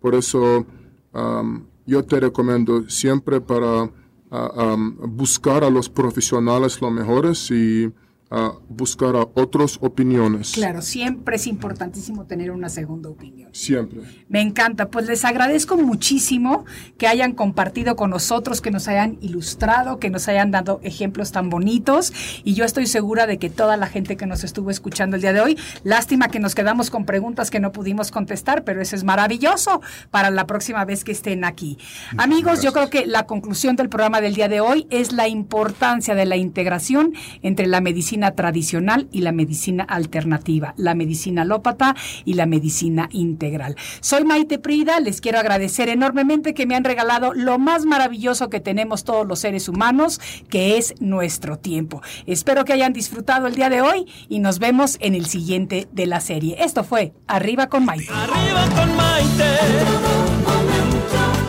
Por 0.00 0.14
eso 0.14 0.64
um, 1.12 1.64
yo 1.84 2.02
te 2.04 2.20
recomiendo 2.20 2.88
siempre 2.88 3.40
para 3.40 3.90
uh, 4.30 4.60
um, 4.60 4.96
buscar 5.16 5.64
a 5.64 5.70
los 5.70 5.88
profesionales 5.88 6.80
lo 6.80 6.90
mejores 6.90 7.50
y 7.50 7.92
uh, 8.30 8.58
buscar 8.68 9.16
a 9.16 9.28
otras 9.34 9.78
opiniones. 9.80 10.52
claro, 10.52 10.82
siempre 10.82 11.36
es 11.36 11.46
importantísimo 11.46 12.24
tener 12.24 12.50
una 12.50 12.68
segunda 12.68 13.08
opinión. 13.08 13.50
Siempre. 13.52 14.00
Me 14.28 14.40
encanta, 14.40 14.88
pues 14.90 15.06
les 15.06 15.24
agradezco 15.24 15.76
muchísimo 15.76 16.64
que 16.96 17.06
hayan 17.06 17.32
compartido 17.32 17.96
con 17.96 18.10
nosotros, 18.10 18.60
que 18.60 18.70
nos 18.70 18.88
hayan 18.88 19.18
ilustrado, 19.20 19.98
que 19.98 20.10
nos 20.10 20.28
hayan 20.28 20.50
dado 20.50 20.80
ejemplos 20.82 21.32
tan 21.32 21.50
bonitos 21.50 22.12
y 22.44 22.54
yo 22.54 22.64
estoy 22.64 22.86
segura 22.86 23.26
de 23.26 23.38
que 23.38 23.50
toda 23.50 23.76
la 23.76 23.86
gente 23.86 24.16
que 24.16 24.26
nos 24.26 24.44
estuvo 24.44 24.70
escuchando 24.70 25.16
el 25.16 25.22
día 25.22 25.32
de 25.32 25.40
hoy, 25.40 25.58
lástima 25.84 26.28
que 26.28 26.40
nos 26.40 26.54
quedamos 26.54 26.90
con 26.90 27.04
preguntas 27.04 27.50
que 27.50 27.60
no 27.60 27.72
pudimos 27.72 28.10
contestar, 28.10 28.64
pero 28.64 28.80
eso 28.80 28.96
es 28.96 29.04
maravilloso 29.04 29.80
para 30.10 30.30
la 30.30 30.46
próxima 30.46 30.84
vez 30.84 31.04
que 31.04 31.12
estén 31.12 31.44
aquí. 31.44 31.78
Amigos, 32.16 32.62
yo 32.62 32.72
creo 32.72 32.90
que 32.90 33.06
la 33.06 33.26
conclusión 33.26 33.76
del 33.76 33.88
programa 33.88 34.20
del 34.20 34.34
día 34.34 34.48
de 34.48 34.60
hoy 34.60 34.86
es 34.90 35.12
la 35.12 35.28
importancia 35.28 36.14
de 36.14 36.26
la 36.26 36.36
integración 36.36 37.14
entre 37.42 37.66
la 37.66 37.80
medicina 37.80 38.17
tradicional 38.32 39.08
y 39.12 39.20
la 39.20 39.32
medicina 39.32 39.84
alternativa, 39.84 40.74
la 40.76 40.94
medicina 40.94 41.42
alópata 41.42 41.96
y 42.24 42.34
la 42.34 42.46
medicina 42.46 43.08
integral. 43.12 43.76
Soy 44.00 44.24
Maite 44.24 44.58
Prida, 44.58 45.00
les 45.00 45.20
quiero 45.20 45.38
agradecer 45.38 45.88
enormemente 45.88 46.54
que 46.54 46.66
me 46.66 46.74
han 46.74 46.84
regalado 46.84 47.32
lo 47.34 47.58
más 47.58 47.84
maravilloso 47.84 48.50
que 48.50 48.60
tenemos 48.60 49.04
todos 49.04 49.26
los 49.26 49.40
seres 49.40 49.68
humanos, 49.68 50.20
que 50.48 50.76
es 50.78 50.94
nuestro 51.00 51.58
tiempo. 51.58 52.02
Espero 52.26 52.64
que 52.64 52.72
hayan 52.72 52.92
disfrutado 52.92 53.46
el 53.46 53.54
día 53.54 53.70
de 53.70 53.80
hoy 53.80 54.06
y 54.28 54.40
nos 54.40 54.58
vemos 54.58 54.98
en 55.00 55.14
el 55.14 55.26
siguiente 55.26 55.88
de 55.92 56.06
la 56.06 56.20
serie. 56.20 56.56
Esto 56.58 56.84
fue 56.84 57.12
Arriba 57.26 57.68
con 57.68 57.84
Maite. 57.84 58.12
Arriba 58.12 58.64
con 58.74 58.96
Maite. 58.96 59.44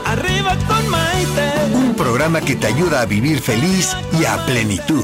Arriba 0.05 0.57
con 0.67 0.89
Maite. 0.89 1.75
Un 1.75 1.95
programa 1.95 2.41
que 2.41 2.55
te 2.55 2.67
ayuda 2.67 3.01
a 3.01 3.05
vivir 3.05 3.39
feliz 3.39 3.95
y 4.19 4.25
a 4.25 4.37
plenitud. 4.45 5.03